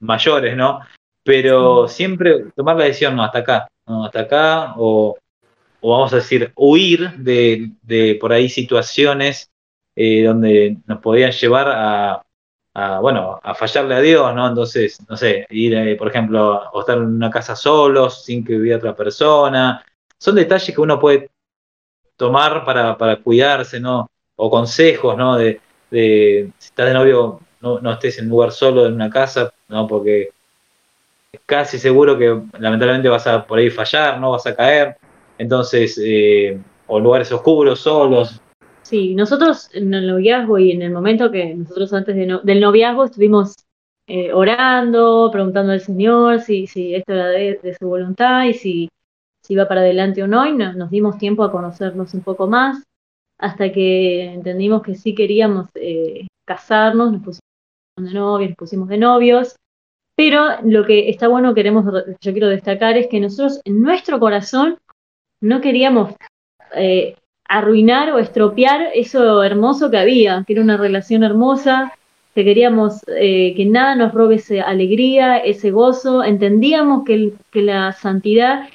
mayores, 0.00 0.56
¿no? 0.56 0.80
Pero 1.22 1.86
siempre 1.86 2.46
tomar 2.56 2.76
la 2.76 2.86
decisión, 2.86 3.14
no, 3.14 3.22
hasta 3.22 3.38
acá, 3.38 3.68
no, 3.86 4.04
hasta 4.04 4.22
acá, 4.22 4.74
o, 4.78 5.16
vamos 5.80 6.12
a 6.12 6.16
decir, 6.16 6.50
huir 6.56 7.12
de, 7.18 8.18
por 8.20 8.32
ahí 8.32 8.48
situaciones 8.48 9.48
eh, 9.94 10.24
donde 10.24 10.78
nos 10.86 10.98
podían 10.98 11.30
llevar 11.30 11.68
a, 11.68 12.22
bueno, 13.00 13.40
a 13.42 13.54
fallarle 13.54 13.94
a 13.94 14.00
Dios, 14.00 14.34
¿no? 14.34 14.48
Entonces, 14.48 14.98
no 15.08 15.16
sé, 15.16 15.46
ir, 15.50 15.74
eh, 15.74 15.96
por 15.96 16.08
ejemplo, 16.08 16.70
o 16.72 16.80
estar 16.80 16.98
en 16.98 17.04
una 17.04 17.30
casa 17.30 17.56
solos, 17.56 18.24
sin 18.24 18.44
que 18.44 18.54
viviera 18.54 18.78
otra 18.78 18.94
persona. 18.94 19.84
Son 20.18 20.34
detalles 20.34 20.74
que 20.74 20.80
uno 20.80 20.98
puede 20.98 21.30
tomar 22.16 22.64
para, 22.64 22.96
para 22.98 23.16
cuidarse, 23.16 23.80
¿no? 23.80 24.10
O 24.36 24.50
consejos, 24.50 25.16
¿no? 25.16 25.36
De, 25.36 25.60
de 25.90 26.52
si 26.58 26.68
estás 26.68 26.86
de 26.86 26.94
novio, 26.94 27.40
no, 27.60 27.80
no, 27.80 27.92
estés 27.92 28.18
en 28.18 28.26
un 28.26 28.30
lugar 28.30 28.52
solo 28.52 28.86
en 28.86 28.94
una 28.94 29.10
casa, 29.10 29.52
¿no? 29.68 29.86
Porque 29.86 30.30
es 31.32 31.40
casi 31.46 31.78
seguro 31.78 32.18
que 32.18 32.40
lamentablemente 32.58 33.08
vas 33.08 33.26
a 33.26 33.46
por 33.46 33.58
ahí 33.58 33.70
fallar, 33.70 34.20
¿no? 34.20 34.32
Vas 34.32 34.46
a 34.46 34.54
caer. 34.54 34.96
Entonces, 35.38 36.00
eh, 36.02 36.58
o 36.86 37.00
lugares 37.00 37.30
oscuros, 37.32 37.80
solos. 37.80 38.40
Sí, 38.88 39.14
nosotros 39.14 39.68
en 39.74 39.92
el 39.92 40.06
noviazgo 40.06 40.58
y 40.58 40.72
en 40.72 40.80
el 40.80 40.90
momento 40.90 41.30
que 41.30 41.54
nosotros 41.54 41.92
antes 41.92 42.16
del 42.16 42.60
noviazgo 42.60 43.04
estuvimos 43.04 43.54
eh, 44.06 44.32
orando, 44.32 45.28
preguntando 45.30 45.72
al 45.72 45.82
Señor 45.82 46.40
si, 46.40 46.66
si 46.66 46.94
esto 46.94 47.12
era 47.12 47.26
de, 47.28 47.76
su 47.78 47.86
voluntad 47.86 48.44
y 48.44 48.54
si 48.54 48.88
si 49.42 49.52
iba 49.52 49.68
para 49.68 49.82
adelante 49.82 50.22
o 50.22 50.26
no, 50.26 50.46
y 50.46 50.54
nos 50.54 50.90
dimos 50.90 51.18
tiempo 51.18 51.44
a 51.44 51.52
conocernos 51.52 52.14
un 52.14 52.22
poco 52.22 52.46
más, 52.46 52.82
hasta 53.38 53.70
que 53.72 54.24
entendimos 54.24 54.82
que 54.82 54.94
sí 54.94 55.14
queríamos 55.14 55.68
eh, 55.74 56.26
casarnos, 56.46 57.12
nos 57.12 57.22
pusimos 57.22 57.42
de 57.96 58.12
novios, 58.12 58.50
nos 58.50 58.56
pusimos 58.56 58.88
de 58.88 58.98
novios, 58.98 59.56
pero 60.16 60.60
lo 60.64 60.84
que 60.86 61.10
está 61.10 61.28
bueno, 61.28 61.54
queremos, 61.54 61.84
yo 62.20 62.32
quiero 62.32 62.48
destacar, 62.48 62.96
es 62.96 63.06
que 63.08 63.20
nosotros 63.20 63.60
en 63.64 63.82
nuestro 63.82 64.18
corazón 64.18 64.78
no 65.40 65.60
queríamos 65.60 66.14
eh, 66.74 67.16
arruinar 67.48 68.12
o 68.12 68.18
estropear 68.18 68.90
eso 68.94 69.42
hermoso 69.42 69.90
que 69.90 69.98
había, 69.98 70.44
que 70.46 70.52
era 70.52 70.62
una 70.62 70.76
relación 70.76 71.22
hermosa, 71.24 71.92
que 72.34 72.44
queríamos 72.44 73.00
eh, 73.08 73.54
que 73.56 73.64
nada 73.64 73.96
nos 73.96 74.12
robe 74.12 74.36
esa 74.36 74.62
alegría, 74.62 75.38
ese 75.38 75.70
gozo, 75.70 76.22
entendíamos 76.22 77.04
que, 77.04 77.32
que 77.50 77.62
la 77.62 77.92
santidad 77.92 78.68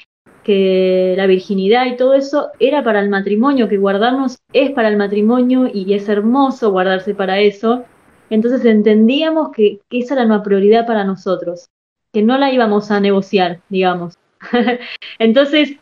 que 0.43 1.13
la 1.17 1.25
virginidad 1.25 1.85
y 1.87 1.95
todo 1.95 2.13
eso 2.13 2.49
era 2.59 2.83
para 2.83 2.99
el 2.99 3.09
matrimonio, 3.09 3.69
que 3.69 3.77
guardarnos 3.77 4.37
es 4.51 4.71
para 4.71 4.89
el 4.89 4.97
matrimonio 4.97 5.69
y 5.73 5.93
es 5.93 6.09
hermoso 6.09 6.71
guardarse 6.71 7.15
para 7.15 7.39
eso. 7.39 7.85
Entonces 8.29 8.65
entendíamos 8.65 9.51
que, 9.51 9.79
esa 9.89 10.15
era 10.15 10.25
una 10.25 10.43
prioridad 10.43 10.85
para 10.85 11.03
nosotros, 11.03 11.69
que 12.11 12.21
no 12.21 12.37
la 12.37 12.51
íbamos 12.51 12.91
a 12.91 12.99
negociar, 12.99 13.61
digamos. 13.69 14.15
Entonces, 15.19 15.77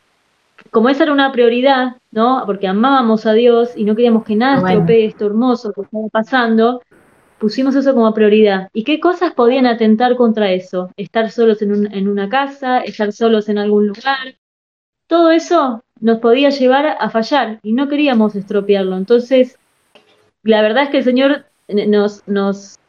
como 0.69 0.89
esa 0.89 1.03
era 1.03 1.13
una 1.13 1.31
prioridad, 1.31 1.97
¿no? 2.11 2.43
Porque 2.45 2.67
amábamos 2.67 3.25
a 3.25 3.33
Dios 3.33 3.71
y 3.75 3.83
no 3.85 3.95
queríamos 3.95 4.23
que 4.23 4.35
nada 4.35 4.57
estropee 4.57 5.05
esto 5.05 5.25
hermoso 5.25 5.73
que 5.73 5.81
estaba 5.81 6.07
pasando, 6.09 6.81
pusimos 7.39 7.75
eso 7.75 7.93
como 7.93 8.13
prioridad. 8.13 8.69
¿Y 8.73 8.83
qué 8.83 8.99
cosas 8.99 9.33
podían 9.33 9.65
atentar 9.65 10.15
contra 10.15 10.51
eso? 10.51 10.91
Estar 10.95 11.31
solos 11.31 11.61
en, 11.61 11.91
en 11.93 12.07
una 12.07 12.29
casa, 12.29 12.79
estar 12.79 13.11
solos 13.11 13.49
en 13.49 13.57
algún 13.57 13.87
lugar, 13.87 14.35
todo 15.07 15.31
eso 15.31 15.83
nos 15.99 16.19
podía 16.19 16.49
llevar 16.49 16.97
a 16.99 17.09
fallar 17.09 17.59
y 17.63 17.73
no 17.73 17.89
queríamos 17.89 18.35
estropearlo. 18.35 18.95
Entonces, 18.95 19.57
la 20.43 20.61
verdad 20.61 20.83
es 20.83 20.89
que 20.89 20.97
el 20.99 21.03
Señor 21.03 21.45
nos, 21.67 22.27
nos, 22.27 22.79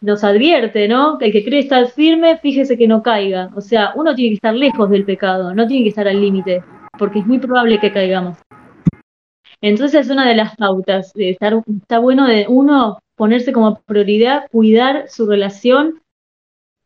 nos 0.00 0.24
advierte, 0.24 0.88
¿no? 0.88 1.18
Que 1.18 1.26
el 1.26 1.32
que 1.32 1.44
cree 1.44 1.60
estar 1.60 1.88
firme, 1.88 2.38
fíjese 2.38 2.78
que 2.78 2.86
no 2.86 3.02
caiga. 3.02 3.50
O 3.56 3.60
sea, 3.60 3.92
uno 3.96 4.14
tiene 4.14 4.30
que 4.30 4.36
estar 4.36 4.54
lejos 4.54 4.90
del 4.90 5.04
pecado, 5.04 5.54
no 5.54 5.66
tiene 5.66 5.82
que 5.82 5.88
estar 5.90 6.06
al 6.06 6.20
límite, 6.20 6.62
porque 6.98 7.20
es 7.20 7.26
muy 7.26 7.38
probable 7.38 7.80
que 7.80 7.92
caigamos. 7.92 8.38
Entonces 9.60 10.06
es 10.06 10.10
una 10.10 10.28
de 10.28 10.34
las 10.34 10.56
pautas 10.56 11.12
está 11.14 11.98
bueno 11.98 12.26
de 12.26 12.46
uno 12.48 12.98
ponerse 13.16 13.52
como 13.52 13.80
prioridad 13.82 14.48
cuidar 14.50 15.08
su 15.08 15.26
relación 15.26 16.02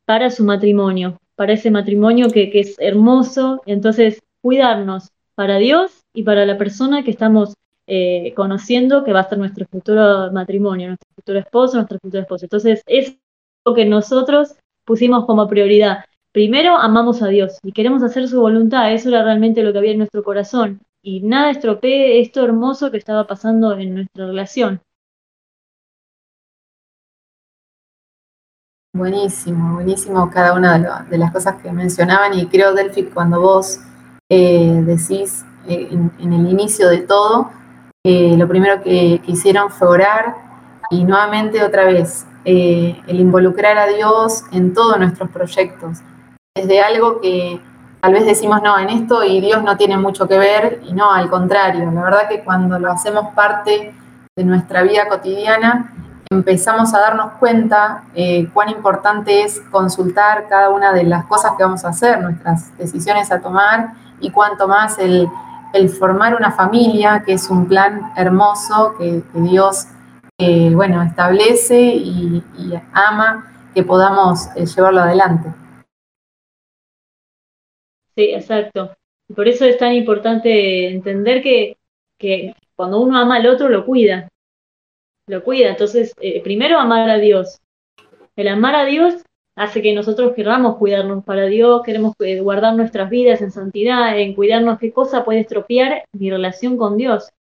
para 0.04 0.30
su 0.30 0.44
matrimonio, 0.44 1.18
para 1.34 1.52
ese 1.52 1.70
matrimonio 1.70 2.30
que, 2.30 2.50
que 2.50 2.61
es 2.61 2.76
hermoso. 2.78 3.62
Entonces, 3.66 4.22
cuidarnos 4.40 5.11
para 5.34 5.57
Dios 5.59 6.04
y 6.14 6.22
para 6.22 6.46
la 6.46 6.57
persona 6.57 7.02
que 7.02 7.11
estamos 7.11 7.54
eh, 7.86 8.32
conociendo, 8.34 9.04
que 9.04 9.12
va 9.12 9.20
a 9.20 9.28
ser 9.28 9.38
nuestro 9.38 9.66
futuro 9.66 10.32
matrimonio, 10.32 10.88
nuestro 10.88 11.09
futuro 11.14 11.38
esposo, 11.38 11.76
nuestro 11.76 11.98
futuro 11.98 12.22
esposo. 12.22 12.44
Entonces, 12.44 12.82
es 12.86 13.18
lo 13.64 13.74
que 13.74 13.84
nosotros 13.84 14.57
pusimos 14.84 15.26
como 15.26 15.48
prioridad. 15.48 16.04
Primero, 16.37 16.76
amamos 16.76 17.22
a 17.22 17.28
Dios 17.28 17.59
y 17.62 17.72
queremos 17.72 18.03
hacer 18.03 18.28
su 18.28 18.39
voluntad. 18.39 18.93
Eso 18.93 19.09
era 19.09 19.24
realmente 19.24 19.62
lo 19.62 19.72
que 19.72 19.78
había 19.78 19.93
en 19.93 19.97
nuestro 19.97 20.22
corazón. 20.22 20.82
Y 21.03 21.22
nada 21.22 21.51
estropee 21.51 22.20
esto 22.20 22.45
hermoso 22.45 22.91
que 22.91 22.99
estaba 22.99 23.26
pasando 23.26 23.72
en 23.78 23.95
nuestra 23.95 24.26
relación. 24.26 24.82
Buenísimo, 28.95 29.76
buenísimo 29.76 30.30
cada 30.30 30.53
una 30.53 31.07
de, 31.09 31.16
las 31.16 31.32
cosas 31.32 31.62
que 31.62 31.72
mencionaban 31.72 32.39
y 32.39 32.45
creo, 32.49 32.74
Delphi, 32.74 33.05
cuando 33.05 33.41
vos 33.41 33.80
eh, 34.28 34.82
decís 34.84 35.43
eh, 35.66 35.89
en, 35.91 36.32
el 36.34 36.51
inicio 36.51 36.91
de 36.91 36.99
todo, 36.99 37.51
eh, 38.05 38.37
lo 38.37 38.47
primero 38.47 38.82
que, 38.82 39.22
hicieron 39.26 39.70
fue 39.70 39.89
orar 39.89 40.37
y 40.91 41.03
nuevamente 41.03 41.64
otra 41.64 41.87
vez 41.87 42.26
el 42.45 43.18
involucrar 43.18 43.78
a 43.78 43.87
Dios 43.87 44.45
en 44.53 44.74
todos 44.74 44.99
nuestros 44.99 45.30
proyectos. 45.30 46.03
Desde 46.57 46.80
algo 46.80 47.20
que 47.20 47.61
tal 48.00 48.14
vez 48.14 48.24
decimos, 48.24 48.62
no, 48.62 48.78
en 48.78 48.88
esto 48.88 49.22
y 49.22 49.42
Dios 49.42 49.62
no 49.62 49.76
tiene 49.76 49.98
mucho 49.98 50.26
que 50.26 50.38
ver, 50.38 50.80
y 50.84 50.94
no, 50.94 51.12
al 51.12 51.28
contrario, 51.28 51.90
la 51.92 52.02
verdad 52.02 52.28
que 52.30 52.42
cuando 52.42 52.78
lo 52.78 52.90
hacemos 52.90 53.34
parte 53.34 53.94
de 54.34 54.44
nuestra 54.44 54.82
vida 54.82 55.07
cotidiana, 55.07 55.92
empezamos 56.30 56.94
a 56.94 57.00
darnos 57.00 57.32
cuenta 57.38 58.04
cuán 58.54 58.70
importante 58.70 59.42
es 59.42 59.61
consultar 59.70 60.48
cada 60.48 60.70
una 60.70 60.94
de 60.94 61.04
las 61.04 61.26
cosas 61.26 61.52
que 61.59 61.62
vamos 61.62 61.84
a 61.84 61.90
hacer, 61.90 62.20
nuestras 62.22 62.74
decisiones 62.78 63.30
a 63.30 63.40
tomar 63.40 63.92
y 64.20 64.30
cuanto 64.30 64.66
más 64.66 64.98
el, 64.98 65.28
formar 65.98 66.34
una 66.34 66.52
familia, 66.52 67.22
que 67.24 67.34
es 67.34 67.50
un 67.50 67.66
plan 67.66 68.12
hermoso 68.16 68.94
que, 68.98 69.22
Dios 69.34 69.88
eh, 70.38 70.72
bueno, 70.74 71.02
establece 71.02 71.78
y, 71.78 72.42
ama 72.94 73.44
que 73.74 73.82
podamos 73.82 74.48
eh, 74.57 74.64
llevarlo 74.64 75.02
adelante. 75.02 75.52
Sí, 78.16 78.32
exacto. 78.32 78.96
Por 79.34 79.48
eso 79.48 79.64
es 79.64 79.78
tan 79.78 79.92
importante 79.92 80.88
entender 80.88 81.42
que, 81.42 81.76
que 82.18 82.54
cuando 82.74 83.00
uno 83.00 83.18
ama 83.18 83.36
al 83.36 83.46
otro 83.46 83.68
lo 83.68 83.84
cuida. 83.84 84.28
lo 85.26 85.42
cuida. 85.44 85.70
Entonces, 85.70 86.14
eh, 86.20 86.42
primero 86.42 86.78
amar 86.78 87.10
a 87.10 87.18
Dios. 87.18 87.60
El 88.36 88.48
amar 88.48 88.74
a 88.74 88.84
Dios 88.84 89.22
hace 89.56 89.82
que 89.82 89.94
nosotros 89.94 90.34
queramos 90.34 90.76
cuidarnos 90.76 91.24
para 91.24 91.46
Dios, 91.46 91.82
queremos 91.82 92.14
eh, 92.20 92.40
guardar 92.40 92.74
nuestras 92.74 93.10
vidas 93.10 93.40
en 93.40 93.50
santidad, 93.50 94.18
en 94.18 94.34
cuidarnos 94.34 94.78
qué 94.78 94.92
cosa 94.92 95.24
puede 95.24 95.40
estropear 95.40 96.04
mi 96.12 96.30
relación 96.30 96.76
con 96.76 96.96
Dios. 96.96 97.30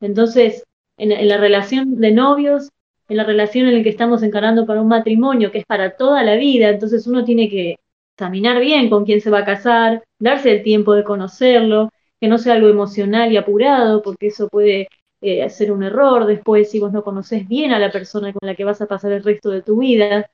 Entonces, 0.00 0.64
en, 0.96 1.28
la 1.28 1.36
relación 1.38 2.00
de 2.00 2.12
novios, 2.12 2.70
en 3.08 3.16
la 3.18 3.24
relación 3.24 3.66
en 3.66 3.78
la 3.78 3.82
que 3.82 3.90
estamos 3.90 4.22
encarando 4.22 4.66
para 4.66 4.80
un 4.80 4.88
matrimonio, 4.88 5.50
que 5.50 5.58
es 5.58 5.66
para 5.66 5.96
toda 5.96 6.22
la 6.22 6.36
vida, 6.36 6.68
entonces 6.68 7.06
uno 7.06 7.24
tiene 7.24 7.48
que 7.48 7.76
examinar 8.16 8.60
bien 8.60 8.88
con 8.88 9.04
quién 9.04 9.20
se 9.20 9.30
va 9.30 9.40
a 9.40 9.44
casar, 9.44 10.04
darse 10.18 10.52
el 10.52 10.62
tiempo 10.62 10.94
de 10.94 11.04
conocerlo, 11.04 11.90
que 12.20 12.28
no 12.28 12.38
sea 12.38 12.54
algo 12.54 12.68
emocional 12.68 13.32
y 13.32 13.36
apurado, 13.36 14.02
porque 14.02 14.28
eso 14.28 14.48
puede 14.48 14.88
eh, 15.20 15.42
hacer 15.42 15.72
un 15.72 15.82
error 15.82 16.26
después 16.26 16.70
si 16.70 16.80
vos 16.80 16.92
no 16.92 17.02
conoces 17.02 17.46
bien 17.48 17.72
a 17.72 17.78
la 17.78 17.90
persona 17.90 18.32
con 18.32 18.46
la 18.46 18.54
que 18.54 18.64
vas 18.64 18.80
a 18.80 18.86
pasar 18.86 19.12
el 19.12 19.24
resto 19.24 19.50
de 19.50 19.62
tu 19.62 19.78
vida. 19.78 20.30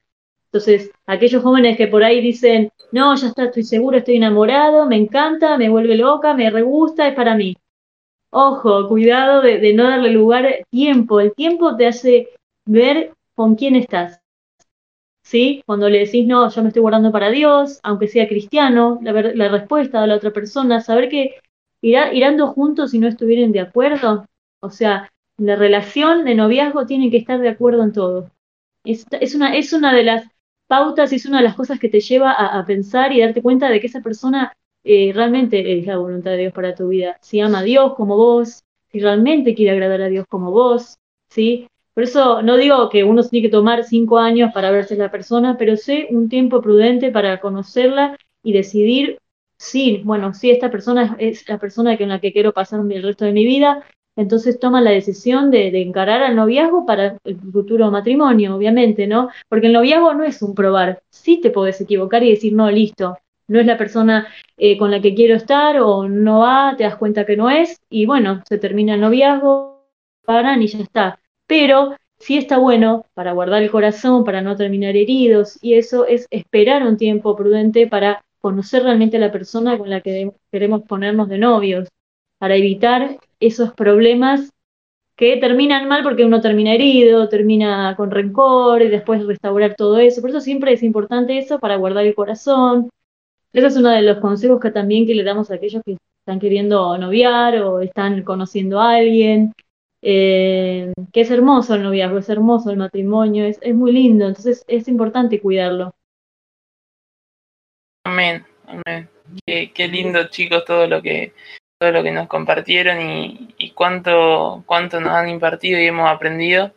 Entonces, 0.47 0.91
aquellos 1.07 1.43
jóvenes 1.43 1.77
que 1.77 1.89
por 1.89 2.05
ahí 2.05 2.21
dicen, 2.21 2.71
no, 2.93 3.15
ya 3.17 3.29
está, 3.29 3.45
estoy 3.45 3.65
seguro, 3.65 3.99
estoy 3.99 4.17
enamorado, 4.17 4.87
me 4.87 4.97
encanta, 4.97 5.57
me 5.57 5.69
vuelve 5.71 5.97
loca, 5.97 6.35
me 6.35 6.51
regusta, 6.51 7.09
es 7.09 7.15
para 7.15 7.35
mí. 7.37 7.57
Ojo, 8.31 8.89
cuidado 8.89 9.43
de, 9.43 9.75
no 9.75 9.85
darle 9.85 10.11
lugar 10.11 10.65
tiempo. 10.71 11.21
El 11.21 11.35
tiempo 11.35 11.77
te 11.77 11.87
hace 11.87 12.29
ver 12.65 13.13
con 13.35 13.57
quién 13.57 13.77
estás. 13.77 14.22
¿Sí? 15.33 15.63
Cuando 15.65 15.89
le 15.89 16.01
decís, 16.01 16.27
no, 16.27 16.51
yo 16.51 16.61
me 16.61 16.69
estoy 16.69 16.83
guardando 16.83 17.11
para 17.11 17.31
Dios, 17.31 17.81
aunque 17.83 18.07
sea 18.07 18.29
cristiano, 18.29 18.99
la, 19.01 19.49
respuesta 19.49 20.03
de 20.03 20.07
la 20.07 20.17
otra 20.17 20.31
persona, 20.31 20.83
saber 20.83 21.09
que 21.09 21.37
irando 21.81 22.49
juntos 22.49 22.93
y 22.93 22.99
no 22.99 23.09
estuvieran 23.09 23.51
de 23.51 23.61
acuerdo, 23.61 24.27
o 24.61 24.69
sea, 24.69 25.11
la 25.39 25.57
relación 25.57 26.27
de 26.27 26.35
noviazgo 26.35 26.85
tienen 26.85 27.11
que 27.11 27.17
estar 27.17 27.41
de 27.41 27.49
acuerdo 27.49 27.83
en 27.83 27.93
todo. 27.95 28.31
Es, 28.85 29.07
una, 29.35 29.57
es 29.57 29.73
una 29.73 29.95
de 29.95 30.03
las 30.03 30.27
pautas, 30.67 31.15
es 31.15 31.25
una 31.25 31.39
de 31.39 31.45
las 31.45 31.55
cosas 31.55 31.81
que 31.81 31.89
te 31.89 32.01
lleva 32.01 32.33
a, 32.33 32.63
pensar 32.67 33.11
y 33.13 33.23
darte 33.23 33.41
cuenta 33.41 33.71
de 33.71 33.81
que 33.81 33.87
esa 33.87 34.03
persona 34.03 34.53
eh, 34.85 35.13
realmente 35.15 35.79
es 35.79 35.87
la 35.87 35.97
voluntad 35.97 36.33
de 36.33 36.37
Dios 36.37 36.53
para 36.53 36.75
tu 36.75 36.89
vida. 36.89 37.17
Si 37.23 37.41
ama 37.41 37.61
a 37.61 37.63
Dios 37.63 37.95
como 37.95 38.19
vos, 38.19 38.65
si 38.91 39.01
realmente 39.01 39.55
quiere 39.55 39.71
agradar 39.71 40.03
a 40.03 40.09
Dios 40.09 40.27
como 40.29 40.51
vos, 40.51 40.99
¿sí? 41.31 41.69
Por 41.95 42.05
eso 42.05 42.43
no 42.43 42.57
digo 42.57 42.89
que 42.89 43.05
uno 43.05 43.23
tiene 43.23 43.47
que 43.47 43.53
tomar 43.53 43.85
cinco 43.85 44.19
años 44.19 44.51
para 44.55 44.71
verse 44.71 44.97
la 44.97 45.11
persona, 45.11 45.57
pero 45.59 45.77
sé 45.77 46.09
un 46.11 46.29
tiempo 46.29 46.63
prudente 46.63 47.11
para 47.11 47.41
conocerla 47.41 48.17
y 48.43 48.53
decidir 48.53 49.19
si, 49.59 49.99
bueno, 50.05 50.35
si 50.35 50.51
esta 50.51 50.71
persona 50.71 51.17
es 51.19 51.49
la 51.49 51.59
persona 51.59 51.97
con 51.97 52.09
la 52.09 52.21
que 52.21 52.33
quiero 52.33 52.53
pasar 52.53 52.81
el 52.81 53.03
resto 53.03 53.25
de 53.25 53.33
mi 53.33 53.45
vida, 53.45 53.85
entonces 54.17 54.59
toman 54.59 54.85
la 54.85 54.91
decisión 54.91 55.51
de, 55.51 55.69
encarar 55.81 56.23
al 56.23 56.37
noviazgo 56.37 56.85
para 56.85 57.19
el 57.25 57.39
futuro 57.39 57.91
matrimonio, 57.91 58.57
obviamente, 58.57 59.07
¿no? 59.07 59.29
Porque 59.49 59.69
el 59.69 59.73
noviazgo 59.73 60.15
no 60.15 60.25
es 60.25 60.43
un 60.43 60.55
probar, 60.55 61.03
sí 61.11 61.41
te 61.41 61.51
podés 61.51 61.81
equivocar 61.81 62.23
y 62.23 62.31
decir, 62.31 62.53
no, 62.55 62.71
listo, 62.71 63.19
no 63.49 63.61
es 63.61 63.67
la 63.67 63.79
persona 63.79 64.29
eh, 64.57 64.77
con 64.79 64.91
la 64.91 65.01
que 65.01 65.15
quiero 65.15 65.37
estar 65.37 65.79
o 65.81 66.09
no 66.09 66.41
va, 66.41 66.75
te 66.77 66.85
das 66.85 66.97
cuenta 66.97 67.25
que 67.25 67.37
no 67.37 67.51
es 67.51 67.81
y 67.89 68.07
bueno, 68.07 68.43
se 68.49 68.59
termina 68.59 68.95
el 68.95 69.01
noviazgo, 69.01 69.87
paran 70.25 70.63
y 70.63 70.67
ya 70.67 70.81
está. 70.81 71.22
Pero 71.47 71.97
sí 72.19 72.39
está 72.39 72.59
bueno 72.59 73.07
para 73.15 73.33
guardar 73.33 73.63
el 73.63 73.71
corazón, 73.71 74.25
para 74.25 74.43
no 74.43 74.57
terminar 74.57 74.97
heridos 74.97 75.59
y 75.61 75.75
eso 75.75 76.07
es 76.07 76.27
esperar 76.31 76.87
un 76.87 76.97
tiempo 76.97 77.37
prudente 77.37 77.87
para 77.87 78.25
conocer 78.41 78.83
realmente 78.83 79.17
a 79.17 79.21
la 79.21 79.33
persona 79.33 79.79
con 79.79 79.91
la 79.91 80.01
que 80.01 80.33
queremos 80.51 80.83
ponernos 80.83 81.29
de 81.29 81.39
novios 81.39 81.89
para 82.39 82.57
evitar 82.57 83.19
esos 83.41 83.73
problemas 83.73 84.51
que 85.17 85.37
terminan 85.37 85.89
mal 85.89 86.03
porque 86.03 86.25
uno 86.25 86.41
termina 86.41 86.75
herido, 86.75 87.29
termina 87.29 87.95
con 87.97 88.11
rencor 88.11 88.83
y 88.83 88.89
después 88.89 89.25
restaurar 89.27 89.77
todo 89.77 89.99
eso. 89.99 90.21
Por 90.21 90.31
eso 90.31 90.41
siempre 90.41 90.73
es 90.73 90.83
importante 90.83 91.39
eso 91.39 91.59
para 91.59 91.77
guardar 91.77 92.07
el 92.07 92.15
corazón. 92.15 92.91
Ese 93.53 93.67
es 93.67 93.77
uno 93.77 93.91
de 93.91 94.03
los 94.03 94.19
consejos 94.19 94.61
que 94.61 94.71
también 94.71 95.07
que 95.07 95.15
le 95.15 95.25
damos 95.25 95.51
a 95.51 95.55
aquellos 95.55 95.83
que 95.85 95.97
están 96.21 96.41
queriendo 96.41 96.97
noviar 96.99 97.63
o 97.63 97.81
están 97.81 98.23
conociendo 98.23 98.81
a 98.81 98.95
alguien. 98.95 99.53
Eh, 100.05 100.93
que 101.13 101.21
es 101.21 101.31
hermoso 101.31 101.75
el 101.77 101.85
noviazgo, 101.85 102.19
es 102.19 102.29
hermoso 102.29 102.71
el 102.71 102.77
matrimonio, 102.77 103.45
es, 103.45 103.59
es 103.63 103.75
muy 103.75 103.93
lindo, 103.93 104.27
entonces 104.27 104.65
es 104.67 104.89
importante 104.89 105.41
cuidarlo. 105.41 105.95
Amén, 108.05 108.45
amén. 108.67 109.09
Qué, 109.47 109.89
lindo, 109.89 110.29
chicos, 110.29 110.65
todo 110.65 110.87
lo 110.87 111.01
que 111.01 111.33
todo 111.79 111.91
lo 111.91 112.03
que 112.03 112.13
nos 112.13 112.29
compartieron 112.29 113.01
y, 113.01 113.73
cuánto, 113.75 114.63
cuánto 114.67 115.01
nos 115.01 115.13
han 115.13 115.29
impartido 115.29 115.81
y 115.81 115.87
hemos 115.87 116.09
aprendido. 116.09 116.73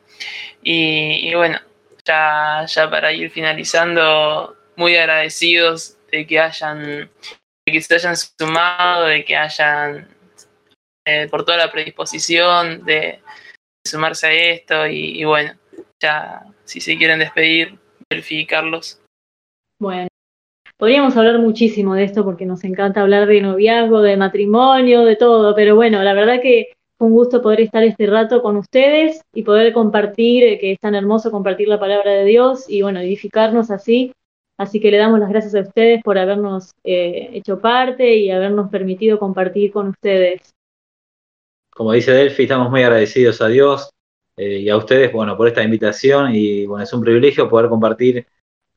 Y, 0.64 1.32
bueno, 1.36 1.60
ya, 2.04 2.66
ya 2.68 2.90
para 2.90 3.14
ir 3.14 3.30
finalizando, 3.30 4.56
muy 4.76 4.96
agradecidos 4.96 5.98
de 6.12 6.26
que 6.26 6.40
hayan, 6.40 6.84
de 6.84 7.72
que 7.72 7.82
se 7.82 7.96
hayan 7.96 8.16
sumado, 8.18 9.06
de 9.06 9.24
que 9.24 9.38
hayan, 9.38 10.08
eh, 11.06 11.28
por 11.30 11.46
toda 11.46 11.58
la 11.58 11.72
predisposición 11.72 12.84
de, 12.86 13.20
sumarse 13.86 14.28
a 14.28 14.34
esto. 14.34 14.88
Y, 14.88 15.22
y, 15.22 15.24
bueno, 15.24 15.54
ya 16.02 16.44
si 16.64 16.82
se 16.82 16.98
quieren 16.98 17.20
despedir, 17.20 17.78
verificarlos. 18.10 19.02
Bueno, 19.80 20.08
Podríamos 20.78 21.16
hablar 21.16 21.40
muchísimo 21.40 21.96
de 21.96 22.04
esto 22.04 22.26
porque 22.26 22.46
nos 22.46 22.66
encanta 22.66 23.02
hablar 23.02 23.28
de 23.28 23.40
noviazgo, 23.40 24.02
de 24.02 24.18
matrimonio, 24.18 25.06
de 25.06 25.16
todo, 25.16 25.56
pero 25.56 25.74
bueno, 25.74 26.04
la 26.04 26.14
verdad 26.14 26.42
que 26.42 26.74
fue 26.98 27.08
un 27.08 27.14
gusto 27.14 27.42
poder 27.42 27.62
estar 27.62 27.82
este 27.84 28.08
rato 28.08 28.42
con 28.42 28.58
ustedes 28.58 29.22
y 29.34 29.44
poder 29.44 29.72
compartir, 29.72 30.44
eh, 30.44 30.60
que 30.60 30.74
es 30.74 30.80
tan 30.80 30.94
hermoso 30.94 31.32
compartir 31.32 31.70
la 31.70 31.80
palabra 31.80 32.12
de 32.12 32.26
Dios 32.26 32.70
y 32.70 32.82
bueno, 32.82 33.00
edificarnos 33.00 33.72
así. 33.72 34.12
Así 34.58 34.82
que 34.82 34.92
le 34.92 34.98
damos 34.98 35.20
las 35.20 35.30
gracias 35.30 35.56
a 35.56 35.62
ustedes 35.62 36.02
por 36.04 36.18
habernos 36.18 36.72
eh, 36.84 37.30
hecho 37.34 37.60
parte 37.60 38.16
y 38.18 38.30
habernos 38.32 38.70
permitido 38.70 39.18
compartir 39.18 39.72
con 39.72 39.90
ustedes. 39.90 40.55
Como 41.76 41.92
dice 41.92 42.14
Delphi, 42.14 42.44
estamos 42.44 42.72
muy 42.72 42.84
agradecidos 42.84 43.42
a 43.42 43.50
Dios 43.50 43.90
eh, 44.38 44.60
y 44.60 44.70
a 44.70 44.78
ustedes, 44.78 45.12
bueno, 45.12 45.36
por 45.36 45.50
esta 45.50 45.62
invitación 45.62 46.34
y 46.34 46.66
bueno, 46.66 46.86
es 46.86 46.94
un 46.94 47.02
privilegio 47.02 47.50
poder 47.50 47.68
compartir 47.68 48.26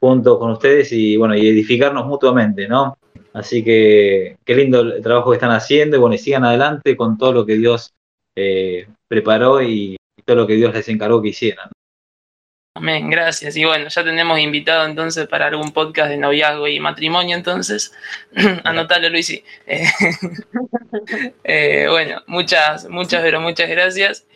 junto 0.00 0.36
con 0.36 0.50
ustedes 0.50 0.90
y 0.90 1.16
bueno, 1.16 1.36
y 1.36 1.46
edificarnos 1.46 2.06
mutuamente, 2.06 2.66
¿no? 2.66 2.98
Así 3.32 3.62
que 3.62 4.36
qué 4.44 4.54
lindo 4.56 4.80
el 4.80 5.00
trabajo 5.00 5.30
que 5.30 5.36
están 5.36 5.52
haciendo 5.52 5.96
y 5.96 6.00
bueno, 6.00 6.16
y 6.16 6.18
sigan 6.18 6.44
adelante 6.44 6.96
con 6.96 7.16
todo 7.16 7.32
lo 7.32 7.46
que 7.46 7.54
Dios 7.54 7.94
eh, 8.34 8.88
preparó 9.06 9.62
y, 9.62 9.96
todo 10.24 10.38
lo 10.38 10.46
que 10.48 10.56
Dios 10.56 10.74
les 10.74 10.88
encargó 10.88 11.22
que 11.22 11.28
hicieran. 11.28 11.70
Amén, 12.78 13.10
gracias. 13.10 13.56
Y 13.56 13.64
bueno, 13.64 13.88
ya 13.88 14.04
tenemos 14.04 14.38
invitado 14.38 14.86
entonces 14.86 15.26
para 15.26 15.48
algún 15.48 15.72
podcast 15.72 16.10
de 16.10 16.16
noviazgo 16.16 16.68
y 16.68 16.78
matrimonio, 16.78 17.36
entonces, 17.36 17.92
anotale 18.64 19.10
Luisi. 19.10 19.42
Eh, 21.44 21.86
bueno, 21.90 22.22
muchas, 22.26 22.88
muchas, 22.88 23.22
pero 23.22 23.40
muchas 23.40 23.68
gracias. 23.68 24.26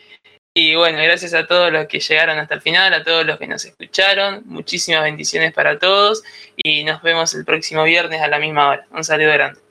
Y 0.53 0.75
bueno, 0.75 0.97
gracias 1.01 1.33
a 1.33 1.47
todos 1.47 1.71
los 1.71 1.87
que 1.87 1.99
llegaron 1.99 2.37
hasta 2.37 2.55
el 2.55 2.61
final, 2.61 2.93
a 2.93 3.03
todos 3.03 3.25
los 3.25 3.39
que 3.39 3.47
nos 3.47 3.63
escucharon. 3.65 4.43
Muchísimas 4.45 5.03
bendiciones 5.03 5.53
para 5.53 5.79
todos 5.79 6.23
y 6.55 6.83
nos 6.83 7.01
vemos 7.01 7.33
el 7.33 7.45
próximo 7.45 7.83
viernes 7.83 8.21
a 8.21 8.27
la 8.27 8.39
misma 8.39 8.69
hora. 8.69 8.87
Un 8.91 9.03
saludo 9.03 9.31
grande. 9.31 9.62